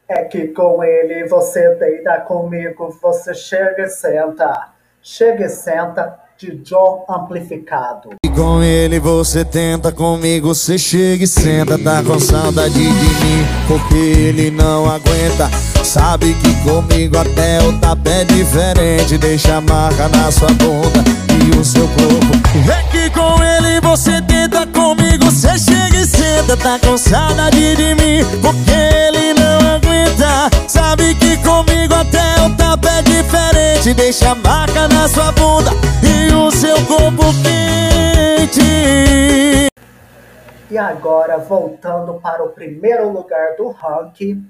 é 0.08 0.24
que 0.24 0.48
com 0.48 0.84
ele 0.84 1.26
você 1.28 1.74
deita 1.76 2.20
comigo, 2.20 2.96
você 3.00 3.32
chega 3.32 3.82
e 3.82 3.88
senta. 3.88 4.70
Chega 5.00 5.46
e 5.46 5.48
senta 5.48 6.18
de 6.36 6.56
John 6.58 7.06
Amplificado. 7.08 8.10
E 8.24 8.28
com 8.30 8.62
ele 8.62 8.98
você 8.98 9.44
tenta, 9.44 9.90
comigo 9.90 10.54
você 10.54 10.76
chega 10.76 11.24
e 11.24 11.26
senta 11.26 11.78
Tá 11.78 12.02
com 12.02 12.18
saudade 12.18 12.74
de 12.74 12.80
mim, 12.80 13.46
porque 13.68 13.94
ele 13.96 14.50
não 14.50 14.86
aguenta 14.86 15.71
Sabe 15.84 16.34
que 16.34 16.54
comigo 16.62 17.18
até 17.18 17.60
o 17.62 17.78
tapa 17.78 18.08
é 18.08 18.24
diferente. 18.24 19.18
Deixa 19.18 19.56
a 19.56 19.60
marca 19.60 20.08
na 20.08 20.30
sua 20.30 20.48
bunda 20.48 21.02
e 21.28 21.58
o 21.58 21.64
seu 21.64 21.88
corpo. 21.88 22.32
É 22.70 22.82
que 22.90 23.10
com 23.10 23.42
ele 23.42 23.80
você 23.80 24.22
tenta, 24.22 24.66
comigo. 24.66 25.24
Você 25.24 25.58
chega 25.58 25.96
e 25.96 26.06
senta 26.06 26.56
Tá 26.56 26.78
com 26.78 26.96
saudade 26.96 27.74
de 27.76 27.94
mim, 27.94 28.24
porque 28.40 28.70
ele 28.70 29.34
não 29.34 29.58
aguenta. 29.74 30.50
Sabe 30.68 31.14
que 31.16 31.36
comigo 31.38 31.94
até 31.94 32.46
o 32.46 32.56
tapa 32.56 32.88
é 32.88 33.02
diferente. 33.02 33.94
Deixa 33.94 34.30
a 34.30 34.34
marca 34.34 34.86
na 34.88 35.08
sua 35.08 35.32
bunda 35.32 35.72
e 36.02 36.32
o 36.32 36.50
seu 36.50 36.76
corpo 36.86 37.24
quente. 37.42 38.60
E 40.70 40.78
agora, 40.78 41.38
voltando 41.38 42.14
para 42.14 42.44
o 42.44 42.50
primeiro 42.50 43.10
lugar 43.10 43.56
do 43.56 43.70
ranking. 43.70 44.46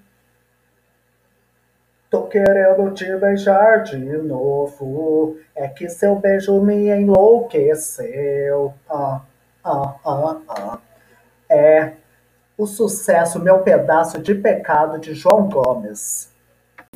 Tô 2.13 2.25
querendo 2.25 2.91
te 2.91 3.17
beijar 3.17 3.85
de 3.85 3.97
novo. 3.97 5.39
É 5.57 5.67
que 5.67 5.89
seu 5.89 6.15
beijo 6.17 6.61
me 6.61 6.91
enlouqueceu. 6.91 8.75
Ah, 8.87 9.23
ah, 9.65 9.95
ah, 10.05 10.37
ah. 10.47 10.79
É 11.51 11.93
o 12.59 12.67
sucesso 12.67 13.41
Meu 13.41 13.61
Pedaço 13.61 14.19
de 14.19 14.35
Pecado 14.35 14.99
de 14.99 15.15
João 15.15 15.49
Gomes. 15.49 16.31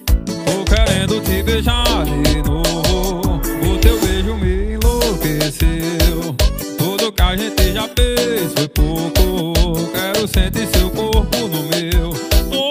Tô 0.04 0.64
querendo 0.66 1.18
te 1.22 1.42
beijar 1.42 2.04
de 2.04 2.42
novo. 2.42 3.40
O 3.40 3.80
teu 3.80 3.98
beijo 3.98 4.34
me 4.36 4.74
enlouqueceu. 4.74 6.36
Tudo 6.76 7.10
que 7.10 7.22
a 7.22 7.34
gente 7.34 7.72
já 7.72 7.88
fez 7.88 8.52
foi 8.52 8.68
pouco. 8.68 9.92
Quero 9.94 10.28
sentir 10.28 10.66
seu 10.66 10.90
corpo 10.90 11.38
no 11.48 11.62
meu. 11.70 12.10
Tô 12.50 12.66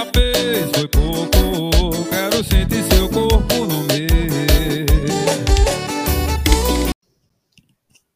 já 0.00 0.06
fez 0.14 0.70
foi 0.74 0.88
pouco. 0.88 2.08
Quero 2.08 2.44
sentir 2.44 2.82
seu 2.92 3.08
corpo 3.08 3.66
no 3.66 3.82
meu. 3.82 4.06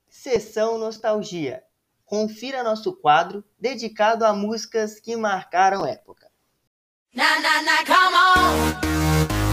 Sessão 0.09 0.78
Nostalgia. 0.78 1.62
Confira 2.07 2.62
nosso 2.62 2.93
quadro 2.95 3.45
dedicado 3.59 4.24
a 4.24 4.32
músicas 4.32 5.01
que 5.01 5.16
marcaram 5.16 5.87
época. 5.87 6.30
Na 7.14 7.41
na 7.41 7.62
na, 7.62 7.78
come 7.85 8.16
on. 9.41 9.43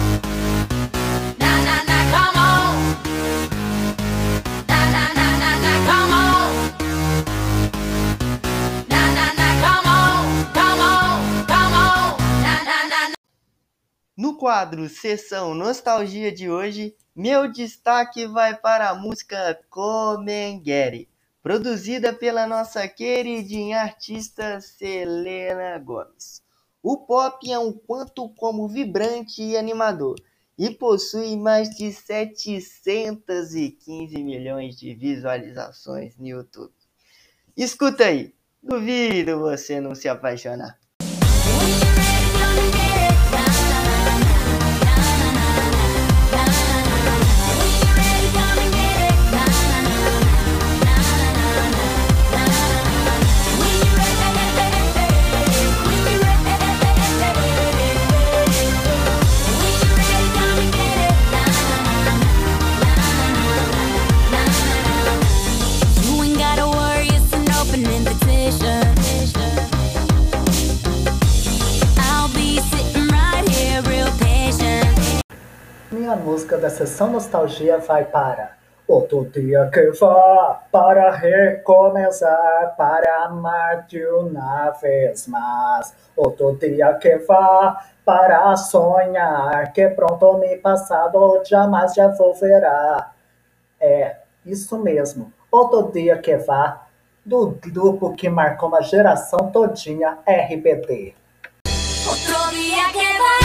No 14.22 14.38
quadro 14.38 14.88
Sessão 14.88 15.56
Nostalgia 15.56 16.32
de 16.32 16.48
hoje, 16.48 16.96
meu 17.16 17.52
destaque 17.52 18.28
vai 18.28 18.56
para 18.56 18.92
a 18.92 18.94
música 18.94 19.60
Comenguere, 19.68 21.10
produzida 21.42 22.14
pela 22.14 22.46
nossa 22.46 22.88
queridinha 22.88 23.82
artista 23.82 24.62
Selena 24.62 25.80
Gomes. 25.80 26.44
O 26.84 26.98
pop 26.98 27.52
é 27.52 27.58
um 27.58 27.74
quanto 27.74 28.30
como 28.36 28.68
vibrante 28.68 29.42
e 29.42 29.58
animador 29.58 30.18
e 30.56 30.70
possui 30.70 31.36
mais 31.36 31.72
de 31.72 31.92
715 31.92 34.24
milhões 34.24 34.76
de 34.76 34.94
visualizações 34.94 36.16
no 36.16 36.28
YouTube. 36.28 36.76
Escuta 37.58 38.06
aí, 38.06 38.36
duvido 38.62 39.40
você 39.40 39.82
não 39.82 39.96
se 39.96 40.08
apaixonar. 40.08 40.80
Minha 76.12 76.26
música 76.26 76.58
da 76.58 76.70
sessão 76.70 77.10
Nostalgia 77.10 77.78
vai 77.78 78.04
para 78.04 78.58
Outro 78.86 79.24
dia 79.24 79.70
que 79.72 79.92
vá 79.92 80.62
para 80.70 81.10
recomeçar, 81.10 82.76
para 82.76 83.28
amar 83.28 83.86
de 83.88 84.06
uma 84.08 84.72
vez 84.72 85.26
mais. 85.30 85.96
Outro 86.14 86.58
dia 86.58 86.94
que 86.96 87.16
vá 87.20 87.82
para 88.04 88.58
sonhar, 88.58 89.72
que 89.72 89.88
pronto 89.88 90.38
me 90.38 90.58
passado 90.58 91.42
jamais 91.46 91.94
já 91.94 92.10
volverá. 92.10 93.14
É, 93.80 94.18
isso 94.46 94.78
mesmo. 94.80 95.32
Outro 95.50 95.94
dia 95.94 96.18
que 96.18 96.36
vá, 96.36 96.88
do 97.26 97.58
grupo 97.72 98.14
que 98.14 98.28
marcou 98.30 98.68
uma 98.68 98.82
geração 98.82 99.50
todinha, 99.50 100.18
RBD. 100.28 101.16
Otro 102.06 102.50
día 102.52 102.92
que 102.92 103.18
va 103.18 103.41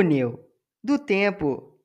Túnel 0.00 0.42
do 0.82 0.98
Tempo. 0.98 1.78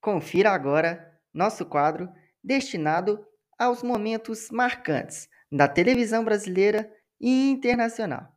Confira 0.00 0.52
agora 0.52 1.20
nosso 1.34 1.66
quadro 1.66 2.08
destinado 2.40 3.26
aos 3.58 3.82
momentos 3.82 4.52
marcantes 4.52 5.28
da 5.50 5.66
televisão 5.66 6.24
brasileira 6.24 6.88
e 7.20 7.50
internacional. 7.50 8.32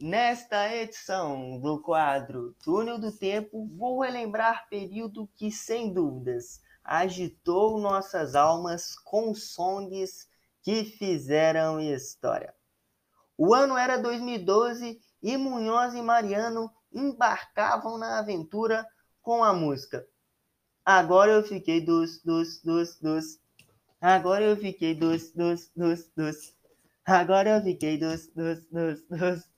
Nesta 0.00 0.72
edição 0.72 1.58
do 1.58 1.82
quadro 1.82 2.54
Túnel 2.62 2.96
do 2.96 3.10
Tempo, 3.10 3.66
vou 3.76 4.02
relembrar 4.02 4.68
período 4.68 5.28
que, 5.34 5.50
sem 5.50 5.92
dúvidas, 5.92 6.60
agitou 6.84 7.76
nossas 7.80 8.36
almas 8.36 8.94
com 9.00 9.34
songs 9.34 10.28
que 10.62 10.84
fizeram 10.84 11.80
história. 11.80 12.54
O 13.36 13.52
ano 13.52 13.76
era 13.76 13.96
2012 13.96 14.96
e 15.20 15.36
Munhoz 15.36 15.92
e 15.94 16.00
Mariano 16.00 16.70
embarcavam 16.96 17.98
na 17.98 18.18
aventura 18.18 18.86
com 19.22 19.44
a 19.44 19.52
música 19.52 20.06
Agora 20.86 21.32
eu 21.32 21.42
fiquei 21.42 21.80
dos, 21.80 22.22
dos, 22.22 22.62
dos, 22.62 22.96
dos. 23.00 23.40
Agora 24.00 24.44
eu 24.44 24.56
fiquei 24.56 24.94
dos, 24.94 25.32
dos, 25.32 25.68
dos, 25.74 26.08
dos. 26.16 26.56
Agora 27.04 27.56
eu 27.56 27.62
fiquei 27.64 27.98
dos, 27.98 28.28
dos, 28.28 28.64
dos, 28.66 29.02
dos. 29.08 29.48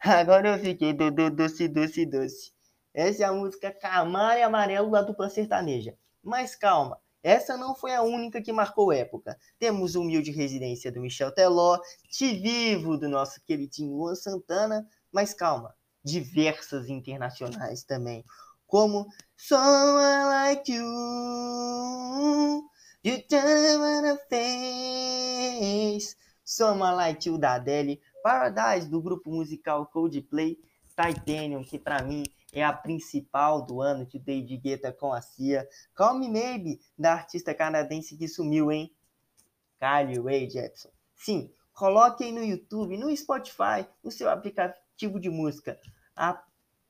Agora 0.00 0.50
eu 0.50 0.58
fiquei 0.60 0.92
do, 0.92 1.10
do, 1.10 1.30
doce, 1.30 1.66
doce, 1.66 2.06
doce. 2.06 2.52
Essa 2.94 3.24
é 3.24 3.26
a 3.26 3.32
música 3.32 3.72
Camaro 3.72 4.38
e 4.38 4.42
Amarelo 4.44 4.92
da 4.92 5.02
dupla 5.02 5.28
sertaneja. 5.28 5.98
Mas 6.22 6.54
calma, 6.54 6.96
essa 7.24 7.56
não 7.56 7.74
foi 7.74 7.92
a 7.92 8.02
única 8.02 8.40
que 8.40 8.52
marcou 8.52 8.92
época. 8.92 9.36
Temos 9.58 9.96
Humilde 9.96 10.30
Residência 10.30 10.92
do 10.92 11.00
Michel 11.00 11.34
Teló, 11.34 11.80
Te 12.08 12.34
Vivo 12.34 12.96
do 12.96 13.08
nosso 13.08 13.42
queridinho 13.44 13.96
Luan 13.96 14.14
Santana, 14.14 14.86
mas 15.10 15.34
calma, 15.34 15.74
diversas 16.04 16.88
internacionais 16.88 17.82
também, 17.82 18.24
como 18.66 19.06
Someone 19.36 20.24
Like 20.24 20.72
You, 20.72 20.84
You 23.04 23.22
Turn 23.28 23.80
Wanna 23.80 24.18
Face, 24.28 26.16
Someone 26.44 26.96
Like 26.96 27.28
You 27.28 27.38
da 27.38 27.54
Adele, 27.54 28.00
Paradise 28.22 28.88
do 28.88 29.00
grupo 29.00 29.30
musical 29.30 29.86
Coldplay, 29.86 30.58
Titanium, 30.88 31.62
que 31.64 31.78
pra 31.78 32.02
mim 32.02 32.24
é 32.52 32.64
a 32.64 32.72
principal 32.72 33.64
do 33.64 33.80
ano 33.80 34.04
de 34.06 34.18
David 34.18 34.58
Guetta 34.58 34.92
com 34.92 35.12
a 35.12 35.20
Cia, 35.20 35.68
Call 35.94 36.18
Me 36.18 36.28
Maybe 36.28 36.80
da 36.98 37.12
artista 37.12 37.54
canadense 37.54 38.16
que 38.16 38.26
sumiu, 38.26 38.72
hein? 38.72 38.94
Kylie 39.78 40.20
Ray 40.20 40.50
Jepsen. 40.50 40.90
Sim, 41.14 41.52
coloquem 41.72 42.32
no 42.32 42.42
YouTube, 42.42 42.96
no 42.96 43.14
Spotify, 43.16 43.86
no 44.02 44.10
seu 44.10 44.28
aplicativo 44.28 44.87
de 45.20 45.30
música, 45.30 45.78
a- 46.16 46.42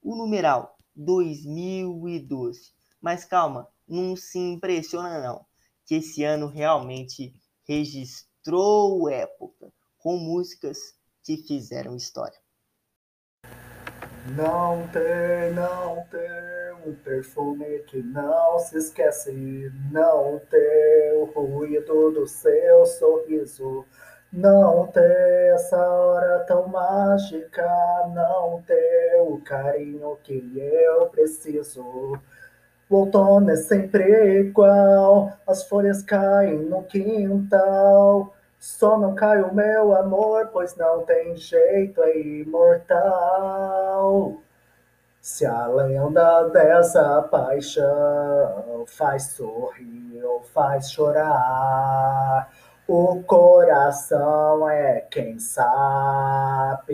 o 0.03 0.17
numeral 0.17 0.77
2012. 0.97 2.73
Mas 3.01 3.25
calma, 3.25 3.69
não 3.87 4.17
se 4.17 4.39
impressiona 4.39 5.21
não, 5.21 5.45
que 5.85 5.97
esse 5.97 6.25
ano 6.25 6.47
realmente 6.47 7.33
registrou 7.67 9.09
época 9.09 9.73
com 9.99 10.17
músicas 10.17 10.79
que 11.23 11.37
fizeram 11.37 11.95
história. 11.97 12.39
Não 14.37 14.87
ter, 14.89 15.55
não 15.55 16.05
ter 16.11 16.75
um 16.87 16.95
perfume 16.95 17.81
que 17.85 18.03
não 18.03 18.59
se 18.59 18.77
esquece. 18.77 19.33
Não 19.91 20.39
ter 20.51 21.15
o 21.17 21.25
ruído 21.25 22.11
do 22.11 22.27
seu 22.27 22.85
sorriso. 22.87 23.85
Não 24.33 24.87
ter 24.89 25.55
essa 25.55 25.77
hora 25.77 26.41
tão 26.41 26.69
mágica. 26.69 27.67
Não 28.15 28.63
ter 28.67 29.21
o 29.23 29.41
carinho 29.41 30.19
que 30.23 30.53
eu 30.59 31.07
preciso. 31.07 32.19
O 32.91 32.97
outono 32.97 33.51
é 33.51 33.57
sempre 33.57 34.41
igual, 34.41 35.31
as 35.47 35.63
folhas 35.65 36.03
caem 36.03 36.61
no 36.61 36.83
quintal. 36.85 38.35
Só 38.59 38.99
não 38.99 39.15
cai 39.15 39.43
o 39.43 39.55
meu 39.55 39.95
amor, 39.95 40.49
pois 40.53 40.75
não 40.75 41.05
tem 41.05 41.37
jeito, 41.37 42.03
é 42.03 42.19
imortal. 42.19 42.79
Se 45.21 45.45
a 45.45 45.67
lenda 45.67 46.49
dessa 46.49 47.21
paixão 47.23 48.85
faz 48.87 49.33
sorrir 49.33 50.25
ou 50.25 50.41
faz 50.41 50.91
chorar, 50.91 52.51
o 52.89 53.23
coração 53.25 54.69
é 54.71 55.03
quem 55.03 55.39
sabe. 55.39 56.89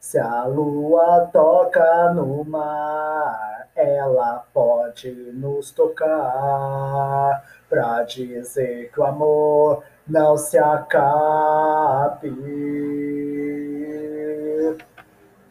Se 0.00 0.18
a 0.18 0.44
lua 0.46 1.30
toca 1.32 2.12
no 2.12 2.44
mar, 2.44 3.68
ela 3.76 4.44
pode 4.52 5.12
nos 5.32 5.70
tocar 5.70 7.44
pra 7.68 8.02
dizer 8.02 8.90
que 8.92 9.00
o 9.00 9.04
amor 9.04 9.84
não 10.06 10.36
se 10.36 10.58
acabe. 10.58 12.28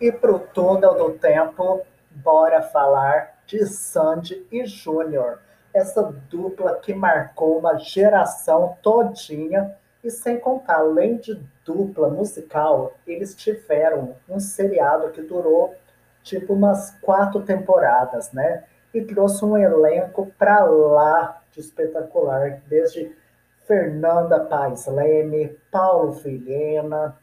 E 0.02 0.12
pro 0.12 0.38
túnel 0.40 0.96
do 0.96 1.12
tempo, 1.12 1.82
bora 2.12 2.62
falar 2.62 3.38
de 3.48 3.66
Sandy 3.66 4.46
e 4.52 4.66
Júnior, 4.66 5.40
essa 5.74 6.04
dupla 6.30 6.76
que 6.76 6.94
marcou 6.94 7.58
uma 7.58 7.78
geração 7.78 8.78
todinha 8.82 9.76
e 10.04 10.12
sem 10.12 10.40
contar, 10.40 10.80
além 10.80 11.18
de 11.18 11.42
dupla 11.66 12.10
musical, 12.10 12.94
eles 13.08 13.34
tiveram 13.36 14.16
um 14.30 14.40
seriado 14.40 15.10
que 15.12 15.22
durou 15.22 15.74
tipo 16.22 16.54
umas 16.54 16.92
quatro 17.02 17.42
temporadas, 17.42 18.32
né? 18.32 18.66
E 18.94 19.02
trouxe 19.02 19.44
um 19.44 19.58
elenco 19.58 20.32
pra 20.38 20.64
lá 20.64 21.42
de 21.52 21.60
espetacular, 21.60 22.62
desde 22.68 23.16
Fernanda 23.66 24.40
Paes 24.42 24.86
Leme, 24.88 25.58
Paulo 25.72 26.12
Vilhena, 26.12 27.18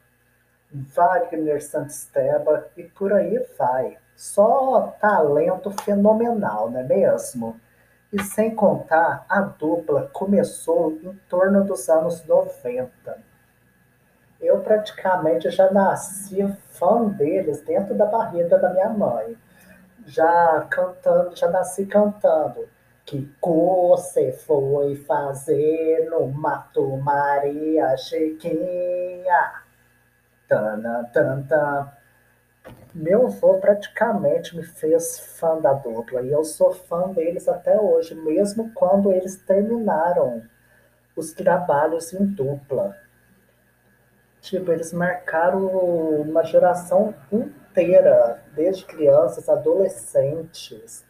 Wagner 0.73 1.63
Santisteba 1.63 2.69
e 2.77 2.85
por 2.85 3.13
aí 3.13 3.45
vai. 3.59 3.99
Só 4.17 4.95
talento 5.01 5.71
fenomenal, 5.71 6.71
não 6.71 6.81
é 6.81 6.85
mesmo? 6.85 7.61
E 8.13 8.21
sem 8.23 8.57
contar, 8.57 9.25
a 9.29 9.41
dupla 9.41 10.11
começou 10.13 10.99
em 11.03 11.15
torno 11.29 11.65
dos 11.65 11.89
anos 11.89 12.25
90. 12.27 13.19
Eu 14.41 14.61
praticamente 14.61 15.49
já 15.51 15.71
nasci 15.71 16.45
fã 16.71 17.05
deles 17.09 17.63
dentro 17.63 17.95
da 17.95 18.07
barriga 18.07 18.59
da 18.59 18.71
minha 18.71 18.89
mãe. 18.89 19.37
Já 20.07 20.67
cantando, 20.69 21.37
já 21.37 21.49
nasci 21.51 21.87
cantando. 21.87 22.69
Que 23.05 23.31
você 23.41 24.33
foi 24.33 24.97
fazer 24.97 26.09
no 26.11 26.27
Mato 26.27 26.97
Maria 26.97 27.97
Chiquinha? 27.97 29.63
Tana, 30.49 31.09
tan, 31.13 31.43
tan. 31.43 31.93
Meu 32.95 33.27
avô 33.27 33.59
praticamente 33.59 34.57
me 34.57 34.65
fez 34.65 35.21
fã 35.39 35.61
da 35.61 35.73
dupla 35.73 36.23
e 36.23 36.33
eu 36.33 36.45
sou 36.45 36.73
fã 36.73 37.13
deles 37.13 37.49
até 37.49 37.81
hoje, 37.81 38.15
mesmo 38.15 38.73
quando 38.75 39.13
eles 39.13 39.37
terminaram 39.37 40.43
os 41.15 41.33
trabalhos 41.33 42.13
em 42.13 42.27
dupla. 42.27 42.97
Tipo, 44.41 44.73
eles 44.73 44.93
marcaram 44.93 45.67
uma 45.69 46.43
geração 46.43 47.15
inteira, 47.31 48.43
desde 48.55 48.85
crianças, 48.85 49.49
adolescentes. 49.49 51.05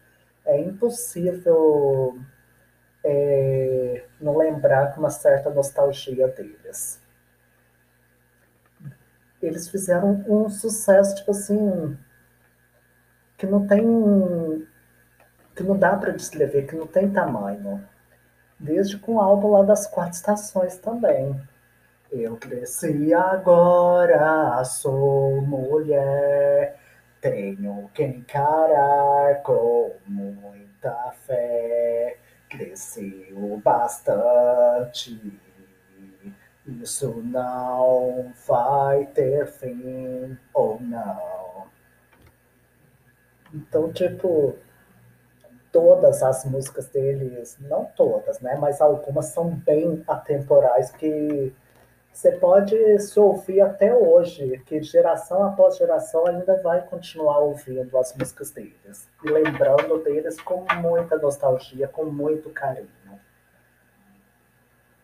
É 0.45 0.59
impossível 0.59 2.19
é, 3.03 4.03
não 4.19 4.37
lembrar 4.37 4.93
com 4.93 4.99
uma 4.99 5.09
certa 5.09 5.49
nostalgia 5.49 6.27
deles. 6.27 7.00
Eles 9.41 9.67
fizeram 9.67 10.23
um 10.27 10.49
sucesso, 10.49 11.15
tipo 11.15 11.31
assim, 11.31 11.97
que 13.37 13.45
não 13.47 13.65
tem. 13.65 14.67
que 15.55 15.63
não 15.63 15.77
dá 15.77 15.95
para 15.97 16.11
descrever, 16.11 16.67
que 16.67 16.75
não 16.75 16.87
tem 16.87 17.11
tamanho. 17.11 17.83
Desde 18.59 18.97
com 18.97 19.15
o 19.15 19.19
álbum 19.19 19.51
lá 19.51 19.63
das 19.63 19.87
quatro 19.87 20.13
estações 20.13 20.77
também. 20.77 21.39
Eu 22.11 22.37
cresci 22.37 23.13
agora, 23.13 24.63
sou 24.65 25.41
mulher, 25.41 26.77
tenho 27.21 27.89
que 27.93 28.03
encarar 28.03 29.41
com 29.43 29.93
muita 30.05 31.13
fé. 31.25 32.17
Cresceu 32.49 33.61
bastante, 33.63 35.39
isso 36.81 37.21
não 37.23 38.31
vai 38.47 39.05
ter 39.07 39.47
fim 39.47 40.37
ou 40.53 40.79
não. 40.79 41.67
Então, 43.53 43.91
tipo, 43.91 44.55
todas 45.71 46.21
as 46.23 46.45
músicas 46.45 46.87
deles, 46.87 47.57
não 47.61 47.85
todas, 47.85 48.39
né? 48.39 48.55
Mas 48.59 48.81
algumas 48.81 49.27
são 49.27 49.49
bem 49.49 50.03
atemporais 50.07 50.91
que 50.91 51.53
você 52.13 52.33
pode 52.33 52.99
se 52.99 53.19
ouvir 53.19 53.61
até 53.61 53.95
hoje, 53.95 54.61
que 54.65 54.81
geração 54.83 55.43
após 55.43 55.77
geração 55.77 56.27
ainda 56.27 56.61
vai 56.61 56.85
continuar 56.85 57.39
ouvindo 57.39 57.97
as 57.97 58.15
músicas 58.15 58.51
deles. 58.51 59.09
E 59.23 59.29
lembrando 59.29 60.03
deles 60.03 60.39
com 60.41 60.65
muita 60.81 61.17
nostalgia, 61.17 61.87
com 61.87 62.05
muito 62.05 62.49
carinho. 62.49 63.00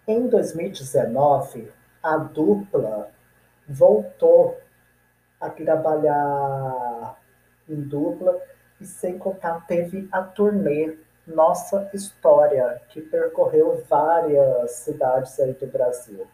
Em 0.08 0.26
2019, 0.26 1.70
a 2.02 2.16
dupla 2.16 3.12
voltou 3.68 4.58
a 5.38 5.50
trabalhar 5.50 7.20
em 7.68 7.82
dupla 7.82 8.40
e 8.80 8.86
sem 8.86 9.18
contar 9.18 9.68
teve 9.68 10.08
a 10.10 10.22
turnê 10.22 10.98
Nossa 11.28 11.90
História, 11.94 12.82
que 12.88 13.02
percorreu 13.02 13.84
várias 13.90 14.72
cidades 14.72 15.38
aí 15.42 15.52
do 15.52 15.68
Brasil. 15.68 16.26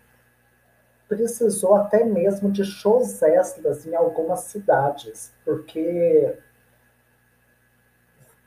Precisou 1.09 1.74
até 1.74 2.03
mesmo 2.03 2.51
de 2.51 2.63
shows 2.63 3.24
extras 3.24 3.88
em 3.88 3.95
algumas 3.95 4.41
cidades, 4.41 5.34
porque 5.43 6.38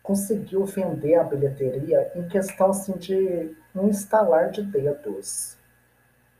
conseguiu 0.06 0.64
vender 0.64 1.16
a 1.16 1.24
bilheteria 1.24 2.12
em 2.14 2.28
questão 2.28 2.70
assim, 2.70 2.92
de 2.92 3.56
um 3.74 3.88
instalar 3.88 4.50
de 4.50 4.62
dedos. 4.62 5.58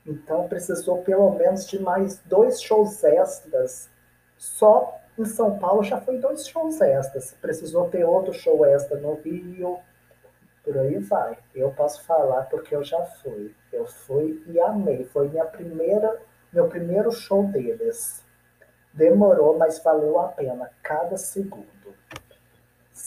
Então 0.05 0.47
precisou 0.47 0.99
pelo 1.03 1.29
menos 1.31 1.67
de 1.67 1.77
mais 1.77 2.19
dois 2.25 2.61
shows 2.61 3.03
extras 3.03 3.89
só 4.37 5.01
em 5.17 5.25
São 5.25 5.57
Paulo 5.57 5.83
já 5.83 5.99
foi 5.99 6.19
dois 6.19 6.47
shows 6.47 6.79
extras. 6.79 7.35
Precisou 7.41 7.89
ter 7.89 8.05
outro 8.05 8.33
show 8.33 8.65
extra 8.65 8.97
no 8.97 9.15
Rio. 9.15 9.79
Por 10.63 10.77
aí 10.77 10.99
vai. 10.99 11.37
Eu 11.55 11.71
posso 11.71 12.03
falar 12.05 12.43
porque 12.43 12.75
eu 12.75 12.83
já 12.83 13.03
fui. 13.03 13.53
Eu 13.73 13.85
fui 13.85 14.43
e 14.47 14.59
amei. 14.59 15.05
Foi 15.05 15.27
minha 15.27 15.45
primeira, 15.45 16.21
meu 16.53 16.67
primeiro 16.67 17.11
show 17.11 17.45
deles. 17.45 18.23
Demorou, 18.93 19.57
mas 19.57 19.81
valeu 19.83 20.19
a 20.19 20.27
pena 20.27 20.69
cada 20.83 21.17
segundo. 21.17 21.76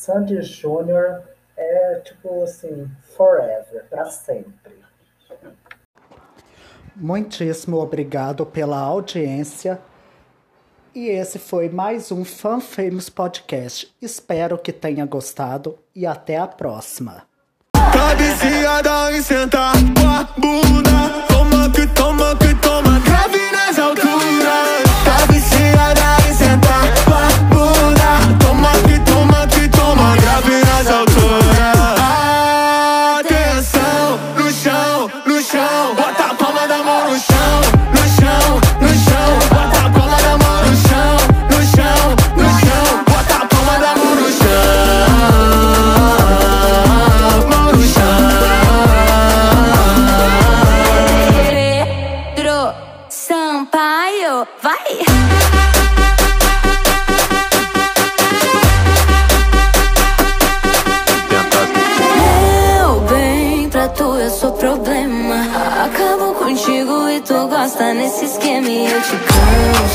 Sandy 0.00 0.40
Júnior 0.40 1.24
é 1.58 2.00
tipo 2.02 2.42
assim, 2.42 2.90
forever, 3.14 3.84
para 3.90 4.06
sempre. 4.06 4.80
Muitíssimo 6.96 7.76
obrigado 7.76 8.46
pela 8.46 8.78
audiência. 8.78 9.78
E 10.94 11.06
esse 11.08 11.38
foi 11.38 11.68
mais 11.68 12.10
um 12.10 12.24
Fan 12.24 12.60
Famous 12.60 13.10
Podcast. 13.10 13.94
Espero 14.00 14.56
que 14.56 14.72
tenha 14.72 15.04
gostado 15.04 15.78
e 15.94 16.06
até 16.06 16.38
a 16.38 16.46
próxima. 16.46 17.24
Tá 17.72 18.14
viciada 18.14 19.12
em 19.12 19.20
sentar 19.20 19.74
com 19.74 20.08
a 20.08 20.24
bunda. 20.40 21.26
Toma 21.28 21.70
que 21.70 21.86
toma 21.88 22.34
que 22.38 22.54
toma, 22.62 22.98
grave 23.00 23.52
nas 23.52 23.78
alturas. 23.78 24.89